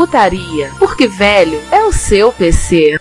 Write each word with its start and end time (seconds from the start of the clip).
Retrocomputaria, 0.00 0.72
porque 0.78 1.06
velho 1.06 1.62
é 1.70 1.84
o 1.84 1.92
seu 1.92 2.32
PC. 2.32 2.98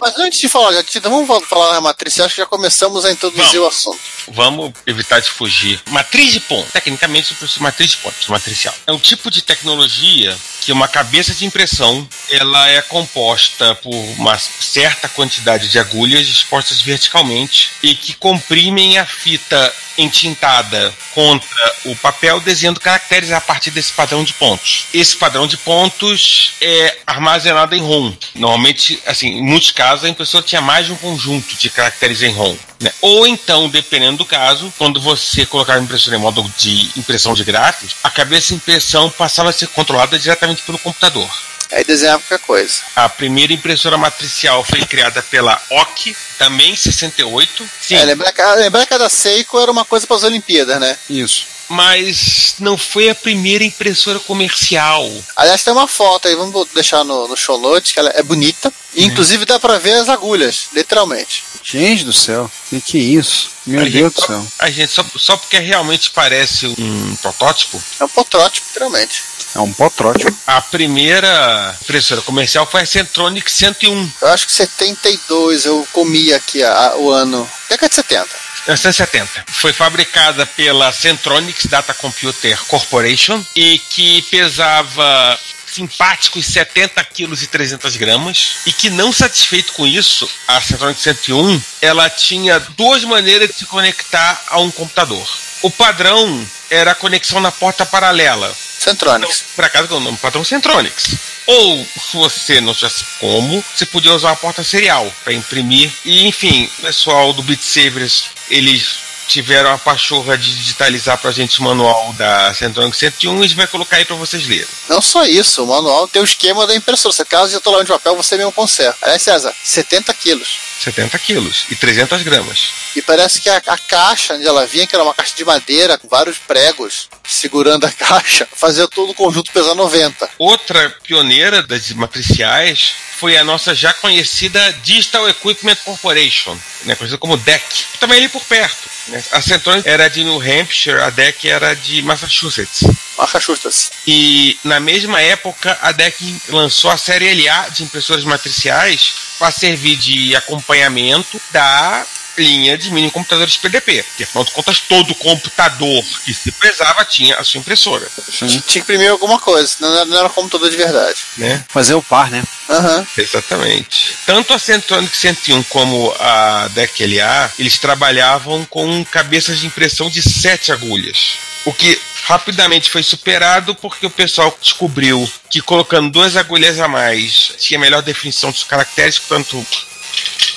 Mas 0.00 0.18
antes 0.18 0.38
de 0.38 0.48
falar, 0.48 0.72
já, 0.72 0.82
vamos 1.02 1.46
falar 1.46 1.72
da 1.72 1.80
matriz, 1.80 2.20
acho 2.20 2.34
que 2.34 2.40
já 2.42 2.46
começamos 2.46 3.06
a 3.06 3.10
introduzir 3.10 3.58
Vamos. 3.58 3.64
o 3.64 3.66
assunto. 3.66 4.17
Vamos 4.32 4.72
evitar 4.86 5.20
de 5.20 5.30
fugir. 5.30 5.80
Matriz 5.90 6.32
de 6.32 6.40
ponto. 6.40 6.70
Tecnicamente, 6.70 7.36
matriz 7.60 7.90
de 7.90 7.96
pontos, 7.98 8.26
matricial. 8.28 8.74
É 8.86 8.92
um 8.92 8.98
tipo 8.98 9.30
de 9.30 9.42
tecnologia 9.42 10.36
que 10.60 10.72
uma 10.72 10.88
cabeça 10.88 11.34
de 11.34 11.46
impressão 11.46 12.06
ela 12.30 12.68
é 12.68 12.82
composta 12.82 13.74
por 13.76 13.94
uma 14.18 14.38
certa 14.38 15.08
quantidade 15.08 15.68
de 15.68 15.78
agulhas 15.78 16.26
dispostas 16.26 16.80
verticalmente 16.80 17.70
e 17.82 17.94
que 17.94 18.14
comprimem 18.14 18.98
a 18.98 19.06
fita 19.06 19.74
entintada 19.96 20.94
contra 21.12 21.72
o 21.84 21.96
papel, 21.96 22.40
desenhando 22.40 22.78
caracteres 22.80 23.32
a 23.32 23.40
partir 23.40 23.70
desse 23.70 23.92
padrão 23.92 24.22
de 24.22 24.32
pontos. 24.34 24.86
Esse 24.94 25.16
padrão 25.16 25.46
de 25.46 25.56
pontos 25.56 26.52
é 26.60 26.98
armazenado 27.06 27.74
em 27.74 27.80
ROM. 27.80 28.14
Normalmente, 28.34 29.02
assim, 29.06 29.38
em 29.38 29.42
muitos 29.42 29.72
casos, 29.72 30.04
a 30.04 30.08
impressora 30.08 30.44
tinha 30.44 30.60
mais 30.60 30.86
de 30.86 30.92
um 30.92 30.96
conjunto 30.96 31.56
de 31.56 31.68
caracteres 31.68 32.22
em 32.22 32.32
ROM. 32.32 32.56
Né? 32.80 32.92
Ou 33.00 33.26
então, 33.26 33.68
dependendo 33.68 34.18
do 34.18 34.24
caso, 34.24 34.72
quando 34.78 35.00
você 35.00 35.44
colocava 35.44 35.78
a 35.78 35.82
impressora 35.82 36.16
em 36.16 36.20
modo 36.20 36.42
de 36.56 36.90
impressão 36.96 37.34
de 37.34 37.44
gráficos, 37.44 37.96
a 38.02 38.10
cabeça 38.10 38.48
de 38.48 38.54
impressão 38.54 39.10
passava 39.10 39.50
a 39.50 39.52
ser 39.52 39.68
controlada 39.68 40.18
diretamente 40.18 40.62
pelo 40.62 40.78
computador. 40.78 41.28
Aí 41.70 41.84
desenhava 41.84 42.22
qualquer 42.22 42.44
coisa. 42.46 42.80
A 42.96 43.08
primeira 43.08 43.52
impressora 43.52 43.98
matricial 43.98 44.64
foi 44.64 44.84
criada 44.86 45.22
pela 45.22 45.60
OC, 45.70 46.16
também 46.38 46.72
em 46.72 46.76
68. 46.76 47.68
Sim, 47.80 47.96
É, 47.96 48.04
lembrar, 48.04 48.32
que, 48.32 48.42
lembrar 48.42 48.86
que 48.86 48.94
a 48.94 48.98
da 48.98 49.08
Seiko 49.08 49.60
era 49.60 49.70
uma 49.70 49.84
coisa 49.84 50.06
para 50.06 50.16
as 50.16 50.22
Olimpíadas, 50.22 50.80
né? 50.80 50.96
Isso. 51.10 51.57
Mas 51.68 52.54
não 52.58 52.76
foi 52.76 53.08
a 53.10 53.14
primeira 53.14 53.64
impressora 53.64 54.18
comercial. 54.20 55.08
Aliás, 55.36 55.62
tem 55.62 55.72
uma 55.72 55.86
foto 55.88 56.28
aí, 56.28 56.34
vamos 56.34 56.66
deixar 56.74 57.04
no, 57.04 57.28
no 57.28 57.36
show 57.36 57.58
notes, 57.60 57.92
que 57.92 57.98
ela 57.98 58.10
é 58.14 58.22
bonita. 58.22 58.72
E, 58.94 59.04
Inclusive 59.04 59.44
dá 59.44 59.58
pra 59.60 59.78
ver 59.78 59.92
as 59.92 60.08
agulhas, 60.08 60.68
literalmente. 60.72 61.44
Gente 61.62 62.04
do 62.04 62.12
céu, 62.12 62.50
que 62.70 62.80
que 62.80 62.98
é 62.98 63.00
isso? 63.00 63.50
Meu 63.66 63.80
A 63.80 63.84
Deus 63.84 63.92
gente 63.94 64.14
do 64.14 64.20
só- 64.20 64.26
céu. 64.26 64.46
A 64.58 64.70
gente, 64.70 64.92
só, 64.92 65.04
só 65.16 65.36
porque 65.36 65.58
realmente 65.58 66.10
parece 66.10 66.66
um 66.66 67.16
protótipo, 67.16 67.80
É 68.00 68.04
um 68.04 68.08
protótipo, 68.08 68.66
literalmente. 68.68 69.22
É 69.54 69.60
um 69.60 69.72
potrótipo. 69.72 70.34
a 70.46 70.60
primeira 70.60 71.74
impressora 71.82 72.20
comercial 72.22 72.66
foi 72.70 72.82
a 72.82 72.86
Centronic 72.86 73.50
101, 73.50 74.10
Eu 74.20 74.28
acho 74.28 74.46
que 74.46 74.52
72 74.52 75.64
eu 75.64 75.86
comi 75.92 76.32
aqui 76.32 76.62
a- 76.62 76.88
a- 76.90 76.96
o 76.96 77.10
ano. 77.10 77.48
Década 77.68 77.88
de 77.88 77.94
70. 77.94 78.28
1970. 78.68 79.46
Foi 79.48 79.72
fabricada 79.72 80.44
pela 80.44 80.92
Centronics 80.92 81.66
Data 81.66 81.94
Computer 81.94 82.58
Corporation 82.66 83.42
e 83.56 83.78
que 83.78 84.20
pesava 84.22 85.38
simpáticos 85.66 86.46
70 86.46 87.02
quilos 87.04 87.42
e 87.42 87.46
300 87.46 87.96
gramas 87.96 88.56
e 88.66 88.72
que 88.72 88.90
não 88.90 89.12
satisfeito 89.12 89.72
com 89.72 89.86
isso, 89.86 90.28
a 90.46 90.60
Centronics 90.60 91.02
101, 91.02 91.62
ela 91.80 92.10
tinha 92.10 92.60
duas 92.60 93.04
maneiras 93.04 93.48
de 93.48 93.54
se 93.54 93.66
conectar 93.66 94.42
a 94.48 94.60
um 94.60 94.70
computador. 94.70 95.26
O 95.62 95.70
padrão 95.70 96.46
era 96.70 96.92
a 96.92 96.94
conexão 96.94 97.40
na 97.40 97.50
porta 97.50 97.86
paralela. 97.86 98.54
Centronics. 98.88 99.44
Por 99.54 99.64
acaso 99.64 99.92
é 99.92 99.96
o 99.96 100.00
nome 100.00 100.16
padrão 100.16 100.44
Centronics. 100.44 101.16
Ou, 101.46 101.84
se 101.84 102.16
você 102.16 102.60
não 102.60 102.74
tivesse 102.74 103.04
como, 103.18 103.64
você 103.74 103.86
podia 103.86 104.14
usar 104.14 104.28
uma 104.28 104.36
porta 104.36 104.62
serial 104.62 105.10
para 105.24 105.32
imprimir. 105.32 105.90
E, 106.04 106.26
enfim, 106.26 106.70
o 106.78 106.82
pessoal 106.82 107.32
do 107.32 107.42
Beat 107.42 107.62
Savers, 107.62 108.30
eles 108.50 109.07
tiveram 109.28 109.70
a 109.72 109.78
pachorra 109.78 110.36
de 110.36 110.56
digitalizar 110.56 111.18
pra 111.18 111.30
gente 111.30 111.60
o 111.60 111.62
manual 111.62 112.12
da 112.14 112.52
Centronics 112.54 112.98
101 112.98 113.34
e 113.34 113.44
a 113.44 113.48
gente 113.48 113.56
vai 113.56 113.66
colocar 113.66 113.98
aí 113.98 114.04
para 114.04 114.16
vocês 114.16 114.46
lerem. 114.48 114.66
Não 114.88 115.02
só 115.02 115.24
isso, 115.24 115.62
o 115.62 115.66
manual 115.66 116.08
tem 116.08 116.22
o 116.22 116.24
esquema 116.24 116.66
da 116.66 116.74
impressora. 116.74 117.14
Se 117.14 117.24
caso 117.24 117.50
de 117.50 117.56
atolar 117.56 117.82
de 117.82 117.88
papel, 117.88 118.16
você 118.16 118.36
mesmo 118.36 118.50
conserta. 118.52 118.96
Aliás, 119.02 119.22
César, 119.22 119.54
70 119.62 120.12
quilos. 120.14 120.68
70 120.80 121.18
quilos 121.18 121.66
e 121.70 121.76
300 121.76 122.22
gramas. 122.22 122.68
E 122.96 123.02
parece 123.02 123.40
que 123.40 123.50
a, 123.50 123.56
a 123.66 123.76
caixa 123.76 124.34
onde 124.34 124.46
ela 124.46 124.66
vinha, 124.66 124.86
que 124.86 124.94
era 124.94 125.04
uma 125.04 125.12
caixa 125.12 125.34
de 125.36 125.44
madeira, 125.44 125.98
com 125.98 126.08
vários 126.08 126.38
pregos 126.38 127.08
segurando 127.26 127.84
a 127.84 127.92
caixa, 127.92 128.48
fazia 128.54 128.88
todo 128.88 129.10
o 129.10 129.14
conjunto 129.14 129.52
pesar 129.52 129.74
90. 129.74 130.30
Outra 130.38 130.90
pioneira 131.02 131.62
das 131.62 131.90
matriciais 131.92 132.94
foi 133.18 133.36
a 133.36 133.44
nossa 133.44 133.74
já 133.74 133.92
conhecida 133.92 134.72
Digital 134.84 135.28
Equipment 135.28 135.76
Corporation, 135.84 136.56
né, 136.84 136.94
conhecida 136.94 137.18
como 137.18 137.36
DEC, 137.36 137.84
também 137.98 138.18
ali 138.18 138.28
por 138.28 138.42
perto. 138.44 138.87
Né. 139.08 139.22
A 139.32 139.40
Centronics 139.40 139.86
era 139.86 140.08
de 140.08 140.24
New 140.24 140.40
Hampshire, 140.40 141.00
a 141.00 141.10
DEC 141.10 141.46
era 141.46 141.74
de 141.74 142.02
Massachusetts. 142.02 142.84
Massachusetts. 143.16 143.90
E 144.06 144.58
na 144.64 144.80
mesma 144.80 145.20
época, 145.20 145.76
a 145.82 145.92
DEC 145.92 146.40
lançou 146.48 146.90
a 146.90 146.96
série 146.96 147.34
LA 147.34 147.68
de 147.70 147.84
impressoras 147.84 148.24
matriciais 148.24 149.14
para 149.38 149.50
servir 149.50 149.96
de 149.96 150.34
acompanhamento 150.36 151.40
da 151.50 152.06
linha 152.38 152.76
de 152.78 152.90
mini 152.90 153.10
computadores 153.10 153.56
PDP. 153.56 154.02
Porque, 154.02 154.24
afinal 154.24 154.44
de 154.44 154.52
contas, 154.52 154.80
todo 154.80 155.14
computador 155.14 156.04
que 156.24 156.32
se 156.34 156.50
prezava 156.52 157.04
tinha 157.04 157.36
a 157.36 157.44
sua 157.44 157.58
impressora. 157.60 158.06
Tinha 158.32 158.62
que 158.62 158.78
imprimir 158.78 159.10
alguma 159.10 159.38
coisa, 159.38 159.66
senão 159.68 159.90
não 159.90 159.96
era- 159.96 160.04
não 160.06 160.18
era 160.18 160.28
computador 160.28 160.70
de 160.70 160.76
verdade. 160.76 161.18
Né? 161.36 161.64
Fazer 161.68 161.94
o 161.94 162.02
par, 162.02 162.30
né? 162.30 162.42
Aham. 162.70 163.06
Exatamente. 163.16 164.14
Tanto 164.26 164.52
a 164.52 164.58
Centronic 164.58 165.16
101 165.16 165.62
como 165.64 166.14
a 166.20 166.68
DEC 166.68 167.00
LA, 167.06 167.50
eles 167.58 167.78
trabalhavam 167.78 168.64
com 168.66 169.04
cabeças 169.06 169.58
de 169.60 169.66
impressão 169.66 170.10
de 170.10 170.20
sete 170.22 170.70
agulhas. 170.72 171.34
O 171.64 171.72
que 171.72 171.98
rapidamente 172.24 172.90
foi 172.90 173.02
superado 173.02 173.74
porque 173.74 174.04
o 174.06 174.10
pessoal 174.10 174.56
descobriu 174.60 175.30
que 175.48 175.60
colocando 175.62 176.10
duas 176.10 176.36
agulhas 176.36 176.78
a 176.78 176.86
mais 176.88 177.52
tinha 177.58 177.80
melhor 177.80 178.02
definição 178.02 178.50
dos 178.50 178.64
caracteres, 178.64 179.18
portanto 179.18 179.66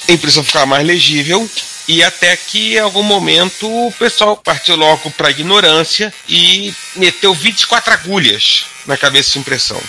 a 0.08 0.12
impressão 0.12 0.44
ficava 0.44 0.66
mais 0.66 0.86
legível. 0.86 1.50
E 1.88 2.04
até 2.04 2.36
que 2.36 2.76
em 2.76 2.80
algum 2.80 3.04
momento 3.04 3.68
o 3.68 3.92
pessoal 3.94 4.38
partiu 4.38 4.76
logo 4.76 5.12
para 5.12 5.28
a 5.28 5.32
ignorância 5.32 6.14
e 6.28 6.74
meteu 6.96 7.34
24 7.34 7.94
agulhas 7.94 8.66
na 8.86 8.98
cabeça 8.98 9.32
de 9.32 9.40
impressão. 9.40 9.82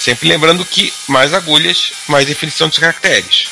Sempre 0.00 0.28
lembrando 0.28 0.64
que 0.64 0.92
mais 1.06 1.34
agulhas, 1.34 1.92
mais 2.08 2.26
definição 2.26 2.68
dos 2.68 2.78
caracteres. 2.78 3.48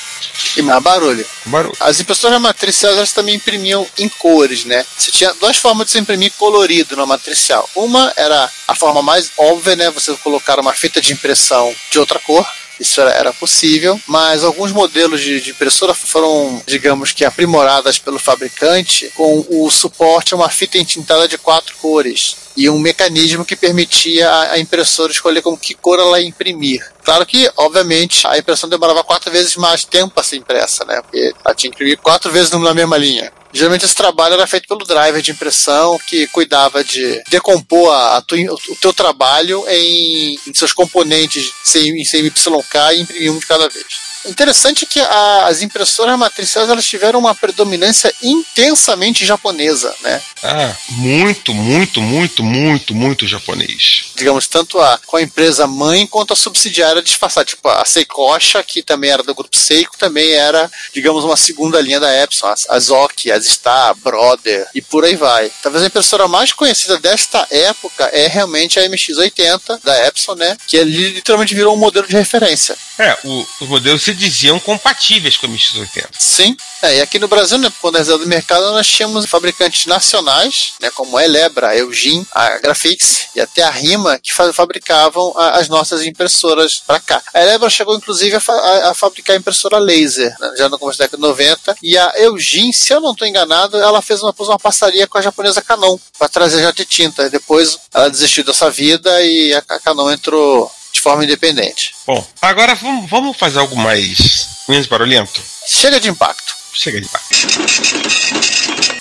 E 0.56 0.62
mais 0.62 0.82
barulho. 0.82 1.26
Barulho. 1.44 1.76
As 1.80 2.00
impressoras 2.00 2.40
matriciais 2.40 2.96
elas 2.96 3.12
também 3.12 3.34
imprimiam 3.34 3.86
em 3.98 4.08
cores, 4.08 4.64
né? 4.64 4.84
Você 4.96 5.10
tinha 5.10 5.32
duas 5.34 5.56
formas 5.56 5.86
de 5.86 5.92
se 5.92 5.98
imprimir 5.98 6.32
colorido 6.38 6.96
na 6.96 7.06
matricial. 7.06 7.68
Uma 7.74 8.12
era 8.16 8.50
a 8.66 8.74
forma 8.74 9.02
mais 9.02 9.30
óbvia, 9.36 9.76
né? 9.76 9.90
Você 9.90 10.14
colocar 10.16 10.58
uma 10.58 10.72
fita 10.72 11.00
de 11.00 11.12
impressão 11.12 11.74
de 11.90 11.98
outra 11.98 12.18
cor. 12.20 12.46
Isso 12.78 13.00
era, 13.00 13.10
era 13.10 13.32
possível, 13.32 14.00
mas 14.06 14.44
alguns 14.44 14.72
modelos 14.72 15.20
de, 15.20 15.40
de 15.40 15.50
impressora 15.50 15.94
foram, 15.94 16.62
digamos 16.66 17.12
que, 17.12 17.24
aprimoradas 17.24 17.98
pelo 17.98 18.18
fabricante 18.18 19.10
com 19.14 19.44
o 19.48 19.70
suporte 19.70 20.32
a 20.32 20.36
uma 20.36 20.48
fita 20.48 20.78
entintada 20.78 21.26
de 21.26 21.36
quatro 21.36 21.76
cores 21.76 22.36
e 22.56 22.68
um 22.68 22.78
mecanismo 22.78 23.44
que 23.44 23.54
permitia 23.54 24.28
a, 24.28 24.52
a 24.52 24.58
impressora 24.58 25.12
escolher 25.12 25.42
com 25.42 25.56
que 25.56 25.74
cor 25.74 25.98
ela 25.98 26.20
imprimir. 26.20 26.84
Claro 27.04 27.24
que, 27.24 27.50
obviamente, 27.56 28.26
a 28.26 28.36
impressão 28.36 28.68
demorava 28.68 29.04
quatro 29.04 29.30
vezes 29.30 29.56
mais 29.56 29.84
tempo 29.84 30.18
a 30.18 30.22
ser 30.22 30.36
impressa, 30.36 30.84
né? 30.84 31.00
Porque 31.00 31.32
ela 31.44 31.54
tinha 31.54 31.70
que 31.70 31.76
imprimir 31.76 31.98
quatro 31.98 32.30
vezes 32.30 32.50
na 32.50 32.74
mesma 32.74 32.98
linha. 32.98 33.32
Geralmente 33.52 33.84
esse 33.84 33.94
trabalho 33.94 34.34
era 34.34 34.46
feito 34.46 34.68
pelo 34.68 34.84
driver 34.84 35.22
de 35.22 35.30
impressão 35.30 35.98
que 36.06 36.26
cuidava 36.28 36.84
de 36.84 37.22
decompor 37.30 37.90
a, 37.92 38.16
a 38.18 38.20
tua- 38.22 38.38
o 38.68 38.76
teu 38.76 38.92
trabalho 38.92 39.64
em, 39.68 40.38
em 40.46 40.54
seus 40.54 40.72
componentes 40.72 41.50
em 41.76 42.04
CMYK 42.04 42.76
e 42.94 43.00
imprimir 43.00 43.32
um 43.32 43.38
de 43.38 43.46
cada 43.46 43.68
vez. 43.68 44.07
Interessante 44.28 44.86
que 44.86 45.00
a- 45.00 45.46
as 45.46 45.62
impressoras 45.62 46.18
matriciais 46.18 46.68
elas 46.68 46.84
tiveram 46.84 47.18
uma 47.18 47.34
predominância 47.34 48.12
intensamente 48.22 49.24
japonesa, 49.24 49.94
né? 50.02 50.20
Ah, 50.42 50.74
muito, 50.90 51.52
muito, 51.54 52.00
muito, 52.00 52.42
muito, 52.42 52.94
muito 52.94 53.26
japonês. 53.26 54.04
Digamos, 54.14 54.46
tanto 54.46 54.78
a, 54.80 54.98
com 55.06 55.16
a 55.16 55.22
empresa 55.22 55.66
mãe 55.66 56.06
quanto 56.06 56.32
a 56.32 56.36
subsidiária 56.36 57.02
disfarçada. 57.02 57.44
Tipo, 57.44 57.68
a 57.68 57.84
Seikosha, 57.84 58.62
que 58.62 58.82
também 58.82 59.10
era 59.10 59.22
do 59.22 59.34
grupo 59.34 59.56
Seiko, 59.56 59.96
também 59.96 60.32
era, 60.32 60.70
digamos, 60.92 61.24
uma 61.24 61.36
segunda 61.36 61.80
linha 61.80 61.98
da 62.00 62.14
Epson. 62.22 62.46
As, 62.46 62.66
as 62.68 62.90
Oki, 62.90 63.30
as 63.32 63.44
Star, 63.46 63.94
Brother 63.96 64.66
e 64.74 64.82
por 64.82 65.04
aí 65.04 65.16
vai. 65.16 65.50
Talvez 65.62 65.82
a 65.82 65.86
impressora 65.86 66.28
mais 66.28 66.52
conhecida 66.52 66.98
desta 66.98 67.46
época 67.50 68.04
é 68.12 68.26
realmente 68.26 68.78
a 68.78 68.82
MX-80 68.88 69.80
da 69.82 70.06
Epson, 70.06 70.34
né? 70.34 70.56
Que 70.66 70.78
ali 70.78 71.10
literalmente 71.10 71.54
virou 71.54 71.74
um 71.74 71.78
modelo 71.78 72.06
de 72.06 72.14
referência. 72.16 72.76
É, 72.98 73.16
o- 73.24 73.46
os 73.60 73.68
modelos 73.68 74.02
se 74.02 74.12
diziam 74.14 74.58
compatíveis 74.58 75.36
com 75.36 75.46
a 75.46 75.48
MX-80. 75.48 76.08
Sim. 76.18 76.56
É, 76.82 76.96
e 76.96 77.00
aqui 77.00 77.18
no 77.18 77.28
Brasil, 77.28 77.58
né, 77.58 77.72
quando 77.80 77.96
a 77.96 77.98
reserva 77.98 78.22
do 78.24 78.28
mercado, 78.28 78.72
nós 78.72 78.86
tínhamos 78.86 79.26
fabricantes 79.26 79.86
nacionais, 79.86 80.72
né, 80.80 80.90
como 80.90 81.16
a 81.16 81.24
Elebra, 81.24 81.68
a 81.68 81.76
Eugene, 81.76 82.26
a 82.32 82.58
Graphics 82.58 83.26
e 83.34 83.40
até 83.40 83.62
a 83.62 83.70
Rima, 83.70 84.18
que 84.18 84.32
fa- 84.32 84.52
fabricavam 84.52 85.32
a- 85.36 85.58
as 85.58 85.68
nossas 85.68 86.02
impressoras 86.04 86.82
para 86.86 86.98
cá. 87.00 87.22
A 87.32 87.40
Elebra 87.42 87.70
chegou, 87.70 87.94
inclusive, 87.96 88.34
a, 88.36 88.40
a- 88.52 88.90
a 88.90 88.94
fabricar 88.94 89.36
impressora 89.36 89.78
laser, 89.78 90.34
né, 90.40 90.52
já 90.56 90.68
no 90.68 90.78
começo 90.78 90.98
da 90.98 91.04
década 91.04 91.20
de 91.22 91.28
90, 91.28 91.76
e 91.82 91.96
a 91.96 92.12
Eugene, 92.16 92.72
se 92.74 92.92
eu 92.92 93.00
não 93.00 93.12
estou 93.12 93.26
enganado, 93.26 93.76
ela 93.78 94.02
fez 94.02 94.22
uma, 94.22 94.34
uma 94.38 94.58
parceria 94.58 95.06
com 95.06 95.18
a 95.18 95.22
japonesa 95.22 95.62
Canon 95.62 95.98
para 96.18 96.28
trazer 96.28 96.62
já 96.62 96.70
de 96.72 96.84
tinta. 96.84 97.28
Depois 97.30 97.78
ela 97.94 98.08
desistiu 98.10 98.44
dessa 98.44 98.70
vida 98.70 99.22
e 99.22 99.54
a, 99.54 99.62
a 99.68 99.78
Canon 99.78 100.10
entrou 100.10 100.70
de 100.98 101.02
forma 101.02 101.24
independente. 101.24 101.94
Bom, 102.06 102.26
agora 102.42 102.74
vamos, 102.74 103.08
vamos 103.08 103.36
fazer 103.36 103.60
algo 103.60 103.76
mais 103.76 104.48
menos 104.68 104.86
barulhento? 104.86 105.40
Chega 105.66 106.00
de 106.00 106.08
impacto. 106.08 106.54
Chega 106.74 107.00
de 107.00 107.08
baixo. 107.08 107.48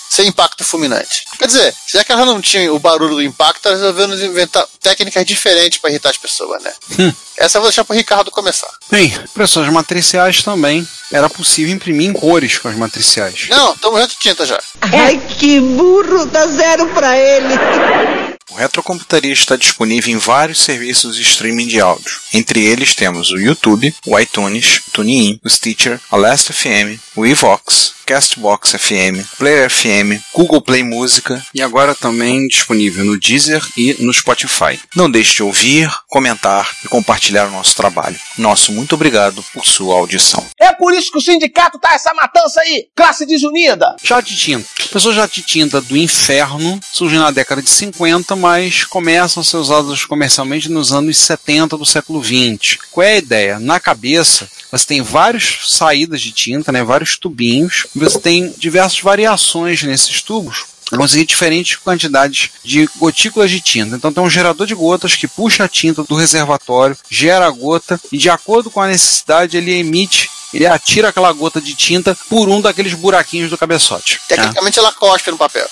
sem 0.09 0.27
impacto 0.27 0.63
fulminante. 0.63 1.25
Quer 1.37 1.47
dizer, 1.47 1.75
já 1.87 2.03
que 2.03 2.11
ela 2.11 2.25
não 2.25 2.41
tinha 2.41 2.71
o 2.73 2.79
barulho 2.79 3.15
do 3.15 3.21
impacto, 3.21 3.67
ela 3.67 3.75
resolveu 3.75 4.07
nos 4.07 4.21
inventar 4.21 4.65
técnicas 4.81 5.25
diferentes 5.25 5.79
para 5.79 5.89
irritar 5.89 6.09
as 6.09 6.17
pessoas, 6.17 6.63
né? 6.63 6.73
Essa 7.37 7.57
eu 7.57 7.61
vou 7.61 7.69
deixar 7.69 7.83
pro 7.83 7.95
Ricardo 7.95 8.31
começar. 8.31 8.69
Bem, 8.89 9.07
impressões 9.07 9.71
matriciais 9.71 10.41
também. 10.43 10.87
Era 11.11 11.29
possível 11.29 11.73
imprimir 11.73 12.09
em 12.09 12.13
cores 12.13 12.57
com 12.57 12.67
as 12.67 12.75
matriciais. 12.75 13.47
Não, 13.49 13.73
estamos 13.73 13.99
já 13.99 14.07
de 14.07 14.15
tinta 14.15 14.45
já. 14.45 14.59
Ai, 14.81 15.19
que 15.37 15.59
burro, 15.59 16.25
dá 16.25 16.47
zero 16.47 16.87
pra 16.89 17.17
ele. 17.17 18.26
O 18.49 18.55
Retrocomputaria 18.55 19.33
está 19.33 19.57
disponível 19.57 20.13
em 20.13 20.17
vários 20.17 20.59
serviços 20.59 21.17
de 21.17 21.21
streaming 21.21 21.67
de 21.67 21.81
áudio. 21.81 22.11
Entre 22.33 22.63
eles 22.63 22.95
temos 22.95 23.29
o 23.31 23.37
YouTube, 23.37 23.93
o 24.05 24.17
iTunes, 24.17 24.81
o 24.87 24.91
TuneIn, 24.91 25.39
o 25.43 25.49
Stitcher, 25.49 25.99
a 26.09 26.15
Last 26.15 26.53
FM, 26.53 26.97
o 27.15 27.25
Evox, 27.25 27.96
Castbox 28.07 28.71
FM, 28.71 29.21
Player 29.37 29.69
FM, 29.69 30.23
Google 30.33 30.61
Play 30.61 30.81
Música. 30.81 31.45
E 31.53 31.61
agora 31.61 31.93
também 31.93 32.47
disponível 32.47 33.03
no 33.03 33.19
Deezer 33.19 33.61
e 33.75 33.97
no 33.99 34.13
Spotify. 34.13 34.79
Não 34.95 35.11
deixe 35.11 35.35
de 35.35 35.43
ouvir, 35.43 35.91
comentar 36.07 36.73
e 36.85 36.87
compartilhar 36.87 37.47
o 37.47 37.51
nosso 37.51 37.75
trabalho. 37.75 38.17
Nosso 38.37 38.71
muito 38.71 38.95
obrigado 38.95 39.43
por 39.53 39.65
sua 39.65 39.95
audição. 39.95 40.45
É 40.57 40.71
por 40.71 40.93
isso 40.93 41.11
que 41.11 41.17
o 41.17 41.21
sindicato 41.21 41.77
tá 41.77 41.93
essa 41.93 42.13
matança 42.13 42.61
aí. 42.61 42.87
Classe 42.95 43.25
desunida. 43.25 43.97
Jato 44.01 44.29
de 44.29 44.37
tinta. 44.37 44.65
Pessoas 44.89 45.15
jato 45.15 45.33
de 45.33 45.41
tinta 45.41 45.81
do 45.81 45.97
inferno 45.97 46.79
surgem 46.93 47.19
na 47.19 47.29
década 47.29 47.61
de 47.61 47.69
50, 47.69 48.37
mas 48.37 48.85
começam 48.85 49.41
a 49.41 49.43
ser 49.43 49.57
usadas 49.57 50.05
comercialmente 50.05 50.69
nos 50.69 50.93
anos 50.93 51.17
70 51.17 51.77
do 51.77 51.85
século 51.85 52.21
20. 52.21 52.79
Qual 52.89 53.05
é 53.05 53.13
a 53.13 53.17
ideia? 53.17 53.59
Na 53.59 53.81
cabeça, 53.81 54.47
você 54.77 54.87
tem 54.87 55.01
várias 55.01 55.59
saídas 55.67 56.21
de 56.21 56.31
tinta, 56.31 56.71
né, 56.71 56.83
vários 56.83 57.17
tubinhos, 57.17 57.87
você 57.95 58.19
tem 58.19 58.53
diversas 58.57 58.99
variações 58.99 59.83
nesses 59.83 60.21
tubos 60.21 60.65
conseguir 60.95 61.25
diferentes 61.25 61.75
quantidades 61.77 62.49
de 62.63 62.87
gotículas 62.97 63.51
de 63.51 63.59
tinta. 63.59 63.95
Então 63.95 64.13
tem 64.13 64.23
um 64.23 64.29
gerador 64.29 64.65
de 64.65 64.75
gotas 64.75 65.15
que 65.15 65.27
puxa 65.27 65.65
a 65.65 65.67
tinta 65.67 66.03
do 66.03 66.15
reservatório, 66.15 66.97
gera 67.09 67.45
a 67.45 67.49
gota 67.49 67.99
e 68.11 68.17
de 68.17 68.29
acordo 68.29 68.69
com 68.69 68.81
a 68.81 68.87
necessidade 68.87 69.57
ele 69.57 69.73
emite, 69.73 70.29
ele 70.53 70.65
atira 70.65 71.09
aquela 71.09 71.31
gota 71.33 71.59
de 71.59 71.75
tinta 71.75 72.17
por 72.29 72.47
um 72.47 72.61
daqueles 72.61 72.93
buraquinhos 72.93 73.49
do 73.49 73.57
cabeçote. 73.57 74.13
né? 74.13 74.21
Tecnicamente 74.29 74.79
ela 74.79 74.93
cospe 74.93 75.29
no 75.29 75.37
papel. 75.37 75.67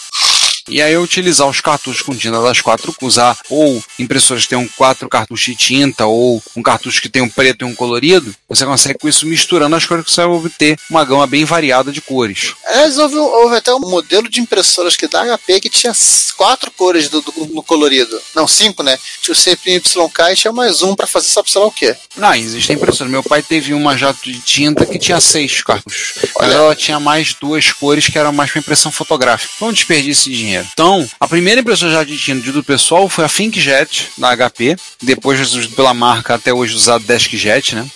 E 0.68 0.82
aí 0.82 0.98
utilizar 0.98 1.48
os 1.48 1.62
cartuchos 1.62 2.02
com 2.02 2.16
tinta 2.16 2.42
das 2.42 2.60
quatro, 2.62 2.96
usar 3.02 3.38
ou 3.50 3.84
impressoras 4.00 4.44
que 4.44 4.50
tenham 4.50 4.68
quatro 4.76 5.08
cartuchos 5.08 5.46
de 5.46 5.56
tinta 5.56 6.06
ou 6.06 6.42
um 6.56 6.64
cartucho 6.64 7.02
que 7.02 7.10
tem 7.10 7.22
um 7.22 7.30
preto 7.30 7.62
e 7.62 7.66
um 7.66 7.76
colorido, 7.76 8.34
você 8.50 8.66
consegue 8.66 8.98
com 9.00 9.08
isso 9.08 9.26
misturando 9.28 9.76
as 9.76 9.86
cores 9.86 10.06
que 10.06 10.12
você 10.12 10.22
vai 10.22 10.30
obter 10.36 10.78
uma 10.90 11.06
gama 11.06 11.28
bem 11.28 11.46
variada 11.46 11.92
de 11.92 12.02
cores. 12.02 12.54
Aliás, 12.66 12.98
houve, 12.98 13.16
houve 13.16 13.56
até 13.58 13.74
um 13.74 13.80
modelo 13.80 14.28
de 14.30 14.42
impressoras 14.42 14.96
que 14.96 15.08
da 15.08 15.24
HP 15.38 15.60
que 15.62 15.70
tinha 15.70 15.94
quatro 16.36 16.72
cores 16.72 17.10
do, 17.10 17.22
do- 17.22 17.46
no 17.54 17.62
colorido. 17.64 18.20
Não, 18.36 18.48
cinco, 18.48 18.82
né? 18.84 18.98
Tinha 19.22 19.34
o 19.34 19.36
CPYK 19.36 20.32
e 20.32 20.36
tinha 20.36 20.52
mais 20.54 20.82
um 20.82 20.96
para 20.96 21.08
fazer 21.08 21.28
sabe 21.28 21.50
sei 21.50 21.62
lá 21.62 21.68
o 21.68 21.72
quê. 21.72 21.96
Ah, 22.20 22.38
existem 22.38 22.76
impressoras. 22.76 23.12
Meu 23.12 23.24
pai 23.24 23.42
teve 23.44 23.74
uma 23.74 23.96
jato 23.98 24.20
de 24.32 24.40
tinta 24.40 24.86
que 24.86 24.98
tinha 24.98 25.20
seis 25.22 25.62
cartuchos. 25.62 26.14
Mas 26.40 26.52
ela 26.52 26.76
tinha 26.76 27.00
mais 27.00 27.34
duas 27.34 27.72
cores 27.72 28.08
que 28.08 28.18
eram 28.18 28.34
mais 28.34 28.52
para 28.52 28.60
impressão 28.62 28.92
fotográfica. 28.92 29.54
Foi 29.60 29.70
um 29.70 29.74
desperdício 29.74 30.32
de 30.32 30.38
dinheiro. 30.38 30.55
Então, 30.74 31.08
a 31.20 31.28
primeira 31.28 31.62
impressora 31.62 31.92
jato 31.92 32.06
de 32.06 32.18
tinta 32.18 32.52
do 32.52 32.64
pessoal 32.64 33.10
foi 33.10 33.26
a 33.26 33.30
ThinkJet, 33.30 34.12
da 34.18 34.36
HP. 34.36 34.76
Depois, 35.02 35.68
pela 35.68 35.94
marca, 35.94 36.36
até 36.36 36.54
hoje 36.54 36.76
usado 36.76 37.06
DeskJet, 37.06 37.76
né? 37.76 37.90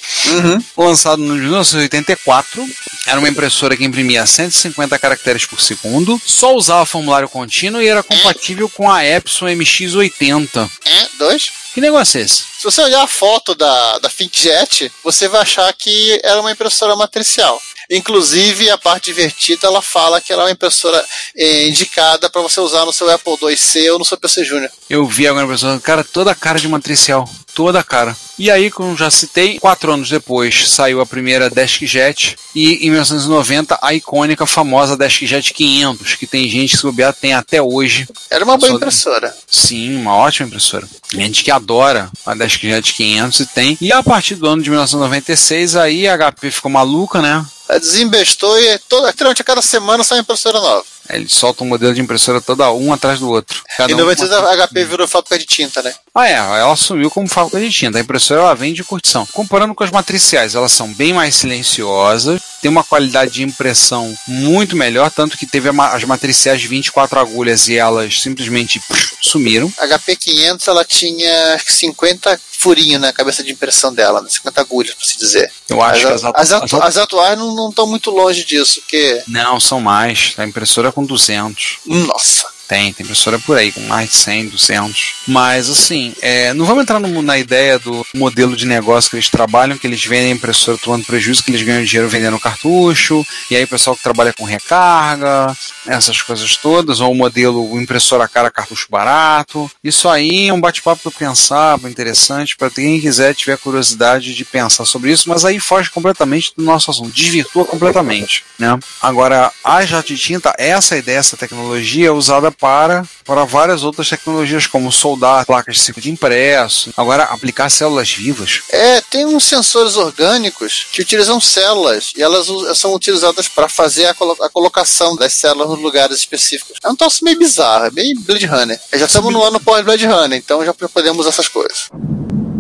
Lançado 0.78 1.22
no 1.22 1.36
1984. 1.36 2.68
Era 3.06 3.20
uma 3.20 3.30
impressora 3.30 3.76
que 3.76 3.84
imprimia 3.84 4.26
150 4.26 4.98
caracteres 5.00 5.46
por 5.46 5.60
segundo. 5.60 6.22
Só 6.26 6.56
usava 6.56 6.86
formulário 6.86 7.30
contínuo 7.30 7.82
e 7.82 7.88
era 7.88 8.04
compatível 8.04 8.70
com 8.70 8.90
a 8.90 9.06
Epson 9.06 9.48
MX80. 9.48 10.70
É, 10.86 11.08
dois. 11.18 11.52
Que 11.74 11.82
negócio 11.82 12.20
é 12.20 12.24
esse? 12.24 12.44
Se 12.60 12.64
você 12.64 12.82
olhar 12.82 13.04
a 13.04 13.08
foto 13.08 13.56
da, 13.56 14.00
da 14.00 14.10
ThinkJet, 14.10 14.92
você 15.04 15.28
vai 15.28 15.42
achar 15.42 15.72
que 15.74 16.20
era 16.24 16.40
uma 16.42 16.52
impressora 16.52 16.96
matricial. 16.96 17.60
Inclusive, 17.90 18.70
a 18.70 18.78
parte 18.78 19.06
divertida, 19.06 19.68
ela 19.68 19.82
fala 19.82 20.22
que 20.22 20.32
ela 20.32 20.44
é 20.44 20.46
uma 20.46 20.52
impressora 20.52 21.04
eh, 21.36 21.68
indicada 21.68 22.30
para 22.30 22.42
você 22.42 22.60
usar 22.60 22.86
no 22.86 22.94
seu 22.94 23.10
Apple 23.10 23.36
IIc 23.42 23.90
ou 23.90 24.00
no 24.00 24.06
seu 24.06 24.18
PC 24.18 24.44
Júnior. 24.44 24.70
Eu 24.90 25.08
vi 25.08 25.28
agora 25.28 25.48
pessoa, 25.48 25.80
cara, 25.80 26.04
toda 26.04 26.32
a 26.32 26.36
cara 26.36 26.60
de 26.60 26.68
matricial. 26.68 27.28
Toda 27.54 27.80
a 27.80 27.84
cara. 27.84 28.16
E 28.38 28.50
aí, 28.50 28.72
como 28.72 28.96
já 28.96 29.10
citei, 29.12 29.60
quatro 29.60 29.92
anos 29.92 30.10
depois 30.10 30.70
saiu 30.70 31.02
a 31.02 31.06
primeira 31.06 31.50
DeskJet 31.50 32.38
e 32.56 32.86
em 32.86 32.90
1990 32.92 33.78
a 33.82 33.94
icônica 33.94 34.46
famosa 34.46 34.96
DeskJet 34.96 35.54
500, 35.54 36.16
que 36.16 36.26
tem 36.26 36.48
gente 36.48 36.72
que 36.72 36.78
se 36.78 36.84
bobear 36.84 37.14
tem 37.14 37.34
até 37.34 37.62
hoje. 37.62 38.08
Era 38.30 38.46
uma 38.46 38.58
boa 38.58 38.70
Só- 38.70 38.76
impressora. 38.78 39.36
Sim, 39.50 39.98
uma 39.98 40.16
ótima 40.16 40.48
impressora. 40.48 40.88
Gente 41.12 41.44
que 41.44 41.52
adora 41.52 42.10
a 42.26 42.34
DeskJet 42.34 42.94
500 42.94 43.40
e 43.42 43.46
tem. 43.48 43.78
E 43.82 43.92
a 43.92 44.02
partir 44.02 44.36
do 44.36 44.48
ano 44.48 44.62
de 44.62 44.70
1996 44.70 45.76
aí 45.76 46.08
a 46.08 46.18
HP 46.18 46.52
ficou 46.52 46.72
maluca, 46.72 47.22
né? 47.22 47.46
Ela 47.68 47.80
desembestou 47.80 48.60
e 48.60 48.80
toda, 48.88 49.10
a 49.10 49.44
cada 49.44 49.62
semana 49.62 50.04
sai 50.04 50.18
uma 50.18 50.22
impressora 50.22 50.60
nova. 50.60 50.84
Aí 51.10 51.20
Eles 51.22 51.34
soltam 51.34 51.66
um 51.66 51.70
modelo 51.70 51.94
de 51.94 52.00
impressora 52.02 52.40
toda 52.40 52.72
um 52.72 52.94
atrás 52.94 53.20
do 53.20 53.30
outro. 53.30 53.64
Cada 53.76 53.92
em 53.92 53.96
um 53.96 54.00
96 54.00 54.30
com 54.40 54.46
uma- 54.46 54.52
a 54.52 54.68
HP 54.68 54.86
virou 54.86 55.08
fábrica 55.08 55.40
de 55.40 55.46
tinta, 55.46 55.82
né? 55.82 55.94
Ah, 56.14 56.28
é, 56.28 56.34
ela 56.34 56.72
assumiu 56.72 57.10
como 57.10 57.28
fábrica 57.28 57.60
de 57.60 57.70
tinta. 57.72 57.98
A 57.98 58.02
impressora 58.02 58.42
ela 58.42 58.54
vem 58.56 58.74
de 58.74 58.84
curtição. 58.84 59.26
Comparando 59.34 59.74
com 59.74 59.84
as 59.84 59.90
matriciais, 59.92 60.54
elas 60.56 60.72
são 60.72 60.94
bem 60.94 61.12
mais 61.14 61.36
silenciosas, 61.36 62.42
tem 62.62 62.70
uma 62.70 62.84
qualidade 62.84 63.32
de 63.32 63.44
impressão 63.44 64.16
muito 64.28 64.76
melhor, 64.76 65.10
tanto 65.10 65.38
que 65.38 65.46
teve 65.46 65.70
as 65.70 66.04
matriciais 66.04 66.62
de 66.62 66.68
24 66.68 67.20
agulhas 67.20 67.68
e 67.68 67.76
elas 67.78 68.22
simplesmente 68.22 68.82
sumiram. 69.22 69.72
A 69.80 69.88
HP 69.88 70.16
500 70.16 70.68
ela 70.68 70.86
tinha 70.86 71.58
50 71.68 72.40
furinhos 72.62 73.00
na 73.00 73.14
cabeça 73.14 73.42
de 73.42 73.52
impressão 73.54 73.94
dela, 73.94 74.22
né? 74.22 74.28
50 74.30 74.60
agulhas, 74.60 74.94
por 74.94 75.06
se 75.06 75.18
dizer. 75.18 75.50
Eu 75.70 75.82
acho 75.82 76.06
as, 76.08 76.08
que 76.08 76.08
as, 76.08 76.24
as, 76.24 76.26
atu- 76.26 76.40
as 76.42 76.52
atu- 76.52 76.84
as 76.84 76.98
atuais 76.98 77.38
não 77.40 77.70
estão 77.70 77.88
muito 77.88 78.12
longe 78.12 78.44
disso, 78.44 78.82
porque. 78.82 79.24
Não, 79.28 79.60
são 79.60 79.80
mais. 79.80 80.34
A 80.38 80.44
impressora 80.46 80.90
é 80.90 80.92
com 80.92 81.06
200. 81.06 81.78
Nossa. 81.86 82.48
Tem, 82.70 82.94
tem 82.94 83.04
impressora 83.04 83.40
por 83.40 83.58
aí, 83.58 83.72
com 83.72 83.82
mais 83.82 84.12
de 84.12 84.16
100, 84.18 84.50
200. 84.50 85.14
Mas, 85.28 85.68
assim, 85.68 86.14
é, 86.22 86.54
não 86.54 86.66
vamos 86.66 86.84
entrar 86.84 87.00
no- 87.00 87.22
na 87.24 87.36
ideia 87.36 87.80
do 87.80 88.06
modelo 88.14 88.56
de 88.56 88.68
negócio 88.68 89.10
que 89.10 89.16
eles 89.16 89.28
trabalham, 89.28 89.76
que 89.76 89.88
eles 89.88 90.06
vendem 90.06 90.32
a 90.32 90.36
impressora 90.36 90.78
tomando 90.78 91.04
prejuízo, 91.04 91.44
que 91.44 91.50
eles 91.50 91.64
ganham 91.64 91.84
dinheiro 91.84 92.08
vendendo 92.08 92.40
cartucho, 92.40 93.26
e 93.50 93.56
aí 93.56 93.64
o 93.64 93.68
pessoal 93.68 93.96
que 93.96 94.04
trabalha 94.04 94.32
com 94.34 94.44
recarga, 94.44 95.52
essas 95.88 96.22
coisas 96.22 96.56
todas, 96.58 97.00
ou 97.00 97.12
o 97.12 97.16
modelo 97.16 97.82
impressora 97.82 98.28
cara, 98.28 98.52
cartucho 98.52 98.86
barato. 98.88 99.70
Isso 99.84 100.08
aí 100.08 100.50
é 100.50 100.54
um 100.54 100.62
bate-papo 100.62 101.10
para 101.10 101.28
pensar, 101.28 101.80
interessante, 101.86 102.56
para 102.56 102.70
quem 102.70 103.02
quiser, 103.02 103.34
tiver 103.34 103.58
curiosidade 103.58 104.36
de 104.36 104.46
pensar 104.46 104.86
sobre 104.86 105.12
isso, 105.12 105.28
mas 105.28 105.44
aí 105.44 105.60
foge 105.60 105.90
completamente 105.90 106.54
do 106.56 106.64
nosso 106.64 106.92
assunto, 106.92 107.10
desvirtua 107.12 107.66
completamente, 107.66 108.44
né? 108.60 108.78
Agora, 109.02 109.52
a 109.64 109.84
jato 109.84 110.10
de 110.10 110.18
tinta, 110.20 110.54
essa 110.56 110.96
ideia, 110.96 111.18
essa 111.18 111.36
tecnologia 111.36 112.10
é 112.10 112.12
usada 112.12 112.52
para 112.60 113.04
para 113.26 113.46
várias 113.46 113.84
outras 113.84 114.10
tecnologias, 114.10 114.66
como 114.68 114.92
soldar 114.92 115.46
placas 115.46 115.76
de 115.76 115.82
circuito 115.82 116.10
impresso, 116.10 116.92
agora 116.98 117.24
aplicar 117.26 117.70
células 117.70 118.12
vivas. 118.12 118.62
É, 118.72 119.02
tem 119.02 119.26
uns 119.26 119.44
sensores 119.44 119.96
orgânicos 119.96 120.88
que 120.92 121.02
utilizam 121.02 121.40
células 121.40 122.12
e 122.18 122.22
elas 122.22 122.48
são 122.78 122.94
utilizadas 122.94 123.48
para 123.48 123.70
fazer 123.70 124.08
a, 124.08 124.14
colo- 124.14 124.38
a 124.42 124.50
colocação 124.50 125.16
das 125.16 125.34
células 125.34 125.70
nos 125.70 125.80
lugares 125.80 126.18
específicos. 126.18 126.78
É 126.84 126.90
um 126.90 126.96
troço 126.96 127.24
meio 127.24 127.38
bizarro, 127.38 127.86
é 127.86 127.92
bem 127.92 128.14
Blade 128.20 128.46
Runner. 128.46 128.80
Já 128.94 129.06
estamos 129.06 129.32
no 129.32 129.44
ano 129.44 129.60
pós-Blade 129.60 130.06
Runner, 130.08 130.38
então 130.38 130.66
já 130.66 130.74
podemos 130.74 131.26
essas 131.28 131.48
coisas. 131.48 131.90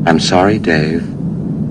I'm 0.07 0.19
sorry, 0.19 0.59
Dave. 0.59 1.03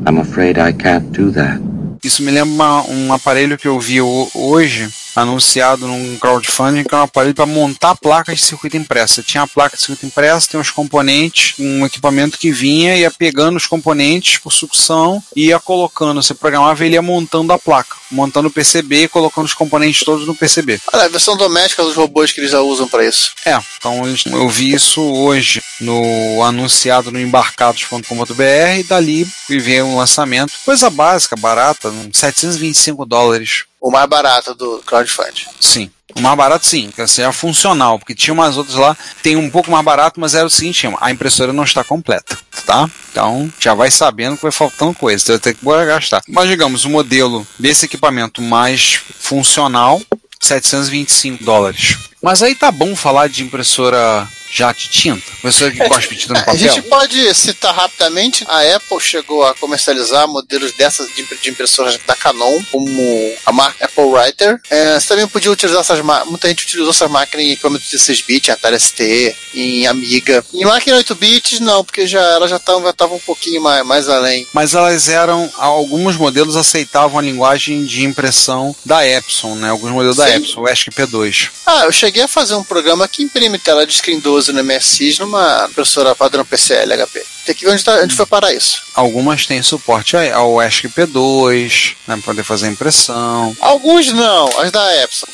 I'm 0.06 0.18
afraid 0.20 0.58
I 0.58 0.72
can't 0.72 1.06
do 1.10 1.32
that. 1.32 1.60
Isso 2.02 2.22
me 2.22 2.30
lembra 2.30 2.52
uma- 2.54 2.82
um 2.88 3.12
aparelho 3.12 3.58
que 3.58 3.66
eu 3.66 3.78
vi 3.80 4.00
ho- 4.00 4.30
hoje, 4.34 4.88
anunciado 5.20 5.86
num 5.86 6.16
crowdfunding, 6.18 6.84
que 6.84 6.94
é 6.94 6.98
um 6.98 7.02
aparelho 7.02 7.34
para 7.34 7.46
montar 7.46 7.94
placas 7.94 8.38
de 8.38 8.44
circuito 8.44 8.76
impresso. 8.76 9.14
Você 9.14 9.22
tinha 9.22 9.42
a 9.42 9.46
placa 9.46 9.76
de 9.76 9.82
circuito 9.82 10.06
impresso, 10.06 10.48
tem 10.48 10.60
uns 10.60 10.70
componentes, 10.70 11.54
um 11.58 11.84
equipamento 11.84 12.38
que 12.38 12.50
vinha, 12.50 12.96
ia 12.96 13.10
pegando 13.10 13.56
os 13.56 13.66
componentes 13.66 14.38
por 14.38 14.52
sucção 14.52 15.22
e 15.34 15.46
ia 15.46 15.58
colocando. 15.58 16.22
Você 16.22 16.34
programava 16.34 16.82
e 16.82 16.86
ele 16.88 16.94
ia 16.94 17.02
montando 17.02 17.52
a 17.52 17.58
placa, 17.58 17.96
montando 18.10 18.48
o 18.48 18.50
PCB 18.50 19.04
e 19.04 19.08
colocando 19.08 19.46
os 19.46 19.54
componentes 19.54 20.04
todos 20.04 20.26
no 20.26 20.34
PCB. 20.34 20.80
Olha, 20.92 21.04
a 21.04 21.08
versão 21.08 21.36
doméstica 21.36 21.82
dos 21.82 21.94
robôs 21.94 22.32
que 22.32 22.40
eles 22.40 22.50
já 22.50 22.60
usam 22.60 22.88
para 22.88 23.04
isso. 23.04 23.32
É, 23.44 23.58
então 23.76 24.02
eu 24.32 24.48
vi 24.48 24.72
isso 24.72 25.02
hoje 25.02 25.60
no 25.80 26.42
anunciado 26.42 27.10
no 27.10 27.20
embarcados.com.br 27.20 28.78
e 28.78 28.82
dali 28.82 29.26
ver 29.48 29.82
o 29.82 29.96
lançamento. 29.96 30.52
Coisa 30.64 30.90
básica, 30.90 31.36
barata, 31.36 31.88
uns 31.88 32.18
725 32.18 33.04
dólares. 33.06 33.64
O 33.80 33.90
mais 33.90 34.08
barato 34.08 34.54
do 34.54 34.82
crowdfunding. 34.84 35.46
Sim. 35.60 35.90
O 36.16 36.20
mais 36.20 36.36
barato 36.36 36.66
sim, 36.66 36.90
que 36.92 37.02
assim, 37.02 37.22
é 37.22 37.30
funcional, 37.30 37.98
porque 37.98 38.14
tinha 38.14 38.32
umas 38.32 38.56
outras 38.56 38.76
lá, 38.76 38.96
tem 39.22 39.36
um 39.36 39.50
pouco 39.50 39.70
mais 39.70 39.84
barato, 39.84 40.18
mas 40.18 40.34
era 40.34 40.46
o 40.46 40.50
seguinte, 40.50 40.88
a 41.00 41.10
impressora 41.10 41.52
não 41.52 41.64
está 41.64 41.84
completa, 41.84 42.36
tá? 42.66 42.90
Então 43.10 43.52
já 43.60 43.74
vai 43.74 43.90
sabendo 43.90 44.36
que 44.36 44.42
vai 44.42 44.50
faltando 44.50 44.94
coisa, 44.94 45.24
vai 45.28 45.38
ter 45.38 45.54
que 45.54 45.64
bora 45.64 45.84
gastar. 45.84 46.22
Mas 46.26 46.48
digamos, 46.48 46.84
o 46.84 46.90
modelo 46.90 47.46
desse 47.58 47.84
equipamento 47.84 48.40
mais 48.40 49.00
funcional, 49.20 50.00
725 50.40 51.44
dólares. 51.44 51.98
Mas 52.22 52.42
aí 52.42 52.54
tá 52.54 52.70
bom 52.70 52.94
falar 52.96 53.28
de 53.28 53.42
impressora 53.42 54.26
jato 54.50 54.80
de 54.80 54.88
tinta? 54.88 55.22
Impressora 55.38 55.70
que 55.70 55.88
cospe 55.88 56.16
tinta 56.16 56.32
no 56.32 56.40
A 56.40 56.42
papel? 56.42 56.58
gente 56.58 56.82
pode 56.82 57.34
citar 57.34 57.74
rapidamente, 57.74 58.44
a 58.48 58.76
Apple 58.76 58.98
chegou 58.98 59.44
a 59.44 59.54
comercializar 59.54 60.26
modelos 60.26 60.72
dessas 60.72 61.06
de, 61.14 61.20
impre- 61.22 61.36
de 61.40 61.50
impressoras 61.50 61.98
da 62.06 62.14
Canon, 62.16 62.60
como 62.72 63.34
a 63.44 63.52
marca 63.52 63.84
Apple 63.84 64.04
Writer. 64.04 64.58
É, 64.70 64.98
você 64.98 65.06
também 65.06 65.28
podia 65.28 65.52
utilizar 65.52 65.80
essas 65.82 66.00
máquinas, 66.00 66.30
muita 66.30 66.48
gente 66.48 66.64
utilizou 66.64 66.90
essas 66.90 67.10
máquinas 67.10 67.44
em 67.46 67.52
equipamentos 67.52 67.88
de 67.90 67.98
6 67.98 68.22
bits, 68.22 68.48
em 68.48 68.52
Atari 68.52 68.80
ST, 68.80 69.36
em 69.54 69.86
Amiga. 69.86 70.42
Em 70.54 70.64
máquina 70.64 70.96
8 70.96 71.14
bits, 71.14 71.60
não, 71.60 71.84
porque 71.84 72.06
já 72.06 72.20
elas 72.20 72.48
já 72.50 72.56
estavam 72.56 72.82
já 72.82 73.06
um 73.06 73.18
pouquinho 73.20 73.60
mais, 73.60 73.84
mais 73.86 74.08
além. 74.08 74.46
Mas 74.54 74.74
elas 74.74 75.08
eram, 75.10 75.52
alguns 75.58 76.16
modelos 76.16 76.56
aceitavam 76.56 77.18
a 77.18 77.22
linguagem 77.22 77.84
de 77.84 78.02
impressão 78.02 78.74
da 78.84 79.06
Epson, 79.06 79.54
né? 79.56 79.68
Alguns 79.68 79.90
modelos 79.92 80.16
da 80.16 80.26
Sim. 80.26 80.36
Epson, 80.36 80.60
o 80.62 80.68
ESC 80.68 80.90
P2. 80.90 81.50
Ah, 81.66 81.82
eu 81.84 81.92
cheguei 81.92 82.07
a 82.22 82.28
fazer 82.28 82.54
um 82.54 82.64
programa 82.64 83.06
que 83.08 83.22
imprime 83.22 83.58
tela 83.58 83.86
de 83.86 83.94
screen 83.94 84.20
12 84.20 84.52
no 84.52 84.64
MSX 84.64 85.18
numa 85.18 85.66
impressora 85.70 86.14
padrão 86.14 86.44
PCL 86.44 86.94
HP. 86.96 87.24
Tem 87.46 87.54
que 87.54 87.64
ver 87.64 87.72
onde, 87.72 87.84
tá, 87.84 88.00
onde 88.02 88.14
foi 88.14 88.26
parar 88.26 88.52
isso. 88.52 88.82
Algumas 88.94 89.46
têm 89.46 89.62
suporte 89.62 90.16
ao 90.16 90.62
ESC 90.62 90.88
P2, 90.88 91.94
né, 92.06 92.16
para 92.16 92.22
poder 92.22 92.44
fazer 92.44 92.68
impressão. 92.68 93.56
Alguns 93.60 94.12
não, 94.12 94.60
as 94.60 94.70
da 94.70 95.02
Epson. 95.02 95.26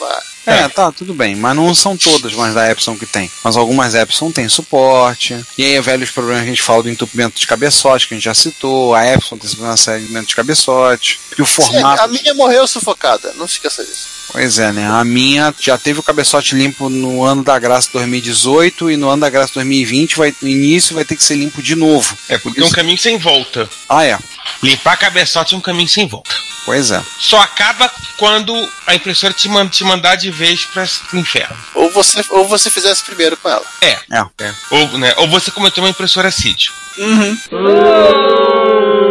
É, 0.47 0.69
tá, 0.69 0.93
tudo 0.93 1.15
bem, 1.15 1.35
mas 1.35 1.57
não 1.57 1.75
são 1.75 1.97
todas 1.97 2.35
mais 2.35 2.55
da 2.55 2.71
Epson 2.71 2.97
que 2.97 3.07
tem. 3.07 3.31
Mas 3.43 3.57
algumas 3.57 3.95
Epson 3.95 4.31
têm 4.31 4.49
suporte. 4.49 5.35
E 5.57 5.65
aí, 5.65 5.81
velhos 5.81 6.11
problemas 6.11 6.43
que 6.43 6.49
a 6.49 6.51
gente 6.51 6.63
fala 6.63 6.83
do 6.83 6.91
entupimento 6.91 7.41
de 7.41 7.47
cabeçote, 7.47 8.07
que 8.07 8.15
a 8.15 8.17
gente 8.17 8.25
já 8.25 8.35
citou. 8.35 8.95
A 8.95 9.07
Epson 9.07 9.39
tem 9.39 9.51
uma 9.59 9.77
série 9.77 9.99
de 9.99 10.05
entupimento 10.05 10.29
de 10.29 10.37
cabeçote. 10.37 11.19
E 11.39 11.43
o 11.43 11.47
formato. 11.47 12.03
A 12.03 12.09
minha 12.09 12.35
morreu 12.35 12.67
sufocada, 12.67 13.33
não 13.37 13.49
se 13.49 13.55
esqueça 13.55 13.85
disso. 13.85 14.14
Pois 14.35 14.59
é, 14.59 14.73
né? 14.73 14.85
A 14.91 15.05
minha 15.05 15.55
já 15.61 15.79
teve 15.79 16.01
o 16.01 16.03
cabeçote 16.03 16.57
limpo 16.57 16.89
no 16.89 17.23
ano 17.23 17.45
da 17.45 17.57
graça 17.57 17.89
2018 17.93 18.91
e 18.91 18.97
no 18.97 19.09
ano 19.09 19.21
da 19.21 19.31
graça 19.31 19.53
2020 19.55 20.17
vai, 20.17 20.35
no 20.43 20.49
início 20.49 20.93
vai 20.93 21.05
ter 21.05 21.15
que 21.15 21.23
ser 21.23 21.37
limpo 21.37 21.63
de 21.63 21.77
novo. 21.77 22.19
É 22.29 22.37
porque 22.37 22.61
é 22.61 22.65
um 22.65 22.71
caminho 22.71 22.99
sem 22.99 23.17
volta. 23.17 23.71
Ah, 23.89 24.05
é. 24.05 24.19
Limpar 24.61 24.97
cabeçote 24.99 25.55
é 25.55 25.57
um 25.57 25.61
caminho 25.61 25.89
sem 25.89 26.09
volta. 26.09 26.35
Pois 26.67 26.91
é. 26.91 27.01
Só 27.21 27.39
acaba 27.41 27.89
quando 28.19 28.53
a 28.89 28.95
impressora 28.97 29.33
te, 29.33 29.49
man- 29.49 29.69
te 29.69 29.85
mandar 29.85 30.17
de 30.17 30.33
vez 30.33 30.65
para 30.65 30.85
o 31.13 31.17
inferno. 31.17 31.57
Ou 31.75 31.93
você, 31.93 32.25
ou 32.31 32.49
você 32.49 32.69
fizesse 32.71 33.05
primeiro 33.05 33.37
com 33.37 33.49
ela. 33.49 33.65
É. 33.83 33.99
É. 34.11 34.55
Ou, 34.71 34.99
né, 34.99 35.15
ou 35.19 35.29
você 35.29 35.53
cometeu 35.53 35.85
uma 35.85 35.91
impressora 35.91 36.33
CID. 36.33 36.71
Uhum. 36.99 37.37
Putz, 37.37 39.04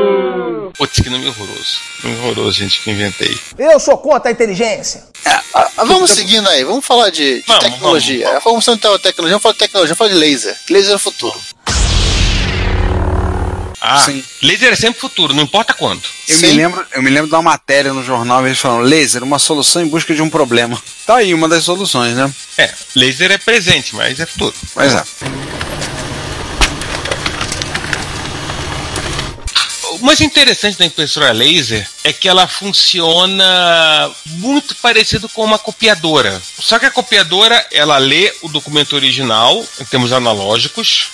que 1.04 1.10
nome 1.10 1.28
horroroso. 1.28 1.78
Nome 2.04 2.18
horroroso, 2.18 2.52
gente, 2.58 2.82
que 2.82 2.92
inventei. 2.92 3.38
Eu 3.58 3.80
sou 3.80 3.98
contra 3.98 4.30
a 4.30 4.32
inteligência. 4.32 5.04
Ah, 5.54 5.70
vamos 5.86 6.12
seguindo 6.12 6.48
aí, 6.50 6.64
vamos 6.64 6.86
falar 6.86 7.10
de, 7.10 7.42
de 7.42 7.48
Vamos, 7.48 7.64
tecnologia. 7.64 8.26
vamos, 8.26 8.44
Vamos, 8.44 8.66
vamos 8.66 8.82
falar 8.82 8.98
de 8.98 9.04
tecnologia, 9.04 9.34
vamos 9.34 9.44
falar 9.44 9.54
de 9.54 9.60
tecnologia, 9.60 9.96
vamos 9.96 9.98
falar 9.98 10.10
de 10.10 10.16
laser. 10.16 10.58
Laser 10.70 10.92
é 10.92 10.96
o 10.96 11.00
futuro. 11.00 11.40
Ah, 13.86 14.00
Sim. 14.00 14.24
laser 14.42 14.72
é 14.72 14.76
sempre 14.78 15.02
futuro, 15.02 15.34
não 15.34 15.44
importa 15.44 15.74
quando. 15.74 16.02
Eu 16.30 16.38
Sim. 16.38 16.48
me, 16.48 16.54
lembro, 16.54 16.86
eu 16.94 17.04
me 17.04 17.10
lembro 17.10 17.28
de 17.28 17.36
uma 17.36 17.42
matéria 17.42 17.92
no 17.92 18.02
jornal, 18.02 18.46
eles 18.46 18.58
falam, 18.58 18.80
laser, 18.80 19.22
uma 19.24 19.38
solução 19.38 19.82
em 19.82 19.88
busca 19.88 20.16
de 20.16 20.22
um 20.22 20.30
problema. 20.30 20.82
Tá 21.06 21.18
aí 21.18 21.34
uma 21.34 21.50
das 21.50 21.66
soluções, 21.66 22.16
né? 22.16 22.34
É, 22.58 22.74
laser 22.96 23.30
é 23.32 23.38
presente, 23.38 23.94
mas 23.94 24.18
é 24.22 24.26
futuro. 24.26 24.56
Pois 24.74 24.94
é. 24.94 25.02
O 25.02 25.63
mais 30.06 30.22
interessante 30.22 30.78
da 30.78 30.86
impressora 30.86 31.32
laser 31.32 31.88
é 32.04 32.12
que 32.12 32.28
ela 32.28 32.48
funciona 32.48 34.12
muito 34.26 34.76
parecido 34.76 35.30
com 35.30 35.44
uma 35.44 35.58
copiadora. 35.58 36.42
Só 36.60 36.78
que 36.78 36.86
a 36.86 36.92
copiadora, 36.92 37.66
ela 37.72 37.98
lê 37.98 38.34
o 38.42 38.50
documento 38.50 38.94
original, 38.96 39.66
em 39.80 39.86
termos 39.86 40.12
analógicos, 40.12 41.08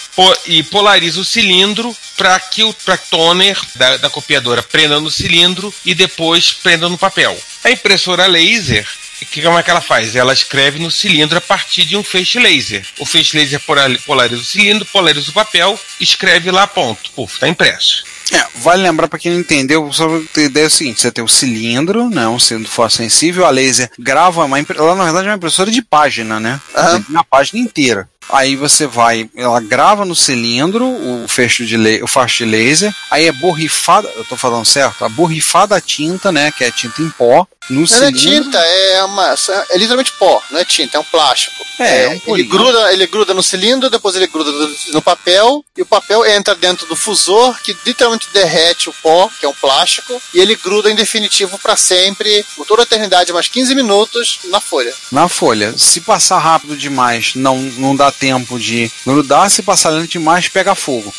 e 0.45 0.63
polariza 0.63 1.19
o 1.19 1.25
cilindro 1.25 1.95
para 2.17 2.39
que 2.39 2.63
o 2.63 2.73
pra 2.73 2.97
toner 2.97 3.57
da, 3.75 3.97
da 3.97 4.09
copiadora 4.09 4.63
prenda 4.63 4.99
no 4.99 5.11
cilindro 5.11 5.73
e 5.85 5.93
depois 5.93 6.51
prenda 6.51 6.89
no 6.89 6.97
papel. 6.97 7.37
A 7.63 7.71
impressora 7.71 8.25
laser 8.25 8.87
que, 9.25 9.41
como 9.41 9.57
é 9.57 9.63
que 9.63 9.69
ela 9.69 9.81
faz? 9.81 10.15
Ela 10.15 10.33
escreve 10.33 10.79
no 10.79 10.89
cilindro 10.89 11.37
a 11.37 11.41
partir 11.41 11.83
de 11.85 11.97
um 11.97 12.03
feixe 12.03 12.39
laser. 12.39 12.85
O 12.97 13.05
feixe 13.05 13.37
laser 13.37 13.59
polar- 13.59 13.99
polariza 14.05 14.41
o 14.41 14.45
cilindro, 14.45 14.85
polariza 14.85 15.29
o 15.29 15.33
papel, 15.33 15.79
escreve 15.99 16.49
lá, 16.51 16.65
ponto. 16.65 17.11
Puf, 17.11 17.39
tá 17.39 17.47
impresso. 17.47 18.03
É, 18.31 18.45
vale 18.55 18.83
lembrar 18.83 19.07
para 19.07 19.17
quem 19.17 19.31
não 19.31 19.39
entendeu, 19.39 19.91
só 19.91 20.07
ter 20.33 20.45
ideia 20.45 20.65
é 20.65 20.67
o 20.67 20.71
seguinte: 20.71 21.01
você 21.01 21.11
tem 21.11 21.23
o 21.23 21.27
cilindro, 21.27 22.09
né, 22.09 22.27
um 22.27 22.39
cilindro 22.39 22.71
forte 22.71 22.97
sensível, 22.97 23.45
a 23.45 23.49
laser 23.49 23.89
grava 23.97 24.45
uma 24.45 24.59
ela 24.59 24.95
na 24.95 25.05
verdade 25.05 25.27
é 25.27 25.31
uma 25.31 25.37
impressora 25.37 25.71
de 25.71 25.81
página, 25.81 26.39
né? 26.39 26.59
Aham. 26.75 27.05
Na 27.09 27.23
página 27.23 27.59
inteira. 27.59 28.07
Aí 28.29 28.55
você 28.55 28.85
vai, 28.85 29.29
ela 29.35 29.59
grava 29.59 30.05
no 30.05 30.15
cilindro 30.15 30.85
o 30.87 31.25
fecho 31.27 31.65
de 31.65 31.77
o 32.03 32.07
faixa 32.07 32.45
de 32.45 32.51
laser, 32.51 32.93
aí 33.09 33.25
é 33.27 33.31
borrifada, 33.31 34.07
eu 34.15 34.23
tô 34.25 34.35
falando 34.37 34.65
certo, 34.65 35.03
a 35.03 35.09
borrifada 35.09 35.75
a 35.75 35.81
tinta, 35.81 36.31
né, 36.31 36.51
que 36.51 36.63
é 36.63 36.71
tinta 36.71 37.01
em 37.01 37.09
pó, 37.09 37.47
no 37.69 37.77
Não 37.77 37.83
é 37.83 37.87
cilindro. 37.87 38.19
tinta, 38.19 38.57
é, 38.59 39.03
uma, 39.03 39.35
é 39.69 39.77
literalmente 39.77 40.11
pó, 40.13 40.41
não 40.51 40.59
é 40.59 40.65
tinta, 40.65 40.97
é 40.97 40.99
um 40.99 41.03
plástico. 41.03 41.55
É, 41.79 42.03
é 42.05 42.21
um 42.27 42.35
ele, 42.35 42.43
gruda, 42.43 42.91
ele 42.91 43.07
gruda 43.07 43.33
no 43.33 43.41
cilindro, 43.43 43.89
depois 43.89 44.13
ele 44.15 44.27
gruda 44.27 44.51
no- 44.51 44.75
no 44.93 45.01
papel, 45.01 45.63
e 45.77 45.81
o 45.81 45.85
papel 45.85 46.25
entra 46.25 46.53
dentro 46.55 46.85
do 46.87 46.95
fusor, 46.95 47.57
que 47.61 47.77
literalmente 47.85 48.27
derrete 48.33 48.89
o 48.89 48.93
pó, 49.01 49.29
que 49.39 49.45
é 49.45 49.49
um 49.49 49.53
plástico, 49.53 50.21
e 50.33 50.39
ele 50.39 50.55
gruda 50.55 50.91
em 50.91 50.95
definitivo 50.95 51.57
para 51.59 51.77
sempre, 51.77 52.45
por 52.55 52.65
toda 52.65 52.81
a 52.81 52.83
eternidade, 52.83 53.31
mais 53.31 53.47
15 53.47 53.73
minutos, 53.75 54.39
na 54.45 54.59
folha. 54.59 54.93
Na 55.11 55.29
folha. 55.29 55.73
Se 55.77 56.01
passar 56.01 56.39
rápido 56.39 56.75
demais, 56.75 57.31
não, 57.35 57.57
não 57.57 57.95
dá 57.95 58.11
tempo 58.19 58.59
de 58.59 58.91
grudar. 59.05 59.49
Se 59.49 59.61
passar 59.61 59.89
lento 59.89 60.09
demais, 60.09 60.47
pega 60.49 60.75
fogo. 60.75 61.13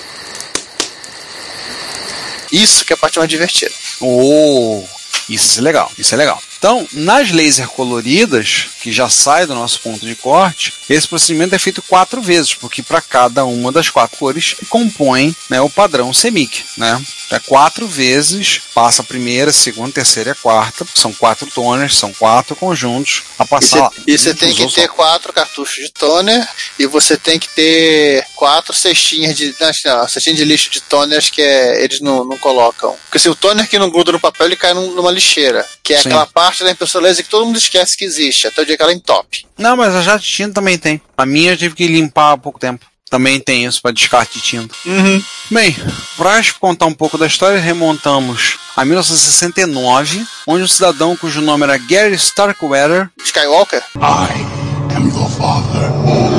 Isso 2.53 2.85
que 2.85 2.93
é 2.93 2.95
a 2.95 2.97
parte 2.97 3.19
mais 3.19 3.31
divertida. 3.31 3.73
Oh, 4.01 4.85
isso 5.29 5.61
é 5.61 5.63
legal, 5.63 5.91
isso 5.97 6.15
é 6.15 6.19
legal. 6.19 6.43
Então, 6.61 6.87
nas 6.93 7.31
laser 7.31 7.67
coloridas, 7.69 8.67
que 8.83 8.93
já 8.93 9.09
sai 9.09 9.47
do 9.47 9.55
nosso 9.55 9.81
ponto 9.81 10.05
de 10.05 10.15
corte, 10.15 10.75
esse 10.91 11.09
procedimento 11.09 11.55
é 11.55 11.59
feito 11.59 11.81
quatro 11.81 12.21
vezes, 12.21 12.53
porque 12.53 12.83
para 12.83 13.01
cada 13.01 13.47
uma 13.47 13.73
das 13.73 13.89
quatro 13.89 14.19
cores 14.19 14.55
compõe 14.69 15.35
né, 15.49 15.59
o 15.63 15.71
padrão 15.71 16.13
CMYK. 16.13 16.63
Né? 16.77 17.03
É 17.31 17.39
quatro 17.39 17.87
vezes, 17.89 18.61
passa 18.75 19.01
a 19.01 19.05
primeira, 19.05 19.53
segunda, 19.55 19.91
terceira 19.93 20.31
e 20.31 20.33
a 20.33 20.35
quarta, 20.35 20.87
são 20.95 21.15
quatro 21.15 21.47
toners, 21.47 21.97
são 21.97 22.13
quatro 22.13 22.55
conjuntos 22.55 23.23
a 23.39 23.47
passar. 23.47 23.91
e 24.07 24.19
você 24.19 24.35
tem 24.35 24.55
que 24.55 24.67
ter 24.75 24.87
só. 24.87 24.95
quatro 24.95 25.33
cartuchos 25.33 25.77
de 25.83 25.91
toner 25.93 26.47
e 26.79 26.87
você 26.87 27.17
tem 27.17 27.39
que 27.39 27.49
ter 27.49 28.23
quatro 28.37 28.75
cestinhas 28.75 29.35
de. 29.35 29.55
Não, 29.61 30.09
cestinha 30.09 30.35
de 30.37 30.45
lixo 30.45 30.69
de 30.71 30.81
toners 30.83 31.31
que 31.31 31.41
é- 31.41 31.83
eles 31.83 32.01
não, 32.01 32.25
não 32.25 32.37
colocam. 32.37 32.97
Porque 33.05 33.19
se 33.19 33.29
o 33.31 33.35
toner 33.35 33.67
que 33.69 33.79
não 33.79 33.89
gruda 33.89 34.13
no 34.13 34.21
papel, 34.21 34.47
ele 34.49 34.57
cai 34.57 34.75
num- 34.75 34.93
numa 34.95 35.11
lixeira. 35.11 35.65
Que 35.85 35.95
é 35.95 36.03
Sim. 36.03 36.09
aquela 36.09 36.27
parte 36.27 36.50
parte 36.51 36.65
da 36.65 36.73
impressora 36.73 37.05
laser 37.05 37.25
que 37.25 37.31
todo 37.31 37.47
mundo 37.47 37.59
esquece 37.59 37.97
que 37.97 38.05
existe, 38.05 38.49
até 38.49 38.63
o 38.63 38.67
dia 38.67 38.77
que 38.77 38.83
ela 38.83 38.93
entope. 38.93 39.47
Não, 39.57 39.77
mas 39.77 39.95
a 39.95 40.03
jato 40.03 40.25
de 40.25 40.31
tinta 40.31 40.55
também 40.55 40.77
tem. 40.77 41.01
A 41.17 41.25
minha 41.25 41.53
eu 41.53 41.57
tive 41.57 41.77
que 41.77 41.87
limpar 41.87 42.33
há 42.33 42.37
pouco 42.37 42.59
tempo. 42.59 42.85
Também 43.09 43.41
tem 43.41 43.65
isso 43.65 43.81
para 43.81 43.93
descarte 43.93 44.39
de 44.39 44.45
tinta. 44.45 44.75
Uhum. 44.85 45.23
Bem, 45.51 45.77
para 46.17 46.43
contar 46.61 46.87
um 46.87 46.95
pouco 46.95 47.19
da 47.19 47.27
história, 47.27 47.61
remontamos 47.61 48.57
a 48.77 48.85
1969, 48.85 50.25
onde 50.47 50.65
um 50.65 50.69
cidadão 50.69 51.17
cujo 51.17 51.41
nome 51.41 51.65
era 51.65 51.77
Gary 51.77 52.15
Starkweather, 52.15 53.11
Skywalker? 53.25 53.83
I 53.97 54.95
am 54.95 55.09
your 55.09 55.29
father. 55.31 56.30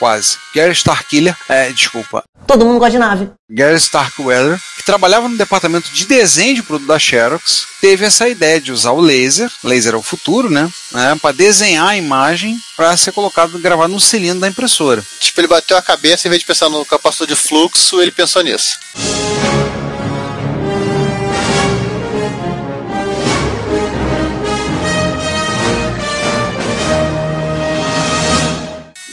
Quase, 0.00 0.38
Gary 0.54 0.72
Starkiller, 0.72 1.36
é, 1.48 1.70
desculpa, 1.70 2.24
Todo 2.50 2.64
mundo 2.64 2.80
gosta 2.80 2.90
de 2.90 2.98
nave. 2.98 3.30
Gary 3.48 3.76
Starkweather, 3.76 4.60
que 4.76 4.82
trabalhava 4.82 5.28
no 5.28 5.36
departamento 5.36 5.88
de 5.92 6.04
desenho 6.04 6.56
de 6.56 6.64
produto 6.64 6.88
da 6.88 6.98
Xerox, 6.98 7.64
teve 7.80 8.04
essa 8.04 8.28
ideia 8.28 8.60
de 8.60 8.72
usar 8.72 8.90
o 8.90 9.00
laser, 9.00 9.48
laser 9.62 9.94
é 9.94 9.96
o 9.96 10.02
futuro, 10.02 10.50
né, 10.50 10.68
né 10.90 11.16
para 11.22 11.32
desenhar 11.32 11.88
a 11.88 11.96
imagem 11.96 12.58
para 12.76 12.96
ser 12.96 13.12
colocado, 13.12 13.56
gravado 13.60 13.92
no 13.92 14.00
cilindro 14.00 14.40
da 14.40 14.48
impressora. 14.48 15.04
Tipo, 15.20 15.40
ele 15.40 15.46
bateu 15.46 15.76
a 15.76 15.82
cabeça, 15.82 16.26
em 16.26 16.30
vez 16.30 16.40
de 16.40 16.46
pensar 16.46 16.68
no 16.68 16.84
capacitor 16.84 17.28
de 17.28 17.36
fluxo, 17.36 18.02
ele 18.02 18.10
pensou 18.10 18.42
nisso. 18.42 18.76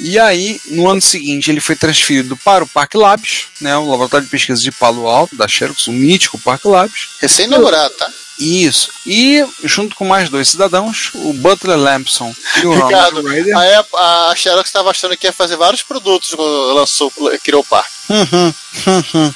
E 0.07 0.17
aí, 0.17 0.61
no 0.67 0.89
ano 0.89 1.01
seguinte, 1.01 1.51
ele 1.51 1.59
foi 1.59 1.75
transferido 1.75 2.37
para 2.37 2.63
o 2.63 2.67
Park 2.67 2.95
Labs, 2.95 3.47
né, 3.59 3.75
o 3.75 3.89
laboratório 3.89 4.23
de 4.23 4.31
pesquisa 4.31 4.61
de 4.61 4.71
Palo 4.71 5.05
Alto, 5.05 5.35
da 5.35 5.49
Xerox, 5.49 5.85
o 5.87 5.91
mítico 5.91 6.39
Park 6.39 6.63
Labs. 6.63 7.09
Recém-inaugurado, 7.19 7.93
tá? 7.95 8.09
Isso. 8.39 8.91
E, 9.06 9.46
junto 9.63 9.96
com 9.96 10.06
mais 10.06 10.29
dois 10.29 10.50
cidadãos, 10.50 11.12
o 11.13 11.34
Butler 11.34 11.77
Lampson 11.77 12.34
e 12.62 12.65
o 12.65 12.74
Ricardo, 12.74 13.17
Ronald 13.17 13.36
Ryder. 13.36 13.58
a, 13.58 14.29
a 14.32 14.36
Xerox 14.36 14.70
estava 14.70 14.89
achando 14.91 15.17
que 15.17 15.27
ia 15.27 15.34
fazer 15.34 15.56
vários 15.56 15.82
produtos 15.82 16.34
quando 16.34 16.74
lançou, 16.74 17.12
criou 17.44 17.62
o 17.62 17.65
parque. 17.65 17.98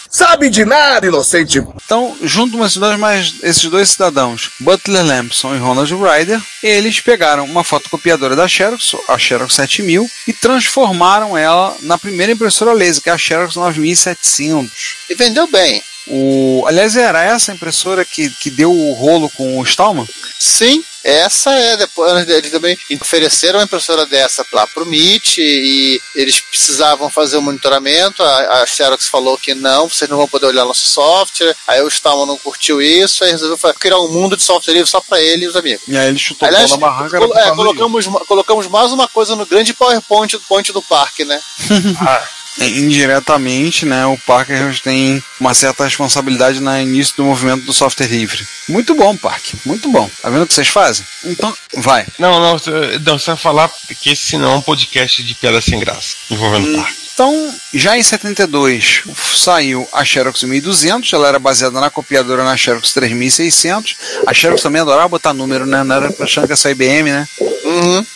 Sabe 0.10 0.50
de 0.50 0.64
nada, 0.64 1.06
inocente. 1.06 1.60
Então, 1.86 2.16
junto 2.22 2.58
com 2.58 2.66
esses 2.66 2.78
dois, 2.78 2.98
mais, 2.98 3.34
esses 3.44 3.64
dois 3.66 3.90
cidadãos, 3.90 4.50
Butler 4.60 5.06
Lampson 5.06 5.56
e 5.56 5.58
Ronald 5.60 5.92
Ryder, 5.94 6.42
eles 6.64 7.00
pegaram 7.00 7.46
uma 7.46 7.64
fotocopiadora 7.64 8.36
da 8.36 8.48
Xerox, 8.48 8.96
a 9.08 9.18
Xerox 9.18 9.56
7000, 9.56 10.10
e 10.28 10.34
transformaram 10.34 11.38
ela 11.38 11.76
na 11.82 11.98
primeira 11.98 12.32
impressora 12.32 12.74
laser, 12.74 13.04
que 13.04 13.10
é 13.10 13.14
a 13.14 13.18
Xerox 13.18 13.56
9700. 13.56 14.96
E 15.10 15.16
vendeu 15.16 15.48
bem. 15.48 15.84
O, 16.08 16.64
aliás, 16.68 16.96
era 16.96 17.24
essa 17.24 17.52
impressora 17.52 18.04
que, 18.04 18.30
que 18.30 18.50
deu 18.50 18.72
o 18.72 18.94
rolo 18.94 19.30
com 19.30 19.60
o 19.60 19.64
Stallman? 19.64 20.08
Sim, 20.40 20.84
essa 21.04 21.52
é. 21.54 21.78
Depois 21.78 22.28
eles 22.28 22.52
também 22.52 22.78
ofereceram 23.00 23.60
uma 23.60 23.66
impressora 23.66 24.06
dessa 24.06 24.46
lá 24.52 24.66
pro 24.68 24.86
MIT 24.86 25.42
e 25.42 26.02
eles 26.16 26.40
precisavam 26.40 27.10
fazer 27.10 27.38
o 27.38 27.42
monitoramento. 27.42 28.24
A, 28.24 28.62
a 28.62 28.66
Xerox 28.66 29.08
falou 29.08 29.38
que 29.38 29.54
não, 29.54 29.88
vocês 29.88 30.10
não 30.10 30.18
vão 30.18 30.28
poder 30.28 30.48
olhar 30.48 30.66
nosso 30.66 30.90
software. 30.90 31.56
Aí 31.68 31.82
o 31.82 31.88
Stallman 31.88 32.28
não 32.28 32.38
curtiu 32.38 32.82
isso, 32.82 33.24
aí 33.24 33.32
resolveu 33.32 33.74
criar 33.76 34.00
um 34.00 34.12
mundo 34.12 34.36
de 34.36 34.44
software 34.44 34.74
livre 34.74 34.90
só 34.90 35.02
para 35.02 35.22
ele 35.22 35.46
e 35.46 35.48
os 35.48 35.56
amigos. 35.56 35.84
E 35.88 35.98
aí 35.98 36.08
ele 36.08 36.20
chutou 36.20 36.48
Aliás, 36.48 36.72
a 36.72 36.78
bola 36.78 36.92
na 36.92 36.98
barranca. 37.10 37.40
é, 37.40 37.56
colocamos, 37.56 38.06
colocamos 38.28 38.68
mais 38.68 38.92
uma 38.92 39.08
coisa 39.08 39.36
no 39.36 39.46
grande 39.46 39.74
PowerPoint 39.74 40.36
do 40.38 40.42
point 40.42 40.72
do 40.72 40.82
parque, 40.82 41.24
né? 41.24 41.42
É, 41.70 42.41
Indiretamente, 42.60 43.86
né, 43.86 44.06
o 44.06 44.18
Parker 44.18 44.78
tem 44.82 45.24
uma 45.40 45.54
certa 45.54 45.86
responsabilidade 45.86 46.60
no 46.60 46.78
início 46.78 47.16
do 47.18 47.24
movimento 47.24 47.64
do 47.64 47.74
software 47.74 48.08
livre. 48.08 48.46
Muito 48.68 48.94
bom, 48.94 49.16
Parker, 49.16 49.60
muito 49.66 49.90
bom. 49.90 50.10
Tá 50.22 50.30
vendo 50.30 50.44
o 50.44 50.48
que 50.48 50.54
vocês 50.54 50.68
fazem? 50.68 51.06
Então, 51.26 51.56
vai. 51.76 52.06
Não, 52.20 52.40
não, 52.40 52.60
não, 53.06 53.18
vai 53.18 53.38
falar 53.38 53.72
que 54.00 54.10
esse 54.10 54.24
senão 54.24 54.54
é 54.54 54.56
um 54.56 54.62
podcast 54.62 55.24
de 55.24 55.34
piada 55.36 55.62
sem 55.62 55.80
graça 55.80 56.16
envolvendo 56.30 56.78
parque. 56.78 57.02
Então, 57.14 57.54
já 57.74 57.98
em 57.98 58.04
72 58.04 59.04
saiu 59.36 59.88
a 59.92 60.04
Xerox 60.04 60.42
1200, 60.44 61.12
ela 61.14 61.28
era 61.28 61.40
baseada 61.40 61.80
na 61.80 61.90
copiadora 61.90 62.44
na 62.44 62.58
Xerox 62.58 62.94
3600. 62.94 63.96
A 64.26 64.34
Xerox 64.34 64.62
também 64.62 64.82
adorava 64.82 65.10
botar 65.10 65.34
número, 65.34 65.66
né? 65.66 65.84
Não 65.84 65.96
era 65.96 66.14
achando 66.20 66.48
que 66.48 66.54
essa 66.54 66.72
IBM, 66.72 67.12
né? 67.12 67.28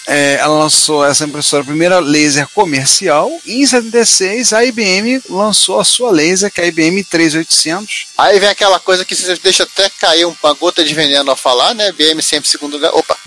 É, 0.08 0.36
ela 0.36 0.60
lançou 0.60 1.06
essa 1.06 1.26
impressora, 1.26 1.64
a 1.64 1.66
primeira 1.66 2.00
laser 2.00 2.48
comercial. 2.54 3.32
E 3.46 3.62
em 3.62 3.66
76 3.66 4.54
a 4.54 4.64
IBM 4.66 5.22
lançou 5.30 5.80
a 5.80 5.84
sua 5.84 6.12
laser, 6.12 6.52
que 6.52 6.62
é 6.62 6.66
a 6.66 6.68
IBM 6.68 7.04
3800. 7.04 8.08
Aí 8.18 8.40
vem 8.40 8.50
aquela 8.50 8.80
coisa 8.80 9.06
que 9.06 9.16
você 9.16 9.36
deixa 9.38 9.64
até 9.64 9.90
cair 9.90 10.26
uma 10.26 10.54
gota 10.54 10.84
de 10.84 10.94
veneno 10.94 11.30
ao 11.30 11.38
falar, 11.38 11.74
né? 11.74 11.92
BM 11.92 12.22
sempre 12.22 12.50
segundo 12.50 12.74
lugar. 12.74 12.92
Opa! 12.94 13.18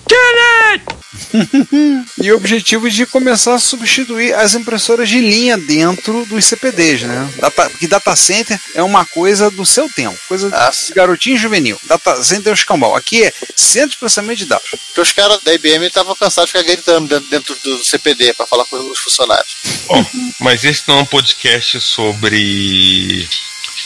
e 2.22 2.30
o 2.30 2.36
objetivo 2.36 2.90
de 2.90 3.06
começar 3.06 3.54
a 3.54 3.58
substituir 3.58 4.34
as 4.34 4.54
impressoras 4.54 5.08
de 5.08 5.20
linha 5.20 5.56
dentro 5.56 6.24
dos 6.26 6.44
CPDs, 6.44 7.02
né? 7.02 7.32
Data, 7.38 7.70
porque 7.70 7.86
data 7.86 8.14
center 8.14 8.60
é 8.74 8.82
uma 8.82 9.04
coisa 9.04 9.50
do 9.50 9.64
seu 9.64 9.88
tempo, 9.88 10.18
coisa 10.28 10.50
de 10.50 10.94
garotinho 10.94 11.38
juvenil. 11.38 11.80
Data 11.84 12.22
center 12.22 12.50
é 12.50 12.52
o 12.52 12.54
escambau. 12.54 12.94
Aqui 12.94 13.24
é 13.24 13.32
centro 13.56 13.90
de 13.90 13.96
processamento 13.96 14.38
de 14.38 14.46
dados. 14.46 14.68
Porque 14.68 15.00
os 15.00 15.12
caras 15.12 15.42
da 15.42 15.54
IBM 15.54 15.86
estavam 15.86 16.14
cansados 16.14 16.50
de 16.50 16.58
ficar 16.58 16.70
gritando 16.70 17.08
dentro, 17.08 17.28
dentro 17.30 17.56
do 17.62 17.84
CPD 17.84 18.34
para 18.34 18.46
falar 18.46 18.64
com 18.66 18.76
os 18.76 18.98
funcionários. 18.98 19.56
Bom, 19.86 20.04
mas 20.40 20.64
esse 20.64 20.82
não 20.86 20.98
é 20.98 21.02
um 21.02 21.06
podcast 21.06 21.80
sobre 21.80 23.28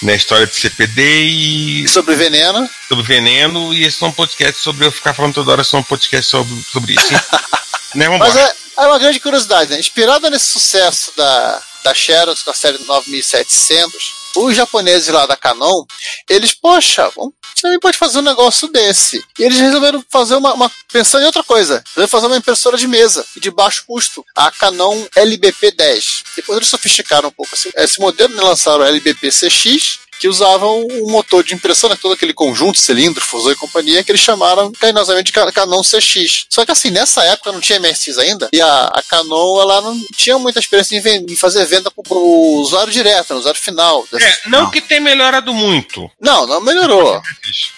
na 0.02 0.14
história 0.14 0.46
de 0.46 0.54
CPD 0.54 1.22
e 1.24 1.88
sobre 1.88 2.14
veneno. 2.14 2.68
Sobre 2.88 3.04
veneno 3.04 3.74
e 3.74 3.84
esse 3.84 4.02
é 4.02 4.06
um 4.06 4.12
podcast 4.12 4.60
sobre 4.60 4.86
eu 4.86 4.92
ficar 4.92 5.14
falando 5.14 5.34
toda 5.34 5.52
hora, 5.52 5.62
é 5.62 5.76
um 5.76 5.82
podcast 5.82 6.30
sobre, 6.30 6.54
sobre 6.72 6.94
isso. 6.94 7.12
né. 7.94 8.08
Mas 8.08 8.36
é, 8.36 8.54
é 8.78 8.86
uma 8.86 8.98
grande 8.98 9.20
curiosidade, 9.20 9.70
né? 9.70 9.78
Inspirada 9.78 10.30
nesse 10.30 10.46
sucesso 10.46 11.12
da, 11.16 11.62
da 11.84 11.94
Xerox 11.94 12.42
com 12.42 12.50
a 12.50 12.54
série 12.54 12.78
9700, 12.84 14.21
os 14.36 14.56
japoneses 14.56 15.08
lá 15.08 15.26
da 15.26 15.36
Canon, 15.36 15.84
eles, 16.28 16.54
poxa, 16.54 17.10
gente 17.52 17.62
também 17.62 17.80
pode 17.80 17.96
fazer 17.96 18.18
um 18.18 18.22
negócio 18.22 18.68
desse. 18.68 19.24
E 19.38 19.44
eles 19.44 19.58
resolveram 19.58 20.04
fazer 20.10 20.34
uma, 20.34 20.52
uma 20.52 20.70
pensando 20.92 21.22
em 21.22 21.26
outra 21.26 21.42
coisa. 21.42 21.82
Resolveram 21.86 22.08
fazer 22.08 22.26
uma 22.26 22.36
impressora 22.36 22.76
de 22.76 22.88
mesa 22.88 23.24
e 23.36 23.40
de 23.40 23.50
baixo 23.50 23.84
custo, 23.86 24.24
a 24.34 24.50
Canon 24.50 25.06
LBP10. 25.16 26.24
Depois 26.36 26.56
eles 26.56 26.68
sofisticaram 26.68 27.28
um 27.28 27.32
pouco 27.32 27.54
esse, 27.54 27.70
esse 27.76 28.00
modelo, 28.00 28.34
né? 28.34 28.42
lançaram 28.42 28.80
o 28.80 28.86
LBP 28.86 29.28
CX, 29.28 30.00
que 30.22 30.28
usavam 30.28 30.86
um 30.88 31.10
motor 31.10 31.42
de 31.42 31.52
impressão, 31.52 31.90
né, 31.90 31.98
todo 32.00 32.12
aquele 32.14 32.32
conjunto, 32.32 32.78
cilindro, 32.78 33.20
fusor 33.24 33.50
e 33.50 33.56
companhia, 33.56 34.04
que 34.04 34.12
eles 34.12 34.20
chamaram 34.20 34.70
carinhosamente 34.70 35.24
de 35.26 35.32
Ca- 35.32 35.50
Canon 35.50 35.82
CX. 35.82 36.46
Só 36.48 36.64
que 36.64 36.70
assim, 36.70 36.90
nessa 36.90 37.24
época 37.24 37.50
não 37.50 37.58
tinha 37.60 37.80
MSX 37.80 38.18
ainda, 38.18 38.48
e 38.52 38.60
a, 38.60 38.84
a 38.94 39.02
Canon 39.02 39.60
ela 39.60 39.80
não 39.80 40.00
tinha 40.16 40.38
muita 40.38 40.60
experiência 40.60 40.96
em, 40.96 41.26
em 41.28 41.34
fazer 41.34 41.64
venda 41.66 41.90
pro, 41.90 42.04
pro 42.04 42.18
usuário 42.18 42.92
direto, 42.92 43.32
no 43.34 43.40
usuário 43.40 43.60
final. 43.60 44.06
É, 44.12 44.48
não 44.48 44.70
que 44.70 44.80
tenha 44.80 45.00
melhorado 45.00 45.52
muito. 45.52 46.08
Não, 46.20 46.46
não 46.46 46.60
melhorou. 46.60 47.20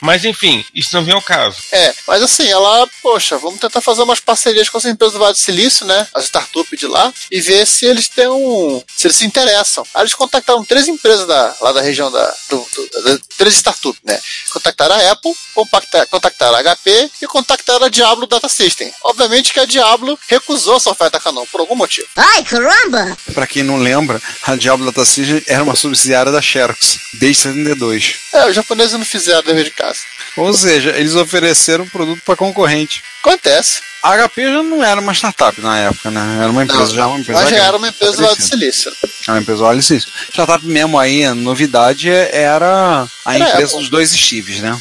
Mas 0.02 0.22
enfim, 0.26 0.62
isso 0.74 0.94
não 0.94 1.02
vem 1.02 1.14
ao 1.14 1.22
caso. 1.22 1.56
É, 1.72 1.94
mas 2.06 2.22
assim, 2.22 2.46
ela, 2.46 2.86
poxa, 3.02 3.38
vamos 3.38 3.58
tentar 3.58 3.80
fazer 3.80 4.02
umas 4.02 4.20
parcerias 4.20 4.68
com 4.68 4.76
as 4.76 4.84
empresas 4.84 5.14
do 5.14 5.18
Vale 5.18 5.32
do 5.32 5.38
Silício, 5.38 5.86
né? 5.86 6.06
As 6.12 6.24
startups 6.24 6.78
de 6.78 6.86
lá, 6.86 7.10
e 7.30 7.40
ver 7.40 7.66
se 7.66 7.86
eles 7.86 8.06
têm 8.06 8.28
um. 8.28 8.82
se 8.94 9.06
eles 9.06 9.16
se 9.16 9.24
interessam. 9.24 9.86
Aí 9.94 10.02
eles 10.02 10.12
contactaram 10.14 10.62
três 10.62 10.88
empresas 10.88 11.26
da, 11.26 11.56
lá 11.62 11.72
da 11.72 11.80
região 11.80 12.10
da. 12.10 12.33
Do, 12.50 12.66
do- 12.74 13.02
da- 13.02 13.18
três 13.38 13.54
startups, 13.56 14.00
né? 14.04 14.18
Contactaram 14.52 14.94
a 14.94 15.10
Apple, 15.12 15.32
compacta- 15.54 16.06
contactaram 16.06 16.56
a 16.56 16.60
HP 16.74 17.10
e 17.22 17.26
contactaram 17.26 17.86
a 17.86 17.88
Diablo 17.88 18.26
Data 18.26 18.48
System. 18.48 18.92
Obviamente 19.02 19.52
que 19.52 19.60
a 19.60 19.64
Diablo 19.64 20.18
recusou 20.28 20.76
essa 20.76 20.90
oferta 20.90 21.18
Canon, 21.20 21.44
por 21.46 21.60
algum 21.60 21.74
motivo. 21.74 22.06
Ai, 22.16 22.44
caramba! 22.44 23.16
Pra 23.32 23.46
quem 23.46 23.62
não 23.62 23.76
lembra, 23.76 24.20
a 24.44 24.56
Diablo 24.56 24.86
Data 24.86 25.04
System 25.04 25.42
era 25.46 25.62
uma 25.62 25.74
subsidiária 25.76 26.30
da 26.32 26.42
Xerox, 26.42 26.98
desde 27.14 27.42
72. 27.42 28.16
É, 28.32 28.46
os 28.48 28.54
japoneses 28.54 28.92
não 28.92 29.04
fizeram 29.04 29.42
dever 29.42 29.64
de 29.64 29.70
casa. 29.70 30.00
Ou 30.36 30.52
seja, 30.52 30.90
eles 30.90 31.14
ofereceram 31.14 31.84
o 31.84 31.90
produto 31.90 32.20
para 32.24 32.36
concorrente. 32.36 33.02
Acontece. 33.20 33.80
A 34.04 34.28
HP 34.28 34.42
já 34.52 34.62
não 34.62 34.84
era 34.84 35.00
uma 35.00 35.14
startup 35.14 35.58
na 35.62 35.78
época, 35.78 36.10
né? 36.10 36.38
Era 36.42 36.50
uma 36.50 36.62
empresa 36.62 36.82
Não, 36.84 36.94
já 36.94 37.06
uma 37.06 37.18
empresa 37.18 37.40
mas 37.40 37.48
já 37.48 37.54
grande, 37.56 37.68
era 37.68 37.76
uma 37.78 37.88
empresa 37.88 38.12
do 38.12 38.22
estabelecida. 38.22 38.48
Silício. 38.58 38.92
É 39.26 39.30
uma 39.30 39.40
empresa 39.40 39.62
Vale 39.62 39.78
do 39.78 39.82
Silício. 39.82 40.10
Startup 40.30 40.66
mesmo 40.66 40.98
aí, 40.98 41.24
a 41.24 41.34
novidade 41.34 42.10
é- 42.10 42.30
era 42.36 43.08
a 43.24 43.34
Era 43.34 43.48
empresa 43.48 43.64
Apple. 43.68 43.78
dos 43.80 43.88
dois 43.88 44.10
Steves, 44.10 44.60
né? 44.60 44.78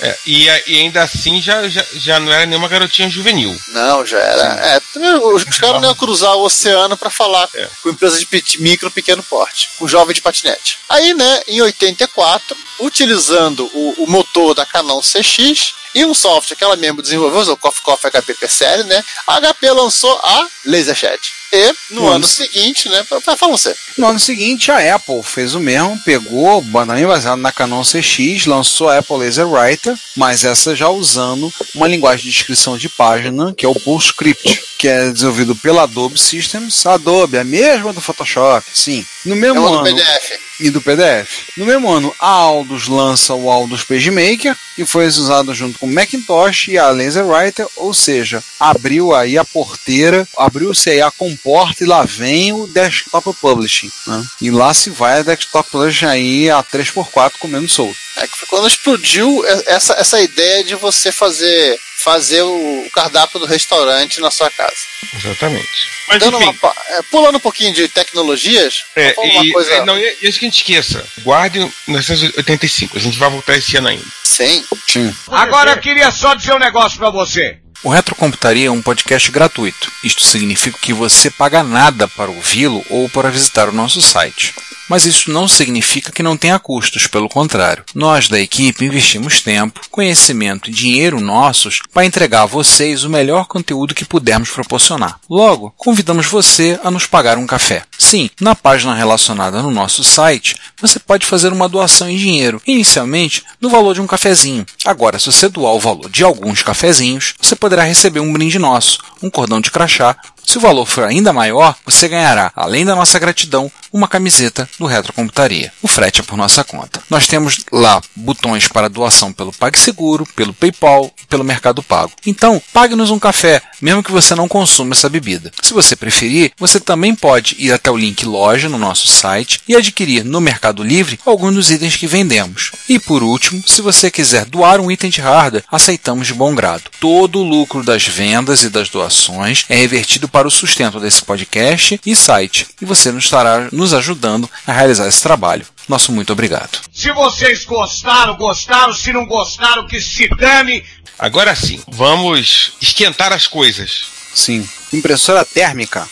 É, 0.00 0.18
e, 0.26 0.44
e 0.66 0.78
ainda 0.80 1.02
assim 1.02 1.40
já, 1.42 1.68
já, 1.68 1.84
já 1.94 2.18
não 2.18 2.32
era 2.32 2.46
nenhuma 2.46 2.66
garotinha 2.66 3.10
juvenil. 3.10 3.54
Não, 3.68 4.06
já 4.06 4.18
era. 4.18 4.42
É, 4.66 4.80
também 4.94 5.12
os, 5.16 5.42
os 5.46 5.58
caras 5.58 5.80
não 5.82 5.88
iam 5.90 5.94
cruzar 5.94 6.34
o 6.34 6.42
oceano 6.44 6.96
para 6.96 7.10
falar 7.10 7.48
com 7.82 7.90
empresas 7.90 8.20
de 8.20 8.58
micro 8.62 8.90
pequeno 8.90 9.22
porte, 9.22 9.68
com 9.78 9.86
jovem 9.86 10.14
de 10.14 10.22
patinete. 10.22 10.78
Aí, 10.88 11.12
né, 11.12 11.40
em 11.46 11.60
84, 11.60 12.56
utilizando 12.80 13.70
o, 13.74 14.04
o 14.04 14.10
motor 14.10 14.54
da 14.54 14.64
Canon 14.64 15.00
CX 15.02 15.74
e 15.94 16.04
um 16.04 16.14
software 16.14 16.56
que 16.56 16.64
ela 16.64 16.76
mesmo 16.76 17.02
desenvolveu, 17.02 17.52
o 17.52 17.56
Coffee 17.56 17.82
Coffee 17.82 18.10
HP 18.10 18.34
PCL, 18.34 18.84
né, 18.84 19.04
a 19.26 19.40
HP 19.40 19.70
lançou 19.70 20.12
a 20.22 20.48
LaserChat. 20.64 21.41
E 21.52 21.74
no 21.90 22.02
Nossa. 22.02 22.14
ano 22.16 22.24
seguinte, 22.24 22.88
né, 22.88 23.04
fala 23.04 23.56
você. 23.56 23.74
No 23.98 24.06
ano 24.06 24.18
seguinte, 24.18 24.70
a 24.70 24.94
Apple 24.94 25.22
fez 25.22 25.54
o 25.54 25.60
mesmo, 25.60 25.98
pegou, 26.04 26.64
também 26.72 27.06
baseado 27.06 27.38
na 27.40 27.52
Canon 27.52 27.82
CX, 27.82 28.46
lançou 28.46 28.88
a 28.88 28.98
Apple 28.98 29.18
Laser 29.18 29.46
Writer, 29.46 29.62
Writer, 29.72 29.94
mas 30.16 30.44
essa 30.44 30.74
já 30.74 30.88
usando 30.88 31.52
uma 31.74 31.88
linguagem 31.88 32.24
de 32.24 32.30
descrição 32.30 32.76
de 32.76 32.88
página, 32.88 33.54
que 33.56 33.64
é 33.64 33.68
o 33.68 33.74
PostScript, 33.74 34.62
que 34.78 34.88
é 34.88 35.10
desenvolvido 35.10 35.54
pela 35.56 35.82
Adobe 35.82 36.18
Systems. 36.18 36.84
Adobe, 36.86 37.38
a 37.38 37.44
mesma 37.44 37.92
do 37.92 38.00
Photoshop, 38.00 38.66
sim. 38.74 39.04
No 39.24 39.36
mesmo 39.36 39.64
É 39.64 39.72
ano. 39.72 39.82
PDF. 39.84 40.42
E 40.60 40.70
do 40.70 40.80
PDF. 40.80 41.48
No 41.56 41.64
mesmo 41.64 41.90
ano, 41.90 42.14
a 42.20 42.28
Aldus 42.28 42.86
lança 42.86 43.34
o 43.34 43.50
Aldus 43.50 43.82
PageMaker, 43.82 44.56
que 44.76 44.84
foi 44.84 45.06
usado 45.06 45.52
junto 45.54 45.78
com 45.78 45.86
o 45.86 45.92
Macintosh 45.92 46.68
e 46.68 46.78
a 46.78 46.90
LaserWriter, 46.90 47.66
ou 47.76 47.92
seja, 47.92 48.42
abriu 48.60 49.14
aí 49.14 49.36
a 49.38 49.44
porteira, 49.44 50.28
abriu-se 50.36 50.90
aí 50.90 51.00
a 51.00 51.10
comporta 51.42 51.82
e 51.82 51.86
lá 51.86 52.04
vem 52.04 52.52
o 52.52 52.66
Desktop 52.66 53.32
Publishing. 53.40 53.90
né? 54.06 54.24
E 54.40 54.50
lá 54.50 54.72
se 54.72 54.90
vai 54.90 55.18
a 55.20 55.22
Desktop 55.22 55.70
Publishing 55.70 56.06
aí 56.06 56.50
a 56.50 56.62
3x4 56.62 57.32
comendo 57.38 57.68
solto. 57.68 57.96
É 58.16 58.26
que 58.26 58.36
foi 58.36 58.48
quando 58.48 58.66
explodiu 58.68 59.44
essa, 59.66 59.94
essa 59.94 60.20
ideia 60.20 60.62
de 60.64 60.74
você 60.74 61.10
fazer 61.10 61.78
fazer 62.04 62.42
o 62.42 62.90
cardápio 62.92 63.38
do 63.38 63.46
restaurante 63.46 64.20
na 64.20 64.28
sua 64.28 64.50
casa. 64.50 64.74
Exatamente. 65.14 65.68
Mas 66.08 66.18
Dando 66.18 66.36
enfim, 66.36 66.46
uma 66.46 66.54
pa- 66.54 66.74
é, 66.88 67.02
pulando 67.02 67.36
um 67.36 67.40
pouquinho 67.40 67.72
de 67.72 67.86
tecnologias, 67.86 68.82
é, 68.96 69.14
falar 69.14 69.28
uma 69.28 69.46
e, 69.46 69.52
coisa. 69.52 69.70
é, 69.72 69.84
não, 69.84 69.96
e 69.96 70.16
e 70.20 70.28
isso 70.28 70.40
que 70.40 70.44
a 70.46 70.48
gente 70.48 70.56
esqueça. 70.58 71.06
Guarde 71.20 71.60
1985. 71.86 72.96
A 72.96 73.00
gente 73.00 73.16
vai 73.18 73.30
voltar 73.30 73.56
esse 73.56 73.76
ano 73.76 73.86
ainda. 73.88 74.04
Sim. 74.24 74.64
Sim. 74.88 75.14
Agora 75.28 75.70
eu 75.72 75.78
queria 75.78 76.10
só 76.10 76.34
dizer 76.34 76.54
um 76.54 76.58
negócio 76.58 76.98
pra 76.98 77.10
você. 77.10 77.58
O 77.84 77.90
Retrocomputaria 77.90 78.68
é 78.68 78.70
um 78.70 78.80
podcast 78.80 79.28
gratuito. 79.32 79.90
Isto 80.04 80.24
significa 80.24 80.78
que 80.80 80.92
você 80.92 81.28
paga 81.28 81.64
nada 81.64 82.06
para 82.06 82.30
ouvi-lo 82.30 82.84
ou 82.88 83.08
para 83.08 83.28
visitar 83.28 83.68
o 83.68 83.72
nosso 83.72 84.00
site. 84.00 84.54
Mas 84.88 85.06
isso 85.06 85.30
não 85.30 85.48
significa 85.48 86.12
que 86.12 86.22
não 86.22 86.36
tenha 86.36 86.58
custos, 86.58 87.06
pelo 87.06 87.28
contrário. 87.28 87.84
Nós 87.94 88.28
da 88.28 88.40
equipe 88.40 88.84
investimos 88.84 89.40
tempo, 89.40 89.80
conhecimento 89.90 90.70
e 90.70 90.72
dinheiro 90.72 91.20
nossos 91.20 91.80
para 91.92 92.04
entregar 92.04 92.42
a 92.42 92.46
vocês 92.46 93.04
o 93.04 93.10
melhor 93.10 93.46
conteúdo 93.46 93.94
que 93.94 94.04
pudermos 94.04 94.50
proporcionar. 94.50 95.18
Logo, 95.28 95.72
convidamos 95.76 96.26
você 96.26 96.78
a 96.82 96.90
nos 96.90 97.06
pagar 97.06 97.38
um 97.38 97.46
café. 97.46 97.84
Sim, 97.98 98.28
na 98.40 98.54
página 98.54 98.94
relacionada 98.94 99.62
no 99.62 99.70
nosso 99.70 100.02
site, 100.04 100.56
você 100.80 100.98
pode 100.98 101.24
fazer 101.24 101.52
uma 101.52 101.68
doação 101.68 102.08
em 102.08 102.16
dinheiro, 102.16 102.60
inicialmente 102.66 103.44
no 103.60 103.70
valor 103.70 103.94
de 103.94 104.00
um 104.00 104.06
cafezinho. 104.06 104.66
Agora, 104.84 105.18
se 105.18 105.26
você 105.26 105.48
doar 105.48 105.74
o 105.74 105.80
valor 105.80 106.10
de 106.10 106.24
alguns 106.24 106.62
cafezinhos, 106.62 107.34
você 107.40 107.54
poderá 107.54 107.84
receber 107.84 108.20
um 108.20 108.32
brinde 108.32 108.58
nosso, 108.58 108.98
um 109.22 109.30
cordão 109.30 109.60
de 109.60 109.70
crachá. 109.70 110.16
Se 110.52 110.58
o 110.58 110.60
valor 110.60 110.84
for 110.84 111.04
ainda 111.04 111.32
maior, 111.32 111.74
você 111.82 112.06
ganhará, 112.06 112.52
além 112.54 112.84
da 112.84 112.94
nossa 112.94 113.18
gratidão, 113.18 113.72
uma 113.90 114.08
camiseta 114.08 114.68
do 114.78 114.86
Retrocomputaria. 114.86 115.72
O 115.82 115.88
frete 115.88 116.20
é 116.20 116.24
por 116.24 116.36
nossa 116.36 116.64
conta. 116.64 117.02
Nós 117.10 117.26
temos 117.26 117.60
lá 117.70 118.00
botões 118.16 118.66
para 118.68 118.88
doação 118.88 119.32
pelo 119.32 119.52
PagSeguro, 119.52 120.26
pelo 120.34 120.54
PayPal 120.54 121.12
e 121.22 121.26
pelo 121.26 121.44
Mercado 121.44 121.82
Pago. 121.82 122.12
Então, 122.26 122.60
pague-nos 122.72 123.10
um 123.10 123.18
café, 123.18 123.60
mesmo 123.80 124.02
que 124.02 124.12
você 124.12 124.34
não 124.34 124.48
consuma 124.48 124.94
essa 124.94 125.08
bebida. 125.08 125.52
Se 125.62 125.74
você 125.74 125.94
preferir, 125.94 126.52
você 126.58 126.80
também 126.80 127.14
pode 127.14 127.56
ir 127.58 127.72
até 127.72 127.90
o 127.90 127.96
link 127.96 128.24
loja 128.24 128.68
no 128.68 128.78
nosso 128.78 129.06
site 129.08 129.60
e 129.68 129.76
adquirir 129.76 130.24
no 130.24 130.40
Mercado 130.40 130.82
Livre 130.82 131.18
alguns 131.26 131.54
dos 131.54 131.70
itens 131.70 131.96
que 131.96 132.06
vendemos. 132.06 132.72
E 132.88 132.98
por 132.98 133.22
último, 133.22 133.62
se 133.66 133.82
você 133.82 134.10
quiser 134.10 134.46
doar 134.46 134.80
um 134.80 134.90
item 134.90 135.10
de 135.10 135.20
hardware, 135.20 135.64
aceitamos 135.70 136.26
de 136.26 136.34
bom 136.34 136.54
grado. 136.54 136.84
Todo 136.98 137.40
o 137.40 137.44
lucro 137.44 137.82
das 137.82 138.06
vendas 138.06 138.62
e 138.62 138.70
das 138.70 138.88
doações 138.88 139.64
é 139.68 139.76
revertido 139.76 140.28
para 140.28 140.41
o 140.46 140.50
sustento 140.50 141.00
desse 141.00 141.22
podcast 141.22 142.00
e 142.04 142.16
site, 142.16 142.68
e 142.80 142.84
você 142.84 143.10
nos 143.12 143.24
estará 143.24 143.68
nos 143.72 143.94
ajudando 143.94 144.50
a 144.66 144.72
realizar 144.72 145.08
esse 145.08 145.22
trabalho. 145.22 145.66
Nosso 145.88 146.12
muito 146.12 146.32
obrigado. 146.32 146.80
Se 146.92 147.10
vocês 147.12 147.64
gostaram, 147.64 148.36
gostaram. 148.36 148.92
Se 148.92 149.12
não 149.12 149.26
gostaram, 149.26 149.86
que 149.86 150.00
se 150.00 150.28
dane. 150.36 150.84
Agora 151.18 151.54
sim, 151.54 151.82
vamos 151.88 152.72
esquentar 152.80 153.32
as 153.32 153.46
coisas. 153.46 154.04
Sim. 154.34 154.68
Impressora 154.92 155.44
térmica. 155.44 156.08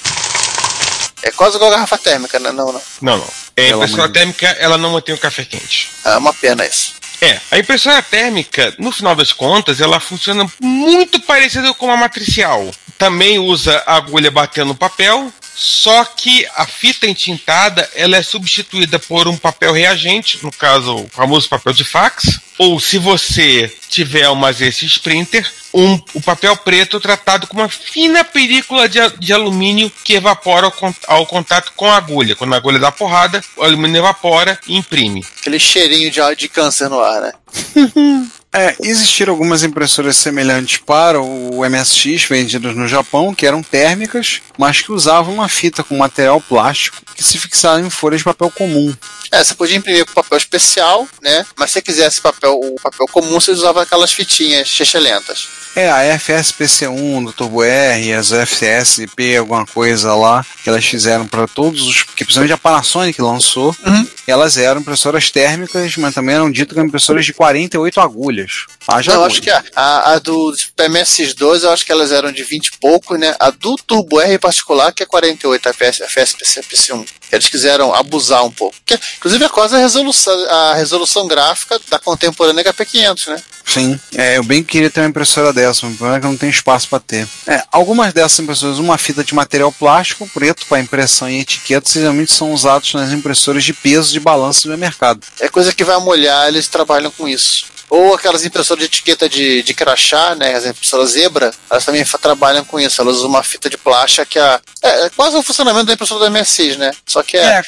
É 1.22 1.30
quase 1.30 1.56
igual 1.56 1.70
a 1.70 1.74
garrafa 1.74 1.98
térmica, 1.98 2.38
né? 2.38 2.50
Não, 2.50 2.72
não. 2.72 2.82
Não, 3.00 3.18
não. 3.18 3.28
É, 3.56 3.72
a 3.72 3.76
impressora 3.76 4.08
de 4.08 4.14
térmica, 4.14 4.46
ela 4.58 4.78
não 4.78 4.92
mantém 4.92 5.14
o 5.14 5.18
café 5.18 5.44
quente. 5.44 5.90
É 6.04 6.16
uma 6.16 6.32
pena 6.32 6.66
isso. 6.66 6.94
É, 7.20 7.38
a 7.50 7.58
impressora 7.58 8.02
térmica, 8.02 8.74
no 8.78 8.90
final 8.90 9.14
das 9.14 9.32
contas, 9.32 9.80
ela 9.80 10.00
funciona 10.00 10.50
muito 10.58 11.20
parecida 11.20 11.74
com 11.74 11.90
a 11.90 11.96
matricial. 11.96 12.70
Também 13.00 13.38
usa 13.38 13.82
a 13.86 13.96
agulha 13.96 14.30
batendo 14.30 14.68
no 14.68 14.74
papel, 14.74 15.32
só 15.54 16.04
que 16.04 16.46
a 16.54 16.66
fita 16.66 17.06
entintada 17.06 17.88
ela 17.94 18.14
é 18.14 18.22
substituída 18.22 18.98
por 18.98 19.26
um 19.26 19.38
papel 19.38 19.72
reagente, 19.72 20.38
no 20.42 20.52
caso 20.52 20.94
o 20.94 21.08
famoso 21.08 21.48
papel 21.48 21.72
de 21.72 21.82
fax, 21.82 22.38
ou 22.58 22.78
se 22.78 22.98
você 22.98 23.74
tiver 23.88 24.28
uma 24.28 24.52
ZS 24.52 24.82
Sprinter, 24.82 25.50
um, 25.72 25.98
o 26.12 26.20
papel 26.20 26.54
preto 26.58 27.00
tratado 27.00 27.46
com 27.46 27.56
uma 27.56 27.70
fina 27.70 28.22
película 28.22 28.86
de, 28.86 28.98
de 29.18 29.32
alumínio 29.32 29.90
que 30.04 30.12
evapora 30.12 30.66
ao, 30.66 30.94
ao 31.06 31.26
contato 31.26 31.72
com 31.74 31.86
a 31.86 31.96
agulha. 31.96 32.36
Quando 32.36 32.52
a 32.52 32.58
agulha 32.58 32.78
dá 32.78 32.92
porrada, 32.92 33.42
o 33.56 33.64
alumínio 33.64 34.00
evapora 34.00 34.60
e 34.68 34.76
imprime. 34.76 35.24
Aquele 35.40 35.58
cheirinho 35.58 36.10
de, 36.10 36.20
de 36.36 36.48
câncer 36.50 36.90
no 36.90 37.00
ar, 37.00 37.22
né? 37.22 37.32
É, 38.52 38.74
existiram 38.82 39.32
algumas 39.32 39.62
impressoras 39.62 40.16
semelhantes 40.16 40.78
para 40.78 41.20
o 41.20 41.60
MSX 41.64 42.24
vendidas 42.24 42.74
no 42.74 42.88
Japão, 42.88 43.32
que 43.32 43.46
eram 43.46 43.62
térmicas, 43.62 44.42
mas 44.58 44.80
que 44.80 44.90
usavam 44.90 45.32
uma 45.32 45.48
fita 45.48 45.84
com 45.84 45.96
material 45.96 46.40
plástico 46.40 46.98
que 47.14 47.22
se 47.22 47.38
fixava 47.38 47.80
em 47.80 47.88
folhas 47.88 48.20
de 48.20 48.24
papel 48.24 48.50
comum. 48.50 48.92
É, 49.30 49.44
você 49.44 49.54
podia 49.54 49.76
imprimir 49.76 50.04
com 50.04 50.14
papel 50.14 50.38
especial, 50.38 51.08
né? 51.22 51.46
Mas 51.56 51.70
se 51.70 51.74
você 51.74 51.82
quisesse 51.82 52.20
papel, 52.20 52.58
o 52.58 52.74
papel 52.82 53.06
comum, 53.06 53.40
você 53.40 53.52
usava 53.52 53.82
aquelas 53.82 54.12
fitinhas 54.12 54.66
chechelentas. 54.66 55.46
É, 55.76 55.88
a 55.88 56.18
FSPC1 56.18 57.24
do 57.24 57.32
Turbo 57.32 57.62
R, 57.62 58.12
as 58.12 58.30
FSP, 58.32 59.36
alguma 59.36 59.64
coisa 59.64 60.14
lá, 60.14 60.44
que 60.62 60.68
elas 60.68 60.84
fizeram 60.84 61.26
para 61.26 61.46
todos 61.46 61.82
os. 61.82 62.02
que 62.02 62.24
principalmente 62.24 62.52
a 62.52 62.58
Panasonic 62.58 63.20
lançou, 63.22 63.74
elas 64.26 64.56
eram 64.56 64.80
impressoras 64.80 65.30
térmicas, 65.30 65.96
mas 65.96 66.14
também 66.14 66.34
eram 66.34 66.50
ditas 66.50 66.74
como 66.74 66.86
impressoras 66.86 67.24
de 67.24 67.32
48 67.32 68.00
agulhas. 68.00 68.66
Haja 68.88 69.12
eu 69.12 69.24
acho 69.24 69.42
que 69.42 69.50
a, 69.50 69.62
a, 69.76 70.12
a 70.14 70.18
do 70.18 70.52
MSX2, 70.78 71.62
eu 71.62 71.70
acho 71.70 71.84
que 71.84 71.92
elas 71.92 72.10
eram 72.12 72.32
de 72.32 72.42
20 72.42 72.66
e 72.66 72.78
pouco, 72.78 73.16
né? 73.16 73.34
A 73.38 73.50
do 73.50 73.76
Turbo 73.76 74.20
R 74.20 74.34
em 74.34 74.38
particular, 74.38 74.92
que 74.92 75.02
é 75.02 75.06
48, 75.06 75.68
a 75.68 75.72
FS, 75.72 76.00
FSPC1. 76.00 77.06
Eles 77.30 77.48
quiseram 77.48 77.94
abusar 77.94 78.44
um 78.44 78.50
pouco. 78.50 78.74
Que, 78.84 78.98
inclusive, 79.18 79.44
é 79.44 79.48
quase 79.48 79.76
a 79.76 79.78
resolução, 79.78 80.34
a 80.50 80.74
resolução 80.74 81.28
gráfica 81.28 81.80
da 81.88 81.98
contemporânea 81.98 82.64
HP500, 82.64 83.28
né? 83.28 83.42
Sim, 83.64 84.00
é, 84.16 84.36
eu 84.36 84.42
bem 84.42 84.64
queria 84.64 84.90
ter 84.90 85.00
uma 85.00 85.08
impressora 85.08 85.52
dessa, 85.52 85.86
mas 85.86 85.94
o 85.94 85.98
problema 85.98 86.16
é 86.16 86.20
que 86.20 86.26
não 86.26 86.36
tem 86.36 86.50
espaço 86.50 86.88
para 86.88 86.98
ter. 86.98 87.28
É, 87.46 87.62
algumas 87.70 88.12
dessas 88.12 88.40
impressoras, 88.40 88.78
uma 88.78 88.98
fita 88.98 89.22
de 89.22 89.32
material 89.32 89.70
plástico 89.70 90.28
preto 90.28 90.66
para 90.66 90.80
impressão 90.80 91.30
e 91.30 91.38
etiquetas, 91.38 91.92
geralmente 91.92 92.32
são 92.32 92.52
usados 92.52 92.92
nas 92.94 93.12
impressoras 93.12 93.62
de 93.62 93.72
peso 93.72 94.12
de 94.12 94.18
balanço 94.18 94.66
do 94.66 94.76
mercado. 94.76 95.24
É 95.38 95.48
coisa 95.48 95.72
que 95.72 95.84
vai 95.84 95.98
molhar, 96.00 96.48
eles 96.48 96.66
trabalham 96.66 97.12
com 97.12 97.28
isso. 97.28 97.66
Ou 97.90 98.14
aquelas 98.14 98.44
impressoras 98.44 98.80
de 98.80 98.86
etiqueta 98.86 99.28
de, 99.28 99.62
de 99.62 99.74
crachá, 99.74 100.34
né? 100.36 100.54
As 100.54 100.64
impressoras 100.64 101.10
zebra, 101.10 101.52
elas 101.68 101.84
também 101.84 102.04
trabalham 102.04 102.64
com 102.64 102.78
isso. 102.78 103.00
Elas 103.02 103.16
usam 103.16 103.28
uma 103.28 103.42
fita 103.42 103.68
de 103.68 103.76
plástico 103.76 104.26
que 104.30 104.38
é, 104.38 104.60
é, 104.82 105.06
é 105.06 105.10
quase 105.10 105.36
o 105.36 105.42
funcionamento 105.42 105.86
da 105.86 105.94
impressora 105.94 106.28
do 106.28 106.30
MSX, 106.30 106.76
né? 106.76 106.92
Só 107.06 107.22
que 107.22 107.36
é. 107.36 107.60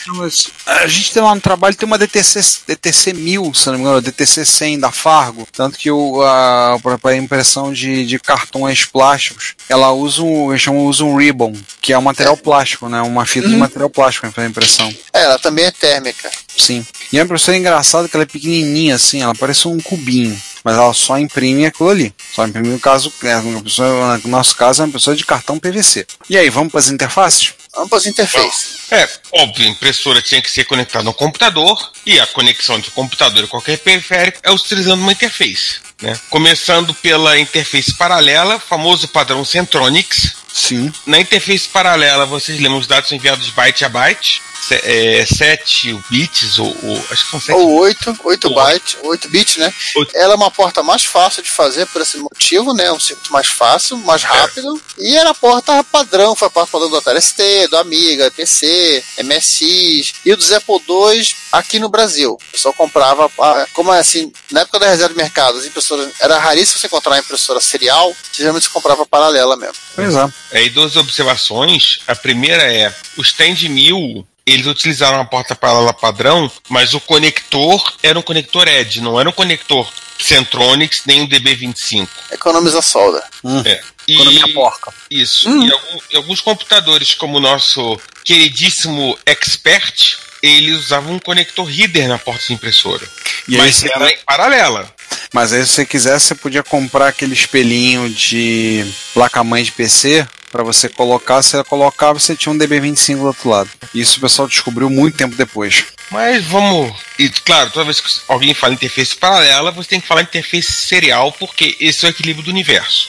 É, 0.66 0.72
a 0.84 0.86
gente 0.86 1.12
tem 1.12 1.22
lá 1.22 1.34
no 1.34 1.40
trabalho, 1.40 1.74
tem 1.74 1.86
uma 1.86 1.98
DTC, 1.98 2.40
DTC 2.66 3.12
1000, 3.12 3.52
se 3.54 3.66
não 3.66 3.74
me 3.74 3.80
engano, 3.80 4.00
DTC 4.00 4.44
100 4.44 4.80
da 4.80 4.92
Fargo, 4.92 5.46
tanto 5.52 5.76
que 5.78 5.90
o, 5.90 6.22
a, 6.22 6.78
para 7.00 7.16
impressão 7.16 7.72
de, 7.72 8.06
de 8.06 8.18
cartões 8.18 8.84
plásticos, 8.84 9.54
ela 9.68 9.92
usa 9.92 10.22
um, 10.22 10.50
eles 10.50 10.62
chamam, 10.62 10.86
usa 10.86 11.04
um 11.04 11.16
ribbon, 11.16 11.52
que 11.80 11.92
é 11.92 11.98
um 11.98 12.02
material 12.02 12.36
plástico, 12.36 12.88
né? 12.88 13.00
Uma 13.02 13.26
fita 13.26 13.48
de 13.48 13.56
material 13.56 13.90
plástico 13.90 14.30
para 14.30 14.46
impressão. 14.46 14.92
É, 15.12 15.24
ela 15.24 15.38
também 15.38 15.64
é 15.64 15.70
térmica. 15.70 16.30
Sim. 16.56 16.84
E 17.12 17.18
a 17.18 17.22
impressora 17.22 17.56
é 17.56 17.60
engraçada 17.60 18.08
que 18.08 18.16
ela 18.16 18.24
é 18.24 18.26
pequenininha, 18.26 18.94
assim, 18.94 19.22
ela 19.22 19.34
parece 19.34 19.66
um 19.68 19.78
cubinho. 19.80 20.40
Mas 20.64 20.76
ela 20.76 20.94
só 20.94 21.18
imprime 21.18 21.66
aquilo 21.66 21.88
ali. 21.88 22.14
Só 22.34 22.46
imprime 22.46 22.68
no 22.68 22.78
caso, 22.78 23.12
é, 23.24 23.36
uma 23.36 23.60
pessoa- 23.62 24.18
no 24.22 24.30
nosso 24.30 24.54
caso, 24.56 24.82
é 24.82 24.84
uma 24.84 24.92
pessoa 24.92 25.16
de 25.16 25.24
cartão 25.24 25.58
PVC. 25.58 26.06
E 26.30 26.36
aí, 26.38 26.48
vamos 26.50 26.70
para 26.70 26.78
as 26.80 26.88
interfaces? 26.88 27.54
Vamos 27.74 27.88
para 27.88 27.98
as 27.98 28.06
interfaces. 28.06 28.66
É, 28.90 29.08
óbvio, 29.32 29.66
a 29.66 29.70
impressora 29.70 30.20
tinha 30.22 30.40
que 30.40 30.50
ser 30.50 30.64
conectada 30.64 31.04
no 31.04 31.14
computador 31.14 31.76
e 32.06 32.20
a 32.20 32.26
conexão 32.26 32.76
entre 32.76 32.90
o 32.90 32.92
computador 32.92 33.42
e 33.44 33.46
qualquer 33.48 33.78
periférico 33.78 34.38
é 34.42 34.52
utilizando 34.52 35.00
uma 35.00 35.12
interface. 35.12 35.76
Né? 36.00 36.18
Começando 36.30 36.92
pela 36.94 37.38
interface 37.38 37.94
paralela, 37.94 38.60
famoso 38.60 39.08
padrão 39.08 39.44
Centronics. 39.44 40.32
Sim. 40.52 40.92
Na 41.06 41.18
interface 41.18 41.66
paralela, 41.68 42.26
vocês 42.26 42.58
lembram 42.60 42.78
os 42.78 42.86
dados 42.86 43.08
são 43.08 43.16
enviados 43.16 43.48
byte 43.50 43.84
a 43.84 43.88
byte. 43.88 44.42
É, 44.70 45.24
7 45.26 45.98
bits, 46.08 46.58
ou, 46.58 46.76
ou- 46.82 47.04
acho 47.10 47.24
que 47.24 47.30
são 47.30 47.40
7 47.40 47.52
Ou 47.58 47.72
8, 47.80 48.16
8 48.24 48.54
bytes, 48.54 48.96
8 49.02 49.28
bits, 49.28 49.56
né? 49.56 49.72
Ela 50.14 50.34
é 50.34 50.36
uma 50.36 50.50
porta 50.50 50.82
mais 50.82 51.04
fácil 51.04 51.42
de 51.42 51.50
fazer 51.50 51.86
por 51.86 52.00
esse 52.02 52.16
motivo, 52.18 52.72
né? 52.74 52.90
Um 52.92 53.00
circuito 53.00 53.32
mais 53.32 53.46
fácil, 53.48 53.96
mais 53.98 54.22
rápido. 54.22 54.80
E 54.98 55.16
era 55.16 55.30
a 55.30 55.34
porta 55.34 55.82
padrão, 55.84 56.34
foi 56.36 56.48
a 56.48 56.50
porta 56.50 56.70
padrão 56.70 56.90
do 56.90 56.96
Atari 56.96 57.20
ST, 57.20 57.68
do 57.68 57.76
Amiga, 57.76 58.30
PC, 58.30 59.02
MSX 59.22 60.14
e 60.24 60.34
dos 60.34 60.52
Apple 60.52 60.80
II 60.88 61.26
aqui 61.50 61.78
no 61.78 61.88
Brasil. 61.88 62.32
O 62.32 62.52
pessoal 62.52 62.74
comprava, 62.74 63.30
ah, 63.40 63.66
como 63.72 63.92
é 63.92 63.98
assim, 63.98 64.32
na 64.50 64.60
época 64.60 64.78
da 64.78 64.88
reserva 64.88 65.12
de 65.14 65.20
mercado, 65.20 65.58
as 65.58 65.64
impressoras, 65.66 66.10
era 66.20 66.38
raríssimo 66.38 66.78
você 66.78 66.86
encontrar 66.86 67.12
uma 67.12 67.18
impressora 67.18 67.60
serial, 67.60 68.14
geralmente 68.32 68.64
você 68.64 68.70
comprava 68.70 69.04
paralela 69.06 69.56
mesmo. 69.56 69.74
Pois 69.94 70.14
é. 70.14 70.32
Aí 70.52 70.70
duas 70.70 70.96
observações. 70.96 72.00
A 72.06 72.14
primeira 72.14 72.62
é, 72.62 72.94
o 73.16 73.22
Stand 73.22 73.68
1000, 73.68 74.26
eles 74.46 74.66
utilizaram 74.66 75.20
a 75.20 75.24
porta 75.24 75.54
paralela 75.54 75.92
padrão, 75.92 76.50
mas 76.68 76.94
o 76.94 77.00
conector 77.00 77.92
era 78.02 78.18
um 78.18 78.22
conector 78.22 78.66
Edge, 78.68 79.00
não 79.00 79.18
era 79.20 79.28
um 79.28 79.32
conector 79.32 79.88
Centronics 80.18 81.02
nem 81.06 81.22
um 81.22 81.28
DB25. 81.28 82.08
Economiza 82.30 82.80
solda. 82.80 83.24
É. 83.64 83.80
E- 84.06 84.14
Economia 84.14 84.52
porca. 84.54 84.92
Isso. 85.10 85.48
E, 85.48 85.72
algum- 85.72 85.98
e 86.10 86.16
alguns 86.16 86.40
computadores, 86.40 87.14
como 87.14 87.38
o 87.38 87.40
nosso 87.40 88.00
queridíssimo 88.24 89.18
Expert, 89.26 90.16
eles 90.42 90.76
usavam 90.78 91.14
um 91.14 91.18
conector 91.18 91.64
reader 91.66 92.08
na 92.08 92.18
porta 92.18 92.44
de 92.46 92.52
impressora. 92.54 93.06
E 93.48 93.56
mas 93.56 93.82
era 93.84 94.10
em 94.10 94.18
paralela. 94.26 94.92
Mas 95.32 95.52
aí, 95.52 95.64
se 95.64 95.72
você 95.72 95.86
quisesse, 95.86 96.26
você 96.26 96.34
podia 96.34 96.62
comprar 96.62 97.08
aquele 97.08 97.34
espelhinho 97.34 98.08
de 98.08 98.84
placa-mãe 99.14 99.62
de 99.62 99.72
PC 99.72 100.26
para 100.52 100.62
você 100.62 100.88
colocar. 100.88 101.42
Você 101.42 101.64
colocava 101.64 102.20
você 102.20 102.36
tinha 102.36 102.52
um 102.52 102.58
DB25 102.58 103.16
do 103.16 103.26
outro 103.26 103.48
lado. 103.48 103.70
Isso 103.94 104.18
o 104.18 104.20
pessoal 104.20 104.46
descobriu 104.46 104.90
muito 104.90 105.16
tempo 105.16 105.34
depois. 105.34 105.86
Mas 106.10 106.44
vamos. 106.44 106.94
E 107.18 107.30
claro, 107.30 107.70
toda 107.70 107.86
vez 107.86 108.00
que 108.00 108.08
alguém 108.28 108.52
fala 108.52 108.74
interface 108.74 109.16
paralela, 109.16 109.70
você 109.70 109.88
tem 109.88 110.00
que 110.00 110.06
falar 110.06 110.22
interface 110.22 110.70
serial, 110.70 111.32
porque 111.32 111.74
esse 111.80 112.04
é 112.04 112.08
o 112.08 112.10
equilíbrio 112.10 112.44
do 112.44 112.50
universo. 112.50 113.08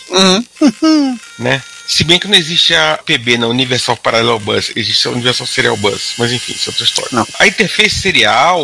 né? 1.38 1.62
Se 1.86 2.06
bem 2.06 2.18
que 2.18 2.28
não 2.28 2.38
existe 2.38 2.74
a 2.74 2.98
PB 3.06 3.38
na 3.38 3.48
Universal 3.48 3.98
Parallel 3.98 4.40
Bus, 4.40 4.72
existe 4.74 5.06
a 5.06 5.12
Universal 5.12 5.46
Serial 5.46 5.76
Bus, 5.76 6.14
mas 6.18 6.32
enfim, 6.32 6.54
isso 6.54 6.70
é 6.70 6.72
outra 6.72 6.86
história. 6.86 7.28
A 7.40 7.46
interface 7.46 8.00
serial, 8.00 8.64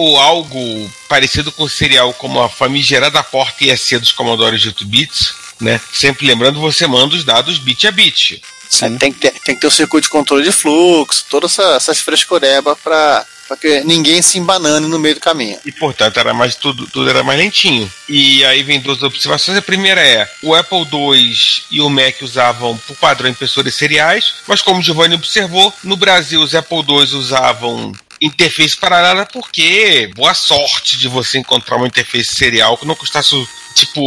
ou 0.00 0.18
algo 0.18 0.90
parecido 1.08 1.52
com 1.52 1.64
o 1.64 1.68
serial, 1.68 2.14
como 2.14 2.40
a 2.40 2.48
famigerada 2.48 3.22
porta 3.22 3.64
IEC 3.64 3.98
dos 3.98 4.12
Commodore 4.12 4.58
de 4.58 4.68
8 4.68 4.84
bits, 4.86 5.34
né? 5.60 5.78
Sempre 5.92 6.26
lembrando, 6.26 6.58
você 6.58 6.86
manda 6.86 7.14
os 7.14 7.22
dados 7.22 7.58
bit 7.58 7.86
a 7.86 7.90
bit. 7.90 8.42
É, 8.82 8.90
tem, 8.96 9.12
que 9.12 9.18
ter, 9.18 9.32
tem 9.40 9.54
que 9.54 9.60
ter 9.60 9.66
o 9.66 9.70
circuito 9.70 10.04
de 10.04 10.10
controle 10.10 10.44
de 10.44 10.52
fluxo, 10.52 11.26
todas 11.28 11.52
essa, 11.52 11.74
essas 11.74 12.00
frescurebas 12.00 12.78
para 12.78 13.26
que 13.60 13.80
ninguém 13.80 14.22
se 14.22 14.38
embanane 14.38 14.86
no 14.86 14.98
meio 14.98 15.16
do 15.16 15.20
caminho. 15.20 15.58
E 15.66 15.72
portanto 15.72 16.18
era 16.18 16.32
mais 16.32 16.54
tudo, 16.54 16.86
tudo 16.86 17.10
era 17.10 17.22
mais 17.22 17.38
lentinho. 17.38 17.90
E 18.08 18.44
aí 18.44 18.62
vem 18.62 18.80
duas 18.80 19.02
observações. 19.02 19.58
A 19.58 19.62
primeira 19.62 20.00
é: 20.00 20.30
o 20.42 20.54
Apple 20.54 20.86
II 20.90 21.34
e 21.70 21.80
o 21.80 21.90
Mac 21.90 22.22
usavam 22.22 22.78
por 22.86 22.96
padrão 22.96 23.28
impressoras 23.28 23.74
seriais, 23.74 24.34
mas 24.46 24.62
como 24.62 24.78
o 24.78 24.82
Giovanni 24.82 25.16
observou, 25.16 25.74
no 25.82 25.96
Brasil 25.96 26.40
os 26.40 26.54
Apple 26.54 26.78
II 26.78 27.18
usavam 27.18 27.92
interface 28.20 28.76
paralela 28.76 29.24
porque 29.26 30.10
boa 30.14 30.34
sorte 30.34 30.98
de 30.98 31.08
você 31.08 31.38
encontrar 31.38 31.76
uma 31.76 31.86
interface 31.86 32.34
serial 32.34 32.76
que 32.76 32.86
não 32.86 32.94
custasse 32.94 33.34
tipo 33.74 34.00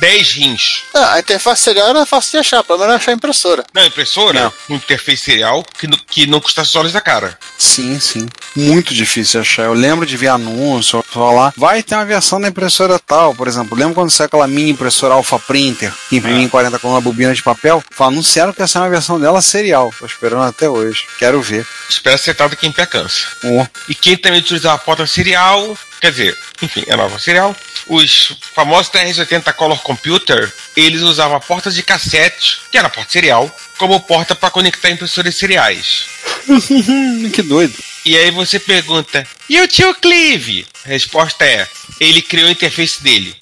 10 0.00 0.32
rins. 0.32 0.82
Ah, 0.94 1.14
a 1.14 1.20
interface 1.20 1.62
serial 1.62 1.88
era 1.88 2.06
fácil 2.06 2.32
de 2.32 2.38
achar, 2.38 2.62
pelo 2.64 2.78
menos 2.78 2.94
achar 2.96 3.12
a 3.12 3.14
impressora. 3.14 3.64
Não, 3.74 3.84
impressora, 3.84 4.52
um 4.68 4.76
interface 4.76 5.22
serial 5.24 5.64
que, 5.78 5.86
não- 5.86 5.98
que 6.10 6.26
não 6.26 6.40
custasse 6.40 6.76
olhos 6.78 6.92
da 6.92 7.00
cara. 7.00 7.38
Sim, 7.58 7.98
sim. 8.00 8.28
Muito 8.56 8.92
difícil 8.94 9.40
de 9.42 9.48
achar. 9.48 9.62
Eu 9.64 9.74
lembro 9.74 10.04
de 10.06 10.16
ver 10.16 10.28
anúncio, 10.28 11.04
falar, 11.08 11.52
vai 11.56 11.82
ter 11.82 11.94
uma 11.94 12.04
versão 12.04 12.40
da 12.40 12.48
impressora 12.48 12.98
tal, 12.98 13.34
por 13.34 13.48
exemplo. 13.48 13.76
Lembro 13.76 13.94
quando 13.94 14.10
saiu 14.10 14.26
aquela 14.26 14.46
mini 14.46 14.70
impressora 14.70 15.14
Alpha 15.14 15.38
Printer, 15.38 15.92
que 16.08 16.16
imprimia 16.16 16.42
em 16.42 16.48
40 16.48 16.78
com 16.78 16.88
uma 16.88 17.00
bobina 17.00 17.34
de 17.34 17.42
papel? 17.42 17.82
Anunciaram 17.98 18.52
que 18.52 18.62
essa 18.62 18.78
é 18.78 18.82
uma 18.82 18.90
versão 18.90 19.18
dela 19.18 19.40
serial. 19.40 19.92
Tô 19.98 20.04
esperando 20.06 20.42
até 20.42 20.68
hoje. 20.68 21.04
Quero 21.18 21.40
ver. 21.40 21.66
Espera 21.88 22.16
acertado 22.16 22.56
quem 22.56 22.72
pé 22.72 22.84
cansa. 22.84 23.26
Oh. 23.44 23.66
E 23.88 23.94
quem 23.94 24.16
também 24.16 24.40
utilizava 24.40 24.74
a 24.74 24.78
porta 24.78 25.06
serial, 25.06 25.76
quer 26.02 26.10
dizer, 26.10 26.36
enfim, 26.60 26.82
é 26.88 26.96
nova 26.96 27.16
serial. 27.20 27.56
Os 27.86 28.36
famosos 28.54 28.90
TRS-80 28.90 29.52
Color 29.54 29.80
Computer, 29.82 30.52
eles 30.76 31.00
usavam 31.00 31.36
a 31.36 31.40
porta 31.40 31.70
de 31.70 31.80
cassete, 31.80 32.60
que 32.72 32.76
era 32.76 32.88
a 32.88 32.90
porta 32.90 33.12
serial, 33.12 33.48
como 33.78 34.00
porta 34.00 34.34
para 34.34 34.50
conectar 34.50 34.90
impressoras 34.90 35.36
seriais. 35.36 36.06
que 37.32 37.42
doido. 37.42 37.78
E 38.04 38.18
aí 38.18 38.32
você 38.32 38.58
pergunta, 38.58 39.24
e 39.48 39.60
o 39.60 39.68
tio 39.68 39.94
Clive? 39.94 40.66
A 40.84 40.88
resposta 40.88 41.44
é, 41.44 41.68
ele 42.00 42.20
criou 42.20 42.48
a 42.48 42.52
interface 42.52 43.00
dele. 43.00 43.36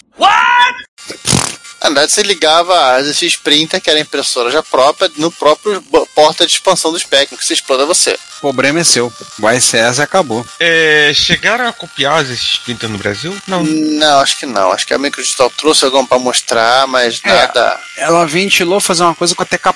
Na 1.81 1.89
verdade, 1.89 2.11
você 2.11 2.21
ligava 2.21 2.75
a 2.75 3.01
Printer, 3.43 3.81
que 3.81 3.89
era 3.89 3.97
a 3.97 4.03
impressora 4.03 4.51
já 4.51 4.61
própria, 4.61 5.11
no 5.17 5.31
próprio 5.31 5.83
porta 6.15 6.45
de 6.45 6.53
expansão 6.53 6.91
do 6.91 6.99
Spectrum, 6.99 7.37
que 7.37 7.45
se 7.45 7.53
exploda 7.53 7.85
você. 7.85 8.17
O 8.37 8.41
problema 8.41 8.79
é 8.79 8.83
seu. 8.83 9.13
Essa 9.43 9.77
e 9.77 10.03
acabou. 10.03 10.43
É, 10.59 11.11
chegaram 11.13 11.67
a 11.67 11.73
copiar 11.73 12.23
esses 12.23 12.57
printer 12.57 12.89
no 12.89 12.97
Brasil? 12.97 13.35
Não. 13.47 13.63
Não, 13.63 14.19
acho 14.19 14.37
que 14.39 14.45
não. 14.47 14.71
Acho 14.71 14.87
que 14.87 14.93
a 14.95 14.97
Microdigital 14.97 15.49
trouxe 15.51 15.85
alguma 15.85 16.07
para 16.07 16.17
mostrar, 16.17 16.87
mas 16.87 17.21
É. 17.23 17.27
nada. 17.29 17.79
Ela 17.97 18.25
ventilou 18.25 18.79
fazer 18.79 19.03
uma 19.03 19.13
coisa 19.13 19.35
com 19.35 19.43
a 19.43 19.45
TK, 19.45 19.67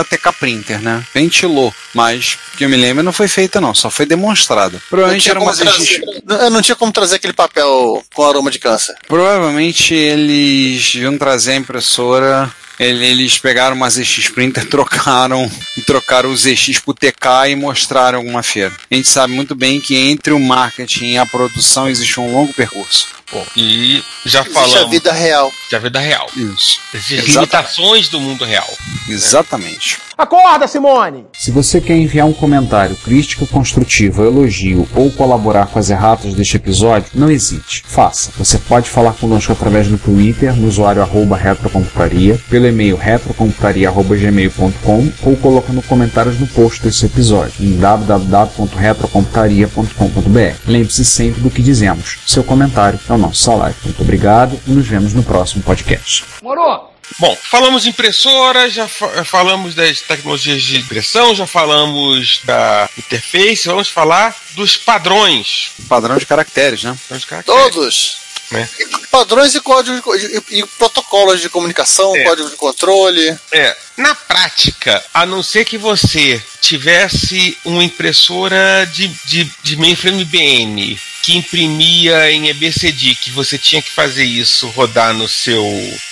a 0.00 0.04
TK 0.04 0.32
Printer, 0.38 0.82
né? 0.82 1.02
Ventilou. 1.14 1.74
Mas, 1.94 2.36
que 2.58 2.64
eu 2.64 2.68
me 2.68 2.76
lembro, 2.76 3.02
não 3.02 3.12
foi 3.12 3.26
feita 3.26 3.58
não. 3.60 3.74
Só 3.74 3.88
foi 3.90 4.04
demonstrada. 4.04 4.82
Provavelmente 4.90 5.30
era 5.30 5.40
uma 5.40 5.54
trazer- 5.56 6.02
Eu 6.28 6.50
não 6.50 6.60
tinha 6.60 6.76
como 6.76 6.92
trazer 6.92 7.16
aquele 7.16 7.32
papel 7.32 8.04
com 8.14 8.22
aroma 8.26 8.50
de 8.50 8.58
câncer. 8.58 8.94
Provavelmente 9.08 9.94
eles 9.94 10.94
iam 10.94 11.16
trazer 11.16 11.52
a 11.52 11.56
impressora. 11.56 12.52
Ele- 12.78 13.04
Eles 13.04 13.38
pegaram 13.38 13.76
uma 13.76 13.88
ZX 13.88 14.28
Printer, 14.30 14.66
trocaram 14.68 15.50
e 15.76 15.82
trocaram 15.82 16.30
o 16.30 16.36
ZX 16.36 16.78
pro 16.80 16.94
TK 16.94 17.50
e 17.50 17.56
mostraram 17.56 18.18
alguma 18.18 18.42
feira. 18.42 18.72
A 18.90 18.94
gente 18.94 19.08
sabe 19.08 19.32
muito 19.32 19.54
bem 19.54 19.80
que 19.80 19.96
entre 19.96 20.32
o 20.32 20.40
marketing 20.40 21.12
e 21.12 21.18
a 21.18 21.26
produção 21.26 21.88
existe 21.88 22.18
um 22.20 22.32
longo 22.32 22.52
percurso. 22.52 23.08
Bom, 23.34 23.44
e 23.56 24.00
já 24.24 24.40
Existe 24.42 24.54
falamos. 24.54 24.76
a 24.76 24.84
vida 24.86 25.12
real. 25.12 25.52
Da 25.70 25.78
vida 25.80 25.98
real. 25.98 26.28
Isso. 26.36 26.78
Existem 26.94 27.34
limitações 27.34 28.08
do 28.08 28.20
mundo 28.20 28.44
real. 28.44 28.72
Exatamente. 29.08 29.98
Acorda, 30.16 30.68
Simone! 30.68 31.26
Se 31.32 31.50
você 31.50 31.80
quer 31.80 31.96
enviar 31.96 32.24
um 32.24 32.32
comentário, 32.32 32.94
crítica 32.94 33.44
construtiva, 33.48 34.22
elogio 34.24 34.88
ou 34.94 35.10
colaborar 35.10 35.66
com 35.66 35.80
as 35.80 35.90
erratas 35.90 36.34
deste 36.34 36.56
episódio, 36.56 37.10
não 37.12 37.28
hesite. 37.28 37.82
Faça. 37.84 38.30
Você 38.38 38.56
pode 38.58 38.88
falar 38.88 39.14
conosco 39.14 39.50
através 39.50 39.88
do 39.88 39.98
Twitter, 39.98 40.54
no 40.54 40.68
usuário 40.68 41.02
arroba 41.02 41.36
retrocomputaria, 41.36 42.40
pelo 42.48 42.68
e-mail 42.68 42.96
retrocomputaria.gmail.com 42.96 45.12
ou 45.24 45.36
colocando 45.38 45.82
comentários 45.82 46.38
no 46.38 46.46
post 46.46 46.80
desse 46.84 47.06
episódio 47.06 47.54
em 47.58 47.76
www.retrocomputaria.com.br. 47.76 50.56
Lembre-se 50.64 51.04
sempre 51.04 51.40
do 51.40 51.50
que 51.50 51.60
dizemos. 51.60 52.18
Seu 52.24 52.44
comentário 52.44 53.00
é 53.08 53.12
o 53.12 53.18
nosso 53.26 53.42
salário. 53.42 53.76
Muito 53.84 54.02
obrigado 54.02 54.60
e 54.66 54.70
nos 54.70 54.86
vemos 54.86 55.12
no 55.12 55.22
próximo 55.22 55.62
podcast. 55.62 56.24
Morou! 56.42 56.92
Bom, 57.18 57.36
falamos 57.42 57.82
de 57.82 57.90
impressora, 57.90 58.68
já 58.70 58.88
fa- 58.88 59.24
falamos 59.24 59.74
das 59.74 60.00
tecnologias 60.00 60.62
de 60.62 60.78
impressão, 60.78 61.34
já 61.34 61.46
falamos 61.46 62.40
da 62.44 62.88
interface, 62.96 63.66
vamos 63.68 63.88
falar 63.90 64.34
dos 64.52 64.76
padrões. 64.78 65.70
Padrão 65.86 66.16
de 66.16 66.24
caracteres, 66.24 66.82
né? 66.82 66.96
De 67.10 67.26
caracteres, 67.26 67.44
Todos. 67.74 68.16
né? 68.50 68.66
Padrões 69.10 69.54
e 69.54 69.60
códigos 69.60 70.02
de 70.18 70.42
e, 70.50 70.60
e 70.60 70.66
protocolos 70.78 71.40
de 71.42 71.50
comunicação, 71.50 72.16
É. 72.16 72.24
código 72.24 72.48
de 72.48 72.56
controle. 72.56 73.38
É, 73.52 73.76
na 73.98 74.14
prática, 74.14 75.04
a 75.12 75.26
não 75.26 75.42
ser 75.42 75.66
que 75.66 75.76
você 75.76 76.42
tivesse 76.62 77.56
uma 77.66 77.84
impressora 77.84 78.86
de, 78.92 79.08
de, 79.26 79.50
de 79.62 79.76
mainframe 79.76 80.22
IBM 80.22 80.98
que 81.24 81.34
imprimia 81.38 82.30
em 82.30 82.48
EBCD, 82.48 83.14
que 83.14 83.30
você 83.30 83.56
tinha 83.56 83.80
que 83.80 83.90
fazer 83.90 84.24
isso 84.24 84.68
rodar 84.68 85.14
no 85.14 85.26
seu 85.26 85.64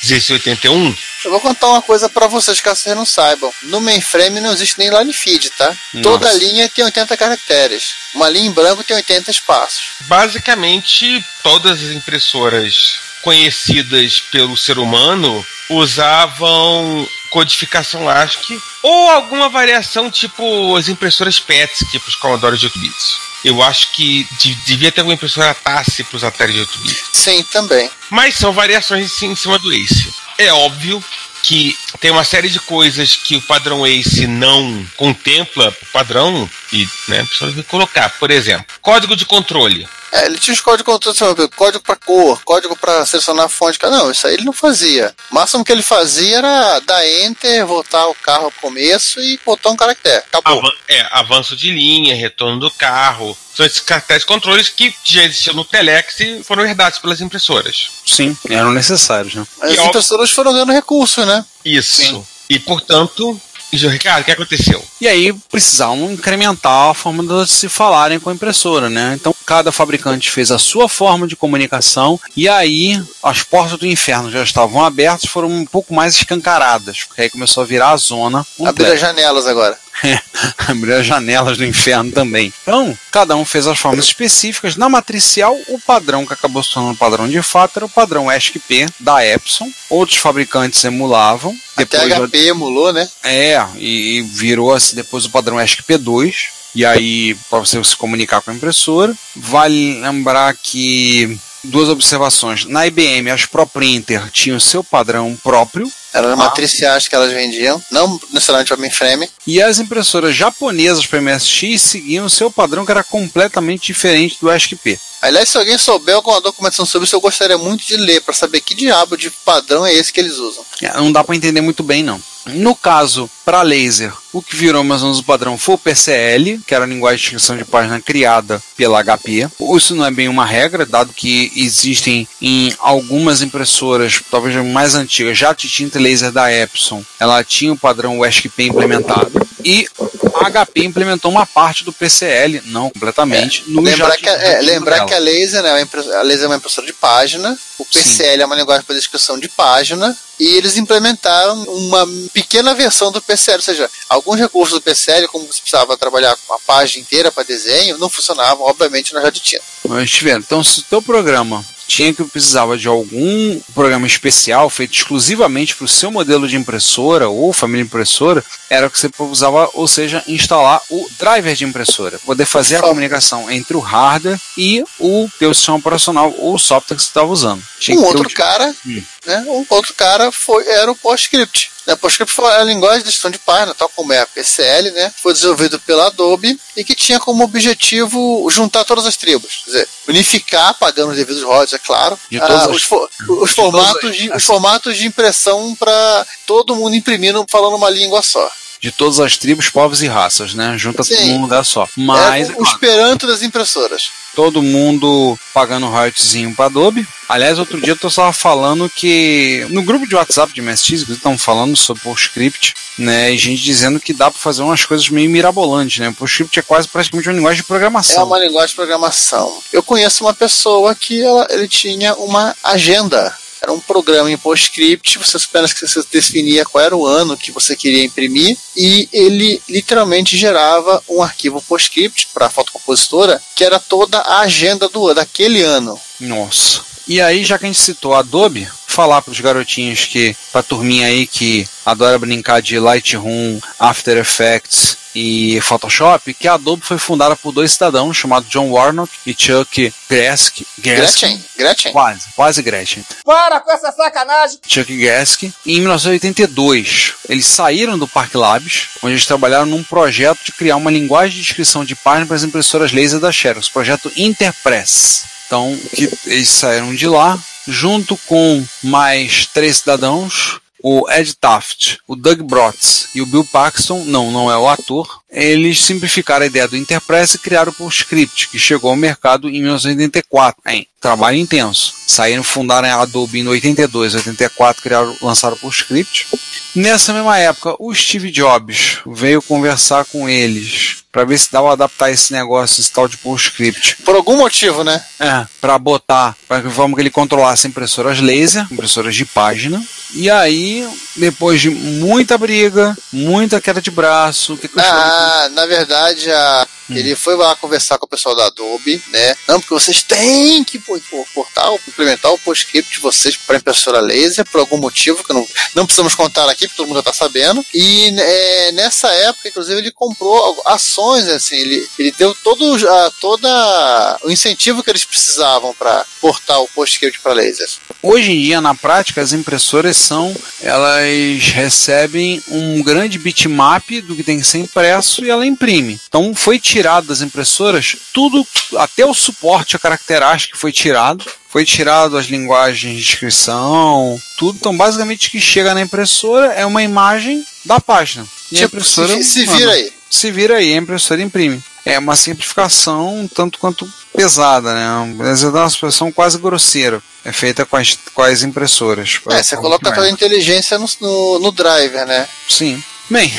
1681, 0.02 0.96
Eu 1.22 1.30
vou 1.30 1.38
contar 1.38 1.68
uma 1.68 1.82
coisa 1.82 2.08
pra 2.08 2.26
vocês, 2.26 2.62
caso 2.62 2.80
vocês 2.80 2.96
não 2.96 3.04
saibam. 3.04 3.52
No 3.64 3.78
mainframe 3.78 4.40
não 4.40 4.50
existe 4.54 4.78
nem 4.78 4.88
line 4.88 5.12
feed, 5.12 5.50
tá? 5.50 5.66
Nossa. 5.92 6.02
Toda 6.02 6.32
linha 6.32 6.66
tem 6.66 6.82
80 6.82 7.14
caracteres. 7.18 7.92
Uma 8.14 8.26
linha 8.30 8.46
em 8.46 8.50
branco 8.50 8.82
tem 8.82 8.96
80 8.96 9.30
espaços. 9.30 9.82
basicamente 10.00 11.22
todas 11.42 11.82
as 11.82 11.90
impressoras 11.90 12.98
conhecidas 13.20 14.18
pelo 14.18 14.56
ser 14.56 14.78
humano 14.78 15.44
usavam 15.68 17.06
codificação 17.28 18.08
ASCII 18.08 18.58
ou 18.82 19.10
alguma 19.10 19.50
variação 19.50 20.10
tipo 20.10 20.74
as 20.74 20.88
impressoras 20.88 21.38
PETS, 21.38 21.80
tipo 21.90 22.08
os 22.08 22.16
Commodore 22.16 22.56
de 22.56 22.64
8 22.64 22.78
bits. 22.78 23.31
Eu 23.44 23.62
acho 23.62 23.92
que 23.92 24.26
de- 24.38 24.54
devia 24.66 24.92
ter 24.92 25.00
alguma 25.00 25.14
impressora 25.14 25.54
TASSI 25.54 26.04
para 26.04 26.16
os 26.16 26.24
Atari 26.24 26.52
de 26.52 26.60
8 26.60 26.78
bits. 26.78 27.02
Sim, 27.12 27.42
também. 27.44 27.90
Mas 28.10 28.34
são 28.36 28.52
variações 28.52 29.20
em, 29.22 29.32
em 29.32 29.36
cima 29.36 29.58
do 29.58 29.72
ACE. 29.72 30.12
É 30.38 30.52
óbvio 30.52 31.02
que 31.42 31.76
tem 32.00 32.10
uma 32.12 32.22
série 32.22 32.48
de 32.48 32.60
coisas 32.60 33.16
que 33.16 33.34
o 33.34 33.42
padrão 33.42 33.84
ACE 33.84 34.26
não 34.28 34.86
contempla 34.96 35.76
o 35.82 35.86
padrão 35.86 36.48
e 36.72 36.88
né, 37.08 37.20
a 37.20 37.26
pessoa 37.26 37.52
tem 37.52 37.62
que 37.62 37.68
colocar. 37.68 38.08
Por 38.10 38.30
exemplo, 38.30 38.64
código 38.80 39.16
de 39.16 39.24
controle. 39.26 39.88
É, 40.12 40.26
ele 40.26 40.38
tinha 40.38 40.52
os 40.52 40.60
códigos 40.60 40.80
de 40.80 40.92
controle, 40.92 41.16
sabe, 41.16 41.48
código 41.56 41.82
para 41.82 41.96
cor, 41.96 42.42
código 42.44 42.76
para 42.76 43.04
selecionar 43.06 43.46
a 43.46 43.48
fonte. 43.48 43.78
Não, 43.82 44.10
isso 44.10 44.26
aí 44.26 44.34
ele 44.34 44.44
não 44.44 44.52
fazia. 44.52 45.14
O 45.30 45.34
máximo 45.34 45.64
que 45.64 45.72
ele 45.72 45.82
fazia 45.82 46.36
era 46.38 46.80
dar 46.80 47.08
enter, 47.08 47.64
voltar 47.64 48.06
o 48.08 48.14
carro 48.14 48.44
ao 48.44 48.50
começo 48.52 49.18
e 49.20 49.40
botar 49.44 49.70
um 49.70 49.76
caractere. 49.76 50.22
Acabou. 50.32 50.58
Avan 50.60 50.72
é, 50.86 51.06
avanço 51.12 51.56
de 51.56 51.70
linha, 51.70 52.14
retorno 52.14 52.60
do 52.60 52.70
carro. 52.72 53.36
São 53.56 53.64
esses 53.66 53.80
caracteres 53.80 54.22
de 54.22 54.26
controles 54.26 54.68
que 54.68 54.94
já 55.04 55.24
existiam 55.24 55.54
no 55.56 55.64
Telex 55.64 56.20
e 56.20 56.42
foram 56.44 56.64
herdados 56.64 56.98
pelas 56.98 57.20
impressoras. 57.20 57.88
Sim, 58.06 58.36
eram 58.50 58.70
necessários, 58.72 59.34
né? 59.34 59.46
As 59.60 59.72
E 59.74 59.78
ó- 59.78 59.86
impressoras 59.86 60.30
foram 60.30 60.52
dando 60.52 60.72
recursos, 60.72 61.26
né? 61.26 61.44
Isso. 61.64 62.26
E, 62.50 62.58
portanto, 62.58 63.40
Gil 63.76 63.90
Ricardo, 63.90 64.22
o 64.22 64.24
que 64.24 64.32
aconteceu? 64.32 64.82
E 65.00 65.08
aí 65.08 65.32
precisavam 65.50 66.12
incrementar 66.12 66.90
a 66.90 66.94
forma 66.94 67.22
de 67.24 67.50
se 67.50 67.68
falarem 67.68 68.20
com 68.20 68.30
a 68.30 68.34
impressora, 68.34 68.88
né? 68.88 69.16
Então 69.18 69.34
cada 69.46 69.72
fabricante 69.72 70.30
fez 70.30 70.50
a 70.50 70.58
sua 70.58 70.88
forma 70.88 71.26
de 71.26 71.34
comunicação 71.34 72.20
e 72.36 72.48
aí 72.48 73.02
as 73.22 73.42
portas 73.42 73.78
do 73.78 73.86
inferno 73.86 74.30
já 74.30 74.42
estavam 74.42 74.84
abertas, 74.84 75.30
foram 75.30 75.48
um 75.48 75.64
pouco 75.64 75.94
mais 75.94 76.14
escancaradas, 76.14 77.04
porque 77.04 77.22
aí 77.22 77.30
começou 77.30 77.62
a 77.62 77.66
virar 77.66 77.90
a 77.90 77.96
zona. 77.96 78.46
Abrir 78.64 78.86
as 78.86 79.00
janelas 79.00 79.46
agora. 79.46 79.78
Abrir 80.68 80.94
as 80.94 81.06
janelas 81.06 81.56
do 81.56 81.64
inferno 81.64 82.10
também. 82.12 82.52
Então, 82.62 82.96
cada 83.10 83.36
um 83.36 83.44
fez 83.44 83.66
as 83.66 83.78
formas 83.78 84.04
específicas. 84.04 84.76
Na 84.76 84.88
matricial, 84.88 85.56
o 85.68 85.78
padrão 85.80 86.26
que 86.26 86.32
acabou 86.32 86.62
se 86.62 86.72
tornando 86.72 86.96
padrão 86.96 87.28
de 87.28 87.42
fato 87.42 87.78
era 87.78 87.86
o 87.86 87.90
padrão 87.90 88.30
ESC-P 88.30 88.86
da 88.98 89.24
Epson. 89.24 89.70
Outros 89.88 90.18
fabricantes 90.18 90.82
emulavam. 90.84 91.54
Até 91.76 91.98
HP 92.08 92.48
emulou, 92.48 92.92
né? 92.92 93.08
É, 93.22 93.64
e, 93.76 94.18
e 94.18 94.22
virou 94.22 94.72
assim, 94.72 94.96
depois 94.96 95.24
o 95.24 95.30
padrão 95.30 95.60
ESC-P2. 95.60 96.34
E 96.74 96.86
aí, 96.86 97.34
para 97.50 97.58
você 97.58 97.82
se 97.84 97.96
comunicar 97.96 98.40
com 98.40 98.50
a 98.50 98.54
impressora. 98.54 99.14
Vale 99.36 100.00
lembrar 100.00 100.56
que 100.56 101.38
duas 101.64 101.88
observações. 101.88 102.64
Na 102.64 102.86
IBM, 102.86 103.30
as 103.30 103.46
ProPrinter 103.46 104.30
tinham 104.30 104.58
seu 104.58 104.82
padrão 104.82 105.36
próprio. 105.42 105.90
Eram 106.12 106.32
Ah. 106.32 106.36
matriciais 106.36 107.08
que 107.08 107.14
elas 107.14 107.32
vendiam, 107.32 107.82
não 107.90 108.20
necessariamente 108.30 108.72
homem 108.72 108.90
frame. 108.90 109.28
E 109.46 109.62
as 109.62 109.78
impressoras 109.78 110.34
japonesas 110.34 111.06
para 111.06 111.20
MSX 111.20 111.80
seguiam 111.80 112.26
o 112.26 112.30
seu 112.30 112.50
padrão 112.50 112.84
que 112.84 112.90
era 112.90 113.02
completamente 113.04 113.86
diferente 113.86 114.36
do 114.40 114.50
ESC-P. 114.50 114.98
Aliás, 115.22 115.48
se 115.48 115.56
alguém 115.56 115.78
souber 115.78 116.16
alguma 116.16 116.40
documentação 116.40 116.84
sobre 116.84 117.06
isso, 117.06 117.14
eu 117.14 117.20
gostaria 117.20 117.56
muito 117.56 117.86
de 117.86 117.96
ler 117.96 118.20
para 118.22 118.34
saber 118.34 118.60
que 118.60 118.74
diabo 118.74 119.16
de 119.16 119.30
padrão 119.30 119.86
é 119.86 119.94
esse 119.94 120.12
que 120.12 120.20
eles 120.20 120.36
usam. 120.36 120.64
É, 120.82 120.92
Não 120.96 121.12
dá 121.12 121.22
para 121.22 121.36
entender 121.36 121.60
muito 121.60 121.82
bem, 121.82 122.02
não. 122.02 122.20
No 122.44 122.74
caso, 122.74 123.30
para 123.44 123.62
laser, 123.62 124.12
o 124.32 124.42
que 124.42 124.56
virou 124.56 124.82
mais 124.82 125.00
ou 125.00 125.06
menos 125.06 125.20
o 125.20 125.24
padrão 125.24 125.56
foi 125.56 125.76
o 125.76 125.78
PCL, 125.78 126.58
que 126.66 126.74
era 126.74 126.84
a 126.84 126.88
linguagem 126.88 127.18
de 127.18 127.22
descrição 127.22 127.56
de 127.56 127.64
página 127.64 128.00
criada 128.00 128.60
pela 128.76 129.00
HP. 129.00 129.48
Isso 129.76 129.94
não 129.94 130.04
é 130.04 130.10
bem 130.10 130.26
uma 130.28 130.44
regra, 130.44 130.84
dado 130.84 131.12
que 131.12 131.52
existem 131.54 132.26
em 132.40 132.74
algumas 132.80 133.42
impressoras, 133.42 134.20
talvez 134.28 134.56
mais 134.66 134.96
antigas, 134.96 135.38
já 135.38 135.50
a 135.50 135.54
tinta 135.54 136.00
laser 136.02 136.32
da 136.32 136.52
Epson, 136.52 137.02
ela 137.20 137.42
tinha 137.44 137.72
o 137.72 137.78
padrão 137.78 138.18
USP 138.20 138.50
implementado. 138.58 139.46
E 139.64 139.86
a 140.34 140.50
HP 140.50 140.84
implementou 140.84 141.30
uma 141.30 141.46
parte 141.46 141.84
do 141.84 141.92
PCL, 141.92 142.62
não 142.66 142.90
completamente, 142.90 143.62
no 143.68 143.80
lembrar 143.80 144.16
que, 144.16 144.28
a- 144.28 144.32
é, 144.32 144.60
lembrar 144.60 145.04
que 145.06 145.14
a 145.14 145.18
laser, 145.18 145.62
né, 145.62 145.68
é 145.80 146.16
a 146.16 146.22
laser 146.22 146.44
é 146.44 146.46
uma 146.48 146.56
impressora 146.56 146.86
de 146.86 146.92
página, 146.92 147.56
o 147.78 147.84
PCL 147.84 148.42
é 148.42 148.46
uma 148.46 148.56
linguagem 148.56 148.84
para 148.84 148.94
descrição 148.96 149.38
de 149.38 149.48
página, 149.48 150.16
e 150.40 150.56
eles 150.56 150.76
implementaram 150.76 151.62
uma 151.64 152.04
pequena 152.32 152.74
versão 152.74 153.12
do 153.12 153.22
PCL, 153.22 153.58
ou 153.58 153.62
seja, 153.62 153.90
alguns 154.08 154.40
recursos 154.40 154.74
do 154.74 154.80
PCL, 154.82 155.28
como 155.28 155.46
você 155.46 155.60
precisava 155.60 155.96
trabalhar 155.96 156.36
com 156.46 156.54
a 156.54 156.58
página 156.58 157.00
inteira 157.02 157.30
para 157.30 157.44
desenho, 157.44 157.98
não 157.98 158.08
funcionavam, 158.08 158.66
obviamente, 158.66 159.14
na 159.14 159.20
já 159.20 159.30
de 159.30 159.40
tinta. 159.40 159.62
Mas 159.88 160.10
tiveram. 160.10 160.40
Então, 160.40 160.64
se 160.64 160.80
o 160.80 160.84
teu 160.84 161.00
programa 161.02 161.64
tinha 161.92 162.14
que 162.14 162.24
precisava 162.24 162.78
de 162.78 162.88
algum 162.88 163.60
programa 163.74 164.06
especial 164.06 164.70
feito 164.70 164.94
exclusivamente 164.94 165.76
para 165.76 165.84
o 165.84 165.88
seu 165.88 166.10
modelo 166.10 166.48
de 166.48 166.56
impressora 166.56 167.28
ou 167.28 167.52
família 167.52 167.84
impressora, 167.84 168.42
era 168.70 168.86
o 168.86 168.90
que 168.90 168.98
você 168.98 169.10
usava, 169.18 169.68
ou 169.74 169.86
seja, 169.86 170.24
instalar 170.26 170.80
o 170.88 171.06
driver 171.18 171.54
de 171.54 171.66
impressora, 171.66 172.18
poder 172.20 172.46
fazer 172.46 172.76
a 172.76 172.80
comunicação 172.80 173.50
entre 173.50 173.76
o 173.76 173.80
hardware 173.80 174.40
e 174.56 174.82
o 174.98 175.28
teu 175.38 175.52
sistema 175.52 175.76
operacional 175.76 176.34
ou 176.38 176.54
o 176.54 176.58
software 176.58 176.96
que 176.96 177.02
você 177.02 177.08
estava 177.08 177.30
usando. 177.30 177.62
Tinha 177.78 177.98
Um 177.98 178.00
ter 178.00 178.06
outro 178.06 178.30
cara, 178.30 178.74
Hum. 178.86 179.02
Né, 179.26 179.44
um 179.48 179.64
outro 179.68 179.94
cara 179.94 180.32
foi, 180.32 180.66
era 180.68 180.90
o 180.90 180.96
PostScript. 180.96 181.70
Né, 181.86 181.96
PostScript 181.96 182.34
foi 182.34 182.52
a 182.54 182.64
linguagem 182.64 183.02
de 183.02 183.10
gestão 183.10 183.30
de 183.30 183.38
página, 183.38 183.74
tal 183.74 183.88
como 183.88 184.12
é 184.12 184.20
a 184.20 184.26
PCL, 184.26 184.90
né, 184.92 185.12
foi 185.16 185.32
desenvolvido 185.32 185.78
pela 185.80 186.06
Adobe 186.06 186.58
e 186.76 186.84
que 186.84 186.94
tinha 186.94 187.18
como 187.18 187.44
objetivo 187.44 188.46
juntar 188.50 188.84
todas 188.84 189.06
as 189.06 189.16
tribos, 189.16 189.62
quer 189.64 189.70
dizer, 189.70 189.88
unificar, 190.08 190.74
pagando 190.74 191.10
os 191.10 191.16
devidos 191.16 191.42
royalties, 191.42 191.74
é 191.74 191.78
claro, 191.78 192.18
ah, 192.40 192.68
os, 192.68 193.52
formatos 193.52 194.16
de, 194.16 194.32
os 194.32 194.44
formatos 194.44 194.96
de 194.96 195.06
impressão 195.06 195.74
para 195.74 196.26
todo 196.46 196.76
mundo 196.76 196.94
imprimindo 196.94 197.44
falando 197.48 197.76
uma 197.76 197.90
língua 197.90 198.22
só. 198.22 198.50
De 198.82 198.90
todas 198.90 199.20
as 199.20 199.36
tribos, 199.36 199.70
povos 199.70 200.02
e 200.02 200.08
raças, 200.08 200.54
né? 200.54 200.76
Junta 200.76 201.04
Sim. 201.04 201.34
num 201.34 201.42
lugar 201.42 201.64
só. 201.64 201.88
Mas 201.96 202.50
é 202.50 202.54
o 202.58 202.62
esperanto 202.64 203.28
das 203.28 203.40
impressoras. 203.40 204.10
todo 204.34 204.60
mundo 204.60 205.38
pagando 205.54 205.86
royaltyzinho 205.86 206.52
para 206.54 206.64
Adobe. 206.64 207.06
Aliás, 207.28 207.58
outro 207.60 207.80
dia 207.80 207.96
eu 208.00 208.08
estava 208.08 208.32
falando 208.32 208.90
que 208.90 209.64
no 209.70 209.82
grupo 209.84 210.06
de 210.06 210.16
WhatsApp 210.16 210.52
de 210.52 210.60
MSX, 210.60 211.04
que 211.04 211.12
estão 211.12 211.38
falando 211.38 211.76
sobre 211.76 212.02
PostScript, 212.02 212.74
né, 212.98 213.32
e 213.32 213.38
gente 213.38 213.62
dizendo 213.62 214.00
que 214.00 214.12
dá 214.12 214.30
para 214.30 214.40
fazer 214.40 214.62
umas 214.62 214.84
coisas 214.84 215.08
meio 215.08 215.30
mirabolantes, 215.30 216.00
né? 216.00 216.12
PostScript 216.18 216.58
é 216.58 216.62
quase 216.62 216.88
praticamente 216.88 217.28
uma 217.28 217.36
linguagem 217.36 217.62
de 217.62 217.66
programação. 217.68 218.22
É 218.22 218.24
uma 218.24 218.38
linguagem 218.38 218.68
de 218.70 218.74
programação. 218.74 219.62
Eu 219.72 219.82
conheço 219.82 220.24
uma 220.24 220.34
pessoa 220.34 220.94
que 220.94 221.22
ela, 221.22 221.46
ele 221.50 221.68
tinha 221.68 222.14
uma 222.14 222.56
agenda. 222.64 223.34
Era 223.62 223.72
um 223.72 223.78
programa 223.78 224.28
em 224.28 224.36
PostScript, 224.36 225.18
você 225.18 225.36
apenas 225.36 225.72
que 225.72 225.86
você 225.86 226.02
definia 226.10 226.64
qual 226.64 226.84
era 226.84 226.96
o 226.96 227.06
ano 227.06 227.36
que 227.36 227.52
você 227.52 227.76
queria 227.76 228.04
imprimir 228.04 228.58
e 228.76 229.08
ele 229.12 229.62
literalmente 229.68 230.36
gerava 230.36 231.02
um 231.08 231.22
arquivo 231.22 231.62
PostScript 231.62 232.28
para 232.34 232.46
a 232.46 232.50
fotocompositora 232.50 233.40
que 233.54 233.62
era 233.62 233.78
toda 233.78 234.18
a 234.18 234.40
agenda 234.40 234.88
do 234.88 235.14
daquele 235.14 235.62
ano. 235.62 235.98
Nossa. 236.18 236.80
E 237.06 237.20
aí, 237.20 237.44
já 237.44 237.58
que 237.58 237.64
a 237.64 237.68
gente 237.68 237.80
citou 237.80 238.14
a 238.14 238.20
Adobe, 238.20 238.68
falar 238.86 239.22
para 239.22 239.32
os 239.32 239.40
garotinhos 239.40 240.04
que, 240.04 240.36
pra 240.52 240.62
turminha 240.62 241.06
aí 241.06 241.26
que 241.26 241.66
adora 241.84 242.18
brincar 242.18 242.60
de 242.62 242.78
Lightroom, 242.78 243.60
After 243.78 244.16
Effects 244.18 245.01
e 245.14 245.60
Photoshop, 245.60 246.34
que 246.34 246.48
a 246.48 246.54
Adobe 246.54 246.82
foi 246.84 246.98
fundada 246.98 247.36
por 247.36 247.52
dois 247.52 247.72
cidadãos 247.72 248.16
chamados 248.16 248.48
John 248.48 248.70
Warnock 248.70 249.12
e 249.26 249.34
Chuck 249.36 249.92
Gask. 250.08 250.62
Gretchen, 250.78 251.44
Gretchen. 251.56 251.92
Quase, 251.92 252.24
quase 252.34 252.62
Gretchen. 252.62 253.04
Para 253.24 253.60
com 253.60 253.72
essa 253.72 253.92
sacanagem! 253.92 254.58
Chuck 254.66 254.96
Gask. 254.96 255.42
Em 255.66 255.80
1982, 255.80 257.14
eles 257.28 257.46
saíram 257.46 257.98
do 257.98 258.08
Park 258.08 258.34
Labs, 258.34 258.88
onde 259.02 259.14
eles 259.14 259.26
trabalharam 259.26 259.66
num 259.66 259.82
projeto 259.82 260.44
de 260.44 260.52
criar 260.52 260.76
uma 260.76 260.90
linguagem 260.90 261.36
de 261.36 261.42
descrição 261.42 261.84
de 261.84 261.94
página 261.94 262.26
para 262.26 262.36
as 262.36 262.44
impressoras 262.44 262.92
laser 262.92 263.20
da 263.20 263.32
Xerox, 263.32 263.68
projeto 263.68 264.10
Interpress. 264.16 265.24
Então, 265.46 265.78
que 265.94 266.10
eles 266.26 266.48
saíram 266.48 266.94
de 266.94 267.06
lá, 267.06 267.38
junto 267.68 268.16
com 268.26 268.64
mais 268.82 269.46
três 269.46 269.78
cidadãos, 269.78 270.61
o 270.82 271.08
Ed 271.10 271.34
Taft, 271.36 271.98
o 272.06 272.16
Doug 272.16 272.40
Brotz 272.42 273.08
e 273.14 273.22
o 273.22 273.26
Bill 273.26 273.44
Paxton, 273.44 274.04
não, 274.04 274.30
não 274.30 274.50
é 274.50 274.58
o 274.58 274.68
ator, 274.68 275.21
eles 275.32 275.82
simplificaram 275.82 276.44
a 276.44 276.46
ideia 276.46 276.68
do 276.68 276.76
Interpress 276.76 277.34
e 277.34 277.38
criaram 277.38 277.72
o 277.72 277.74
PostScript, 277.74 278.48
que 278.48 278.58
chegou 278.58 278.90
ao 278.90 278.96
mercado 278.96 279.48
em 279.48 279.62
1984. 279.62 280.60
Hein, 280.66 280.86
trabalho 281.00 281.38
intenso. 281.38 281.94
Saíram, 282.06 282.42
fundaram 282.42 282.88
a 282.88 283.02
Adobe 283.02 283.40
em 283.40 283.48
82, 283.48 284.14
84, 284.14 284.82
criaram, 284.82 285.16
lançaram 285.22 285.56
o 285.56 285.58
PostScript. 285.58 286.26
Nessa 286.74 287.14
mesma 287.14 287.38
época, 287.38 287.74
o 287.78 287.94
Steve 287.94 288.30
Jobs 288.30 288.98
veio 289.06 289.40
conversar 289.40 290.04
com 290.04 290.28
eles 290.28 291.02
para 291.12 291.24
ver 291.24 291.38
se 291.38 291.52
dava 291.52 291.66
pra 291.66 291.72
adaptar 291.74 292.10
esse 292.10 292.32
negócio, 292.32 292.80
esse 292.80 292.90
tal 292.90 293.06
de 293.06 293.18
PostScript. 293.18 293.96
Por 294.02 294.16
algum 294.16 294.38
motivo, 294.38 294.82
né? 294.82 295.02
É, 295.20 295.46
para 295.60 295.78
botar, 295.78 296.34
para 296.48 296.62
que 296.62 296.70
forma 296.70 296.94
que 296.94 297.02
ele 297.02 297.10
controlasse 297.10 297.68
impressoras 297.68 298.18
laser, 298.18 298.66
impressoras 298.70 299.14
de 299.14 299.26
página. 299.26 299.82
E 300.14 300.30
aí, 300.30 300.88
depois 301.16 301.60
de 301.60 301.68
muita 301.68 302.38
briga, 302.38 302.96
muita 303.12 303.60
queda 303.60 303.80
de 303.80 303.90
braço, 303.90 304.54
o 304.54 304.58
que, 304.58 304.68
que 304.68 304.80
chamo 304.80 305.21
Na 305.52 305.66
verdade, 305.66 306.30
a- 306.30 306.66
ele 306.90 307.14
foi 307.16 307.34
lá 307.36 307.54
conversar 307.56 307.96
com 307.96 308.04
o 308.04 308.08
pessoal 308.08 308.34
da 308.36 308.46
Adobe, 308.46 309.02
né? 309.08 309.34
Não, 309.48 309.58
porque 309.60 309.72
vocês 309.72 310.02
têm 310.02 310.62
que 310.62 310.78
portar, 310.78 311.72
implementar 311.88 312.30
o 312.32 312.38
PostScript 312.38 312.92
de 312.92 313.00
vocês 313.00 313.34
para 313.36 313.56
impressora 313.56 313.98
laser, 314.00 314.44
por 314.50 314.60
algum 314.60 314.76
motivo 314.76 315.24
que 315.24 315.32
não, 315.32 315.46
não 315.74 315.86
precisamos 315.86 316.14
contar 316.14 316.50
aqui, 316.50 316.66
porque 316.66 316.76
todo 316.76 316.86
mundo 316.88 316.96
já 317.02 317.10
está 317.10 317.12
sabendo. 317.14 317.64
E 317.72 318.14
é, 318.18 318.72
nessa 318.72 319.08
época, 319.08 319.48
inclusive, 319.48 319.80
ele 319.80 319.90
comprou 319.90 320.60
ações, 320.66 321.26
assim, 321.28 321.56
ele, 321.56 321.88
ele 321.98 322.12
deu 322.12 322.34
todo, 322.44 322.76
a, 322.86 323.10
toda 323.20 324.18
o 324.24 324.30
incentivo 324.30 324.82
que 324.82 324.90
eles 324.90 325.04
precisavam 325.04 325.72
para 325.74 326.04
portar 326.20 326.60
o 326.60 326.68
PostScript 326.68 327.20
para 327.20 327.32
lasers. 327.32 327.78
Hoje 328.02 328.32
em 328.32 328.40
dia, 328.42 328.60
na 328.60 328.74
prática, 328.74 329.20
as 329.20 329.32
impressoras 329.32 329.96
são, 329.96 330.34
elas 330.60 331.48
recebem 331.54 332.42
um 332.48 332.82
grande 332.82 333.18
bitmap 333.18 333.88
do 334.02 334.16
que 334.16 334.24
tem 334.24 334.38
que 334.38 334.44
ser 334.44 334.58
impresso 334.58 335.24
e 335.24 335.30
ela 335.30 335.46
imprime. 335.46 336.00
Então 336.08 336.34
foi 336.34 336.58
tirado 336.58 337.06
das 337.06 337.20
impressoras 337.20 337.96
tudo, 338.12 338.44
até 338.76 339.06
o 339.06 339.14
suporte 339.14 339.76
a 339.76 339.78
caracteragem 339.78 340.48
que 340.50 340.58
foi 340.58 340.72
tirado, 340.72 341.24
foi 341.48 341.64
tirado 341.64 342.16
as 342.16 342.26
linguagens 342.26 342.96
de 342.96 343.10
inscrição, 343.10 344.18
tudo. 344.38 344.56
Então, 344.56 344.76
basicamente, 344.76 345.28
o 345.28 345.30
que 345.30 345.40
chega 345.40 345.74
na 345.74 345.82
impressora 345.82 346.46
é 346.54 346.64
uma 346.64 346.82
imagem 346.82 347.44
da 347.64 347.78
página. 347.78 348.26
E 348.50 348.56
a 348.56 348.60
Tipo, 348.60 348.76
impressora 348.76 349.14
se, 349.16 349.24
se 349.24 349.46
vira 349.46 349.72
aí. 349.72 349.92
Se 350.10 350.30
vira 350.30 350.56
aí, 350.56 350.72
a 350.72 350.76
impressora 350.78 351.22
imprime. 351.22 351.62
É 351.84 351.98
uma 351.98 352.16
simplificação 352.16 353.28
tanto 353.34 353.58
quanto 353.58 353.88
pesada, 354.14 354.74
né? 354.74 355.14
Mas 355.16 355.42
é 355.42 355.48
uma 355.48 355.66
expressão 355.66 356.12
quase 356.12 356.38
grosseira. 356.38 357.02
É 357.24 357.32
feita 357.32 357.64
com 357.64 357.76
as, 357.76 357.96
com 358.14 358.22
as 358.22 358.42
impressoras. 358.42 359.20
É, 359.30 359.42
você 359.42 359.56
coloca 359.56 359.88
a 359.88 359.92
tua 359.92 360.10
inteligência 360.10 360.78
no, 360.78 360.86
no, 361.00 361.38
no 361.38 361.52
driver, 361.52 362.06
né? 362.06 362.26
Sim. 362.48 362.82
Bem, 363.08 363.32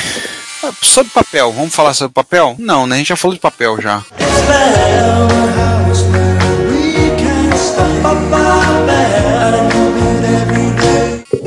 sobre 0.80 1.12
papel, 1.12 1.52
vamos 1.52 1.74
falar 1.74 1.94
sobre 1.94 2.12
papel? 2.12 2.56
Não, 2.58 2.86
né? 2.86 2.96
A 2.96 2.98
gente 2.98 3.08
já 3.08 3.16
falou 3.16 3.34
de 3.34 3.40
papel 3.40 3.80
já. 3.80 4.02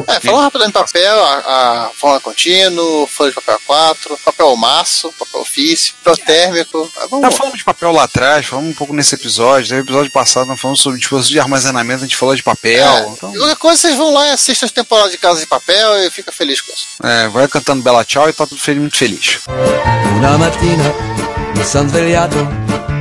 É, 0.07 0.19
falando 0.21 0.43
rapidamente 0.43 0.73
de 0.77 0.79
papel, 0.79 1.23
a, 1.23 1.85
a 1.87 1.89
forma 1.93 2.19
contínuo, 2.21 3.05
folha 3.07 3.29
de 3.31 3.35
papel 3.35 3.59
A4, 3.67 4.17
papel 4.23 4.55
maço, 4.55 5.13
papel 5.19 5.41
ofício, 5.41 5.93
papel 6.03 6.25
térmico. 6.25 6.89
Ah, 6.97 7.07
Vamos 7.09 7.29
Tá 7.29 7.31
falando 7.31 7.57
de 7.57 7.63
papel 7.63 7.91
lá 7.91 8.03
atrás, 8.03 8.45
falamos 8.45 8.71
um 8.71 8.73
pouco 8.73 8.93
nesse 8.93 9.15
episódio. 9.15 9.67
Teve 9.69 9.81
episódio 9.81 10.11
passado, 10.11 10.47
nós 10.47 10.59
falamos 10.59 10.79
sobre 10.81 10.97
dispositivo 10.99 11.33
de 11.33 11.39
armazenamento, 11.41 12.03
a 12.03 12.07
gente 12.07 12.15
falou 12.15 12.35
de 12.35 12.41
papel. 12.43 12.87
É, 12.87 13.07
Então, 13.09 13.33
Qualquer 13.33 13.57
coisa, 13.57 13.81
vocês 13.81 13.97
vão 13.97 14.13
lá 14.13 14.27
e 14.27 14.31
assistem 14.31 14.65
as 14.65 14.71
temporadas 14.71 15.11
de 15.11 15.17
Casa 15.17 15.39
de 15.41 15.45
Papel 15.45 16.03
e 16.05 16.09
fica 16.09 16.31
feliz 16.31 16.61
com 16.61 16.71
isso. 16.71 16.87
é, 17.03 17.27
vai 17.27 17.47
cantando 17.47 17.83
Bela 17.83 18.05
Tchau 18.05 18.29
e 18.29 18.33
tá 18.33 18.47
tudo 18.47 18.61
feliz, 18.61 18.79
muito 18.81 18.97
feliz. 18.97 19.39
Una 20.17 20.37
mattina 20.37 20.83
mi 21.55 21.63
son 21.63 21.89
svegliato, 21.89 22.37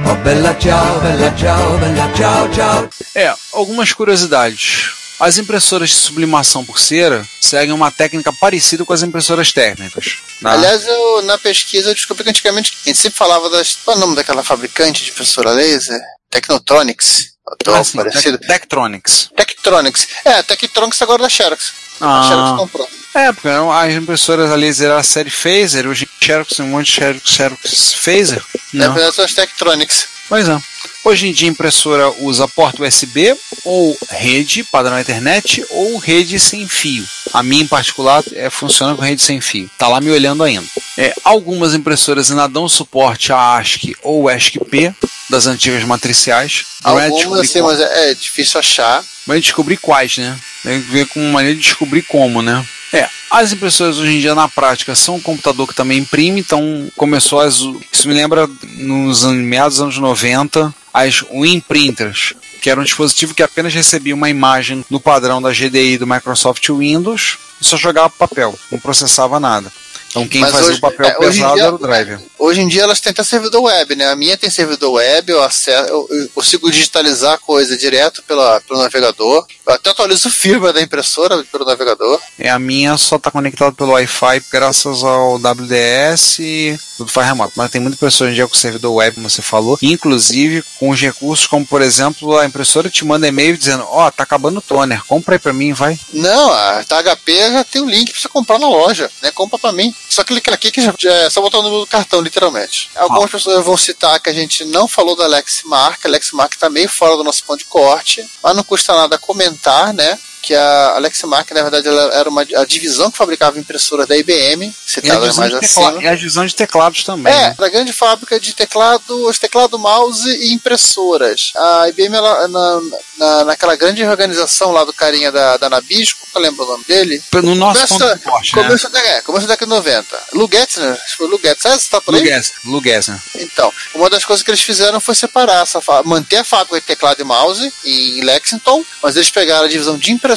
oh 0.06 0.14
bella 0.24 0.54
ciao, 0.58 1.00
bella 1.00 1.30
ciao, 1.36 1.78
bella 1.78 2.10
ciao, 2.16 2.48
ciao. 2.52 2.88
É, 3.14 3.32
algumas 3.52 3.92
curiosidades. 3.92 5.05
As 5.18 5.38
impressoras 5.38 5.90
de 5.90 5.94
sublimação 5.96 6.64
por 6.64 6.78
cera 6.78 7.26
seguem 7.40 7.72
uma 7.72 7.90
técnica 7.90 8.32
parecida 8.32 8.84
com 8.84 8.92
as 8.92 9.02
impressoras 9.02 9.50
térmicas. 9.52 10.18
né? 10.42 10.50
Aliás, 10.50 10.86
eu, 10.86 11.22
na 11.22 11.38
pesquisa 11.38 11.90
eu 11.90 11.94
descobri 11.94 12.22
que 12.24 12.30
antigamente 12.30 12.76
a 12.84 12.88
gente 12.88 12.98
sempre 12.98 13.16
falava 13.18 13.48
das. 13.48 13.76
Qual 13.84 13.94
é 13.94 13.98
o 13.98 14.00
nome 14.00 14.14
daquela 14.16 14.44
fabricante 14.44 15.04
de 15.04 15.10
impressora 15.10 15.50
laser? 15.52 15.98
Technotronics. 16.30 17.30
Ah, 17.68 17.82
sim, 17.84 17.96
parecido. 17.96 18.38
Tec- 18.38 18.48
Tektronix. 18.48 19.30
Tektronix. 19.36 20.08
É, 20.24 20.32
a 20.34 20.42
Tektronix 20.42 21.00
agora 21.00 21.22
da 21.22 21.28
Xerox. 21.28 21.72
A 22.00 22.20
Ah. 22.20 22.22
Xerox 22.28 22.58
comprou. 22.60 22.88
É, 23.14 23.32
porque 23.32 23.48
as 23.48 23.94
impressoras 23.94 24.50
a 24.50 24.54
laser 24.56 24.90
era 24.90 24.98
a 24.98 25.02
série 25.02 25.30
Phaser, 25.30 25.86
hoje 25.86 26.06
Xerox 26.22 26.54
tem 26.56 26.66
um 26.66 26.70
monte 26.70 26.86
de 26.88 26.92
Xerox, 26.92 27.22
Xerox 27.30 27.92
Phaser. 27.94 28.42
Na 28.74 28.88
Não. 28.88 28.94
verdade, 28.94 29.16
são 29.16 29.24
as 29.24 29.32
Tektronix. 29.32 30.08
Pois 30.28 30.48
é. 30.48 30.58
Hoje 31.04 31.28
em 31.28 31.32
dia 31.32 31.48
a 31.48 31.52
impressora 31.52 32.10
usa 32.18 32.48
porta 32.48 32.82
USB 32.82 33.36
ou 33.64 33.96
rede 34.10 34.64
padrão 34.64 34.98
Ethernet 34.98 35.64
ou 35.70 35.98
rede 35.98 36.40
sem 36.40 36.66
fio. 36.66 37.06
A 37.32 37.44
minha 37.44 37.62
em 37.62 37.66
particular 37.66 38.24
é, 38.32 38.50
funciona 38.50 38.94
com 38.96 39.02
rede 39.02 39.22
sem 39.22 39.40
fio. 39.40 39.70
Tá 39.78 39.86
lá 39.86 40.00
me 40.00 40.10
olhando 40.10 40.42
ainda. 40.42 40.66
É, 40.98 41.14
algumas 41.22 41.74
impressoras 41.74 42.30
ainda 42.30 42.48
dão 42.48 42.68
suporte 42.68 43.32
a 43.32 43.56
ASCII 43.56 43.94
ou 44.02 44.28
ASCII-P 44.28 44.92
das 45.30 45.46
antigas 45.46 45.84
matriciais. 45.84 46.64
É 46.84 46.88
Algumas, 46.88 47.14
descobrir 47.14 47.40
assim, 47.40 47.62
mas 47.62 47.80
é, 47.80 48.10
é 48.10 48.14
difícil 48.14 48.58
achar. 48.58 49.04
mas 49.26 49.42
descobrir 49.42 49.76
quais, 49.76 50.18
né? 50.18 50.36
Tem 50.62 50.82
que 50.82 50.90
ver 50.90 51.06
com 51.06 51.20
uma 51.20 51.34
maneira 51.34 51.56
de 51.56 51.62
descobrir 51.62 52.02
como, 52.02 52.42
né? 52.42 52.66
É, 52.96 53.08
as 53.30 53.52
impressoras 53.52 53.98
hoje 53.98 54.12
em 54.16 54.20
dia 54.20 54.34
na 54.34 54.48
prática 54.48 54.94
são 54.94 55.16
um 55.16 55.20
computador 55.20 55.66
que 55.68 55.74
também 55.74 55.98
imprime, 55.98 56.40
então 56.40 56.90
começou 56.96 57.40
as. 57.40 57.56
Isso 57.92 58.08
me 58.08 58.14
lembra 58.14 58.48
nos 58.76 59.24
meados 59.24 59.74
dos 59.76 59.82
anos 59.82 59.98
90, 59.98 60.74
as 60.94 61.22
Win 61.30 61.60
Printers, 61.60 62.32
que 62.62 62.70
era 62.70 62.80
um 62.80 62.84
dispositivo 62.84 63.34
que 63.34 63.42
apenas 63.42 63.74
recebia 63.74 64.14
uma 64.14 64.30
imagem 64.30 64.84
no 64.88 64.98
padrão 65.00 65.42
da 65.42 65.50
GDI 65.52 65.98
do 65.98 66.06
Microsoft 66.06 66.66
Windows 66.70 67.38
e 67.60 67.64
só 67.64 67.76
jogava 67.76 68.08
papel, 68.10 68.58
não 68.70 68.78
processava 68.78 69.38
nada. 69.38 69.70
Então 70.08 70.26
quem 70.26 70.40
Mas 70.40 70.52
fazia 70.52 70.68
hoje- 70.68 70.78
o 70.78 70.80
papel 70.80 71.06
é, 71.06 71.14
pesado 71.14 71.54
dia- 71.54 71.62
era 71.64 71.74
o 71.74 71.78
driver. 71.78 72.18
Hoje 72.38 72.60
em 72.62 72.68
dia 72.68 72.82
elas 72.84 73.00
têm 73.00 73.10
até 73.10 73.22
servidor 73.22 73.62
web, 73.64 73.94
né? 73.96 74.06
A 74.06 74.16
minha 74.16 74.36
tem 74.38 74.48
servidor 74.48 74.92
web, 74.94 75.30
eu, 75.30 75.42
acesso, 75.42 75.88
eu, 75.90 76.08
eu 76.10 76.28
consigo 76.30 76.70
digitalizar 76.70 77.34
a 77.34 77.38
coisa 77.38 77.76
direto 77.76 78.22
pela, 78.22 78.58
pelo 78.62 78.80
navegador. 78.80 79.46
Eu 79.66 79.74
até 79.74 79.90
atualizo 79.90 80.28
o 80.28 80.32
firmware 80.32 80.72
da 80.72 80.80
impressora 80.80 81.42
pelo 81.50 81.64
navegador. 81.64 82.20
É, 82.38 82.48
a 82.48 82.58
minha 82.58 82.96
só 82.96 83.16
está 83.16 83.30
conectada 83.30 83.72
pelo 83.72 83.92
Wi-Fi 83.92 84.44
graças 84.50 85.02
ao 85.02 85.36
WDS 85.36 86.38
e 86.38 86.78
tudo 86.96 87.10
faz 87.10 87.26
remoto. 87.26 87.52
Mas 87.56 87.70
tem 87.70 87.80
muita 87.80 87.96
impressora 87.96 88.28
hoje 88.28 88.34
em 88.34 88.36
dia 88.36 88.48
com 88.48 88.54
servidor 88.54 88.94
web, 88.94 89.16
como 89.16 89.28
você 89.28 89.42
falou, 89.42 89.78
inclusive 89.82 90.62
com 90.78 90.90
os 90.90 91.00
recursos 91.00 91.46
como, 91.46 91.66
por 91.66 91.82
exemplo, 91.82 92.38
a 92.38 92.46
impressora 92.46 92.88
te 92.88 93.04
manda 93.04 93.26
e-mail 93.26 93.56
dizendo: 93.56 93.84
Ó, 93.90 94.10
tá 94.10 94.22
acabando 94.22 94.58
o 94.58 94.62
toner, 94.62 95.04
compra 95.04 95.34
aí 95.34 95.38
pra 95.38 95.52
mim, 95.52 95.72
vai. 95.72 95.98
Não, 96.12 96.52
a 96.52 96.84
HP 96.84 97.52
já 97.52 97.64
tem 97.64 97.82
o 97.82 97.88
link 97.88 98.12
pra 98.12 98.20
você 98.20 98.28
comprar 98.28 98.58
na 98.58 98.68
loja, 98.68 99.10
né? 99.22 99.30
Compra 99.32 99.58
pra 99.58 99.72
mim. 99.72 99.94
Só 100.08 100.24
clicar 100.24 100.54
aqui 100.54 100.70
que 100.70 100.80
já, 100.80 100.94
já 100.96 101.12
é 101.12 101.30
só 101.30 101.40
botar 101.40 101.58
o 101.58 101.62
número 101.62 101.80
do 101.80 101.86
cartão, 101.86 102.20
literalmente. 102.20 102.88
Algumas 102.94 103.30
pessoas 103.30 103.64
vão 103.64 103.76
citar 103.76 104.20
que 104.20 104.30
a 104.30 104.32
gente 104.32 104.64
não 104.64 104.88
falou 104.88 105.16
da 105.16 105.26
Lexmark. 105.26 106.06
A 106.06 106.08
Lexmark 106.08 106.56
tá 106.56 106.70
meio 106.70 106.88
fora 106.88 107.16
do 107.16 107.24
nosso 107.24 107.44
ponto 107.44 107.58
de 107.58 107.64
corte, 107.66 108.24
mas 108.42 108.56
não 108.56 108.62
custa 108.62 108.94
nada 108.94 109.18
comentar, 109.18 109.55
né? 109.92 110.18
Que 110.46 110.54
a 110.54 110.96
Lexmark, 111.00 111.50
na 111.52 111.62
verdade, 111.62 111.88
ela 111.88 112.14
era 112.14 112.30
uma, 112.30 112.42
a 112.42 112.64
divisão 112.64 113.10
que 113.10 113.18
fabricava 113.18 113.58
impressoras 113.58 114.06
da 114.06 114.16
IBM, 114.16 114.68
a, 114.68 114.72
citada 114.88 115.32
mais 115.32 115.54
acima. 115.54 116.00
e 116.00 116.06
a 116.06 116.14
divisão 116.14 116.46
de 116.46 116.54
teclados 116.54 117.02
também. 117.02 117.32
É, 117.32 117.48
né? 117.48 117.54
da 117.58 117.68
grande 117.68 117.92
fábrica 117.92 118.38
de 118.38 118.54
teclados, 118.54 119.40
teclado, 119.40 119.76
mouse 119.76 120.28
e 120.28 120.52
impressoras. 120.52 121.50
A 121.56 121.88
IBM, 121.88 122.14
ela, 122.14 122.46
na, 122.46 122.80
na, 123.18 123.44
naquela 123.46 123.74
grande 123.74 124.04
organização 124.04 124.70
lá 124.70 124.84
do 124.84 124.92
carinha 124.92 125.32
da, 125.32 125.56
da 125.56 125.68
Nabisco, 125.68 126.28
eu 126.32 126.40
lembro 126.40 126.64
o 126.64 126.68
nome 126.68 126.84
dele? 126.84 127.20
No 127.32 127.56
nosso 127.56 127.88
Começa- 127.88 128.10
ponto 128.10 128.22
corte, 128.22 128.54
né? 128.54 128.62
começo, 128.62 128.88
da, 128.88 129.00
é, 129.00 129.20
começo 129.22 129.46
da 129.48 129.54
década 129.54 129.68
de 129.68 129.76
90. 129.76 130.18
Lugetz, 130.32 130.76
né? 130.76 130.92
Acho 130.92 131.16
que 131.16 131.16
foi. 131.16 131.56
Sabe 131.58 131.82
se 131.82 131.90
tá 131.90 132.00
por 132.00 132.14
aí? 132.14 132.20
Lugues, 132.20 132.52
Lugues, 132.64 133.08
né? 133.08 133.20
Então, 133.34 133.72
uma 133.96 134.08
das 134.08 134.24
coisas 134.24 134.44
que 134.44 134.50
eles 134.52 134.60
fizeram 134.62 135.00
foi 135.00 135.16
separar 135.16 135.62
essa 135.62 135.80
manter 136.04 136.36
a 136.36 136.44
fábrica 136.44 136.80
de 136.80 136.86
teclado 136.86 137.20
e 137.20 137.24
mouse 137.24 137.72
em 137.84 138.20
Lexington, 138.22 138.84
mas 139.02 139.16
eles 139.16 139.28
pegaram 139.28 139.64
a 139.64 139.68
divisão 139.68 139.98
de 139.98 140.12
impressoras 140.12 140.35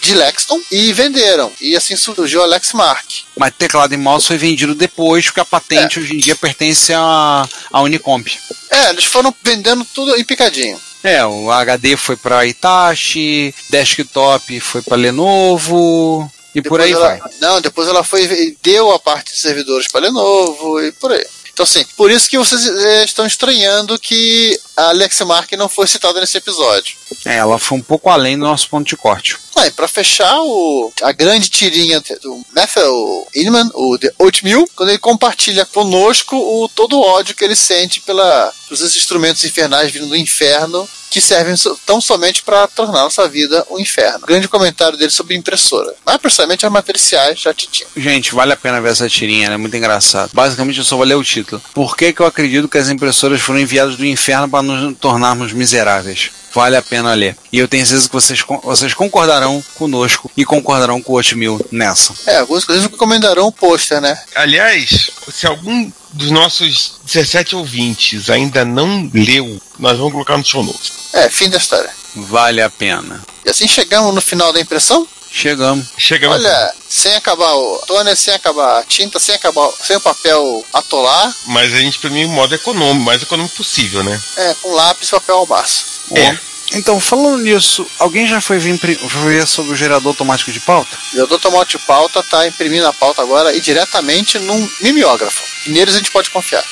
de 0.00 0.14
Lexington 0.14 0.60
e 0.70 0.92
venderam. 0.92 1.52
E 1.60 1.76
assim 1.76 1.96
surgiu 1.96 2.42
a 2.42 2.46
Lexmark. 2.46 3.24
Mas 3.36 3.54
teclado 3.56 3.94
e 3.94 3.96
mouse 3.96 4.26
foi 4.26 4.36
vendido 4.36 4.74
depois, 4.74 5.24
porque 5.26 5.40
a 5.40 5.44
patente 5.44 5.98
hoje 5.98 6.14
em 6.14 6.18
dia 6.18 6.36
pertence 6.36 6.92
à, 6.92 7.48
à 7.72 7.82
Unicomp. 7.82 8.30
É, 8.70 8.90
eles 8.90 9.04
foram 9.04 9.34
vendendo 9.42 9.84
tudo 9.84 10.16
em 10.16 10.24
picadinho. 10.24 10.80
É, 11.02 11.24
o 11.24 11.50
HD 11.50 11.96
foi 11.96 12.16
para 12.16 12.46
Itachi, 12.46 13.54
desktop 13.70 14.58
foi 14.60 14.82
para 14.82 14.96
Lenovo 14.96 16.30
e 16.54 16.62
por 16.62 16.80
aí 16.80 16.92
ela, 16.92 17.08
vai. 17.08 17.20
Não, 17.40 17.60
depois 17.60 17.86
ela 17.86 18.02
foi 18.02 18.56
deu 18.62 18.90
a 18.90 18.98
parte 18.98 19.32
de 19.32 19.38
servidores 19.38 19.86
para 19.88 20.00
Lenovo 20.00 20.80
e 20.80 20.90
por 20.92 21.12
aí. 21.12 21.24
Então, 21.56 21.64
assim, 21.64 21.86
por 21.96 22.10
isso 22.10 22.28
que 22.28 22.36
vocês 22.36 22.66
eh, 22.68 23.04
estão 23.04 23.24
estranhando 23.24 23.98
que 23.98 24.60
a 24.76 24.92
Lexmark 24.92 25.56
não 25.56 25.70
foi 25.70 25.86
citada 25.86 26.20
nesse 26.20 26.36
episódio. 26.36 26.98
É, 27.24 27.36
ela 27.36 27.58
foi 27.58 27.78
um 27.78 27.82
pouco 27.82 28.10
além 28.10 28.38
do 28.38 28.44
nosso 28.44 28.68
ponto 28.68 28.86
de 28.86 28.94
corte. 28.94 29.38
E 29.64 29.70
pra 29.70 29.88
fechar 29.88 30.38
o, 30.40 30.92
a 31.02 31.12
grande 31.12 31.48
tirinha 31.48 32.00
do 32.22 32.40
Matthew 32.54 33.26
Inman, 33.34 33.70
o 33.74 33.98
The 33.98 34.12
Oatmeal, 34.18 34.64
quando 34.74 34.90
ele 34.90 34.98
compartilha 34.98 35.64
conosco 35.64 36.36
o, 36.36 36.68
todo 36.68 36.96
o 36.96 37.02
ódio 37.02 37.34
que 37.34 37.44
ele 37.44 37.56
sente 37.56 38.00
pela, 38.00 38.52
pelos 38.68 38.96
instrumentos 38.96 39.44
infernais 39.44 39.90
vindo 39.90 40.06
do 40.06 40.16
inferno 40.16 40.88
que 41.10 41.20
servem 41.20 41.54
tão 41.86 42.00
somente 42.00 42.42
para 42.42 42.66
tornar 42.66 43.02
nossa 43.02 43.26
vida 43.28 43.64
um 43.70 43.78
inferno. 43.78 44.26
Grande 44.26 44.48
comentário 44.48 44.98
dele 44.98 45.10
sobre 45.10 45.34
impressora. 45.34 45.94
Mas, 46.04 46.18
precisamente, 46.18 46.66
as 46.66 46.72
matriciais 46.72 47.40
já 47.40 47.54
te 47.54 47.66
tinham. 47.68 47.90
Gente, 47.96 48.34
vale 48.34 48.52
a 48.52 48.56
pena 48.56 48.80
ver 48.80 48.90
essa 48.90 49.08
tirinha, 49.08 49.48
é 49.48 49.56
muito 49.56 49.76
engraçado. 49.76 50.30
Basicamente, 50.34 50.78
eu 50.78 50.84
só 50.84 50.96
vou 50.96 51.06
ler 51.06 51.14
o 51.14 51.24
título. 51.24 51.62
Por 51.72 51.96
que, 51.96 52.12
que 52.12 52.20
eu 52.20 52.26
acredito 52.26 52.68
que 52.68 52.76
as 52.76 52.90
impressoras 52.90 53.40
foram 53.40 53.60
enviadas 53.60 53.96
do 53.96 54.04
inferno 54.04 54.48
para 54.48 54.62
nos 54.62 54.96
tornarmos 54.98 55.52
miseráveis? 55.52 56.30
Vale 56.56 56.74
a 56.74 56.80
pena 56.80 57.12
ler. 57.12 57.36
E 57.52 57.58
eu 57.58 57.68
tenho 57.68 57.84
certeza 57.84 58.08
que 58.08 58.14
vocês, 58.14 58.42
vocês 58.62 58.94
concordarão 58.94 59.62
conosco 59.74 60.30
e 60.34 60.42
concordarão 60.42 61.02
com 61.02 61.12
o 61.12 61.16
Oatmeal 61.16 61.60
nessa. 61.70 62.14
É, 62.26 62.38
alguns 62.38 62.62
inclusive 62.62 62.88
recomendarão 62.88 63.48
o 63.48 63.52
pôster, 63.52 64.00
né? 64.00 64.18
Aliás, 64.34 65.10
se 65.30 65.46
algum 65.46 65.92
dos 66.14 66.30
nossos 66.30 66.94
17 67.04 67.54
ouvintes 67.56 68.30
ainda 68.30 68.64
não 68.64 69.10
leu, 69.12 69.60
nós 69.78 69.98
vamos 69.98 70.14
colocar 70.14 70.38
no 70.38 70.44
show 70.46 70.64
notes. 70.64 70.92
É, 71.12 71.28
fim 71.28 71.50
da 71.50 71.58
história. 71.58 71.90
Vale 72.14 72.62
a 72.62 72.70
pena. 72.70 73.22
E 73.44 73.50
assim 73.50 73.68
chegamos 73.68 74.14
no 74.14 74.22
final 74.22 74.50
da 74.50 74.58
impressão? 74.58 75.06
Chegamos. 75.30 75.88
Chegamos. 75.98 76.38
Olha, 76.38 76.74
sem 76.88 77.14
acabar 77.16 77.52
o 77.54 77.82
toner, 77.86 78.16
sem 78.16 78.32
acabar 78.32 78.80
a 78.80 78.82
tinta, 78.82 79.18
sem 79.20 79.34
acabar, 79.34 79.70
sem 79.84 79.94
o 79.94 80.00
papel 80.00 80.64
atolar, 80.72 81.34
Mas 81.48 81.74
a 81.74 81.78
gente 81.80 81.98
premia 81.98 82.26
o 82.26 82.30
modo 82.30 82.54
econômico, 82.54 83.04
mais 83.04 83.20
econômico 83.20 83.56
possível, 83.56 84.02
né? 84.02 84.18
é, 84.38 84.54
com 84.62 84.72
lápis 84.72 85.08
e 85.08 85.10
papel 85.10 85.36
ao 85.36 85.46
maço. 85.46 85.95
É. 86.14 86.38
Então, 86.72 86.98
falando 86.98 87.42
nisso, 87.42 87.86
alguém 87.98 88.26
já 88.26 88.40
foi 88.40 88.58
ver, 88.58 88.76
ver 88.78 89.46
sobre 89.46 89.72
o 89.72 89.76
gerador 89.76 90.08
automático 90.08 90.50
de 90.50 90.60
pauta? 90.60 90.96
O 90.96 91.10
gerador 91.12 91.34
automático 91.34 91.80
de 91.80 91.86
pauta 91.86 92.20
está 92.20 92.46
imprimindo 92.46 92.86
a 92.86 92.92
pauta 92.92 93.22
agora 93.22 93.54
e 93.54 93.60
diretamente 93.60 94.38
num 94.38 94.68
mimeógrafo. 94.80 95.42
E 95.66 95.70
neles 95.70 95.94
a 95.94 95.98
gente 95.98 96.10
pode 96.10 96.30
confiar. 96.30 96.64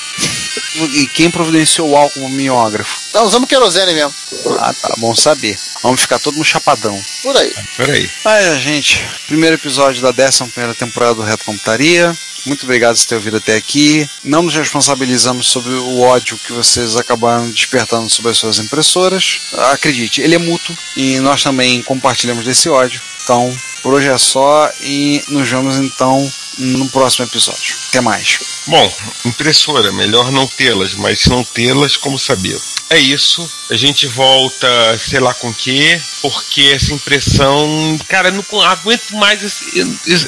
E 0.77 1.07
quem 1.07 1.31
providenciou 1.31 1.91
o 1.91 1.97
álcool 1.97 2.15
como 2.15 2.29
mimeógrafo? 2.29 3.01
Não, 3.15 3.25
usamos 3.25 3.49
querosene 3.49 3.95
mesmo. 3.95 4.15
Ah, 4.59 4.75
tá 4.75 4.95
bom 4.99 5.15
saber. 5.15 5.57
Vamos 5.83 6.01
ficar 6.01 6.19
todo 6.19 6.35
mundo 6.35 6.45
chapadão. 6.45 7.01
Por 7.23 7.37
aí. 7.37 7.55
Peraí. 7.77 8.11
Mas, 8.25 8.61
gente, 8.61 9.05
primeiro 9.27 9.57
episódio 9.57 10.03
da 10.03 10.11
11 10.11 10.75
temporada 10.77 11.15
do 11.15 11.23
Reto 11.23 11.45
Computaria. 11.45 12.17
Muito 12.47 12.65
obrigado 12.65 12.97
por 12.97 13.05
ter 13.05 13.15
ouvido 13.15 13.37
até 13.39 13.57
aqui. 13.57 14.09
Não 14.23 14.43
nos 14.43 14.55
responsabilizamos 14.55 15.47
sobre 15.47 15.73
o 15.73 16.01
ódio 16.01 16.39
que 16.39 16.53
vocês 16.53 16.97
acabaram 16.97 17.51
despertando 17.51 18.11
sobre 18.11 18.33
as 18.33 18.39
suas 18.39 18.59
impressoras. 18.59 19.41
Acredite, 19.73 20.21
ele 20.21 20.35
é 20.35 20.39
mútuo 20.39 20.77
e 20.97 21.19
nós 21.21 21.43
também 21.43 21.83
compartilhamos 21.83 22.45
desse 22.45 22.69
ódio. 22.69 23.01
Então, 23.23 23.57
por 23.83 23.95
hoje 23.95 24.09
é 24.09 24.19
só 24.19 24.71
e 24.83 25.23
nos 25.29 25.49
vemos 25.49 25.77
então 25.77 26.31
no 26.59 26.89
próximo 26.89 27.25
episódio. 27.25 27.77
Até 27.89 28.01
mais. 28.01 28.39
Bom, 28.67 28.93
impressora, 29.25 29.93
melhor 29.93 30.31
não 30.31 30.47
tê-las, 30.47 30.95
mas 30.95 31.21
se 31.21 31.31
não 31.31 31.45
tê-las, 31.45 31.97
como 31.97 32.19
saber? 32.19 32.61
É 32.91 32.99
isso. 32.99 33.49
A 33.71 33.77
gente 33.77 34.07
volta, 34.07 34.69
sei 34.99 35.21
lá 35.21 35.35
com 35.35 35.53
que, 35.53 36.01
porque 36.21 36.73
essa 36.75 36.93
impressão. 36.93 37.99
Cara, 38.09 38.29
eu 38.29 38.33
não 38.33 38.63
aguento 38.63 39.11
mais 39.13 39.43
esse, 39.43 39.65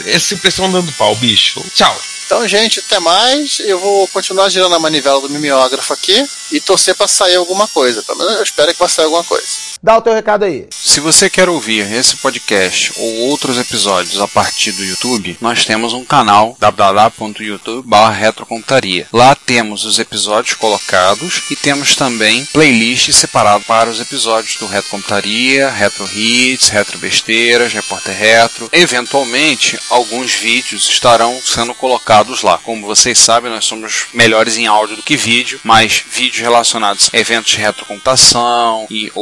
essa 0.07 0.35
impressão 0.35 0.71
dando 0.71 0.93
pau, 0.93 1.15
bicho. 1.17 1.63
Tchau. 1.75 2.01
Então, 2.27 2.47
gente, 2.49 2.81
até 2.81 2.99
mais. 2.99 3.61
Eu 3.61 3.79
vou 3.79 4.09
continuar 4.09 4.49
girando 4.49 4.75
a 4.75 4.81
manivela 4.81 5.21
do 5.21 5.31
mimeógrafo 5.31 5.93
aqui 5.93 6.27
e 6.51 6.61
torcer 6.61 6.95
para 6.97 7.07
sair 7.07 7.37
alguma 7.37 7.69
coisa. 7.69 8.03
Pelo 8.03 8.19
menos 8.19 8.35
eu 8.35 8.43
espero 8.43 8.73
que 8.73 8.79
vai 8.79 8.89
sair 8.89 9.05
alguma 9.05 9.23
coisa. 9.23 9.47
Dá 9.87 9.97
o 9.99 10.03
teu 10.03 10.13
recado 10.13 10.45
aí. 10.45 10.67
Se 10.73 10.99
você 10.99 11.31
quer 11.31 11.49
ouvir 11.49 11.89
esse 11.93 12.17
podcast 12.17 12.93
ou 12.97 13.29
outros 13.29 13.57
episódios 13.57 14.21
a 14.21 14.27
partir 14.27 14.73
do 14.73 14.85
YouTube, 14.85 15.39
nós 15.41 15.65
temos 15.65 15.93
um 15.93 16.05
canal 16.05 16.57
www.youtube.retrocomputaria. 16.59 19.07
Lá 19.13 19.37
temos 19.37 19.85
os 19.85 20.01
episódios 20.01 20.55
colocados 20.55 21.45
e 21.53 21.55
temos 21.55 21.95
também 21.95 22.45
playlists 22.47 23.15
separadas 23.15 23.65
para 23.65 23.89
os 23.89 24.01
episódios 24.01 24.57
do 24.57 24.67
Retro 24.67 24.91
Computaria, 24.91 25.71
Retro 25.71 26.05
Hits, 26.13 26.69
Retro 26.69 26.99
Besteiras, 26.99 27.73
Repórter 27.73 28.19
Retro. 28.19 28.69
Eventualmente, 28.73 29.79
alguns 29.89 30.33
vídeos 30.33 30.89
estarão 30.89 31.41
sendo 31.45 31.73
colocados 31.75 32.43
lá. 32.43 32.59
Como 32.59 32.85
vocês 32.85 33.21
sabem, 33.21 33.53
nós 33.53 33.65
somos 33.65 34.07
melhores 34.13 34.57
em 34.57 34.67
áudio 34.67 34.97
do 34.97 35.03
que 35.05 35.17
vídeo, 35.17 35.61
mas 35.63 36.03
vídeos 36.11 36.43
relacionados 36.43 37.09
a 37.13 37.19
eventos 37.19 37.53
de 37.53 37.59
retrocomputação 37.59 38.89
e 38.91 39.13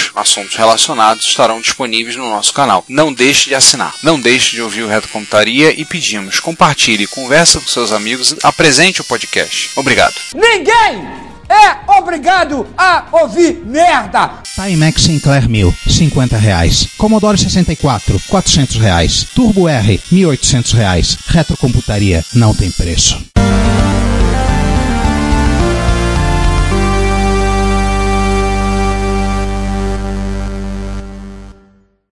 outros 0.00 0.12
assuntos 0.14 0.56
relacionados 0.56 1.24
estarão 1.24 1.60
disponíveis 1.60 2.16
no 2.16 2.28
nosso 2.28 2.52
canal. 2.52 2.84
Não 2.88 3.12
deixe 3.12 3.48
de 3.48 3.54
assinar, 3.54 3.94
não 4.02 4.18
deixe 4.20 4.56
de 4.56 4.62
ouvir 4.62 4.82
o 4.82 4.88
Reto 4.88 5.08
Computaria 5.08 5.78
e 5.78 5.84
pedimos, 5.84 6.40
compartilhe, 6.40 7.06
conversa 7.06 7.60
com 7.60 7.66
seus 7.66 7.92
amigos, 7.92 8.34
apresente 8.42 9.00
o 9.00 9.04
podcast. 9.04 9.70
Obrigado. 9.76 10.14
Ninguém 10.34 11.20
é 11.48 11.98
obrigado 11.98 12.66
a 12.78 13.06
ouvir 13.10 13.60
merda. 13.66 14.30
Timex 14.54 15.02
Sinclair 15.02 15.48
1000, 15.48 15.74
50 15.88 16.36
reais. 16.36 16.88
Commodore 16.96 17.38
64, 17.38 18.20
400 18.28 18.76
reais. 18.76 19.26
Turbo 19.34 19.68
R, 19.68 20.00
1.800 20.12 20.74
reais. 20.74 21.18
Retrocomputaria 21.26 22.24
não 22.34 22.54
tem 22.54 22.70
preço. 22.70 23.20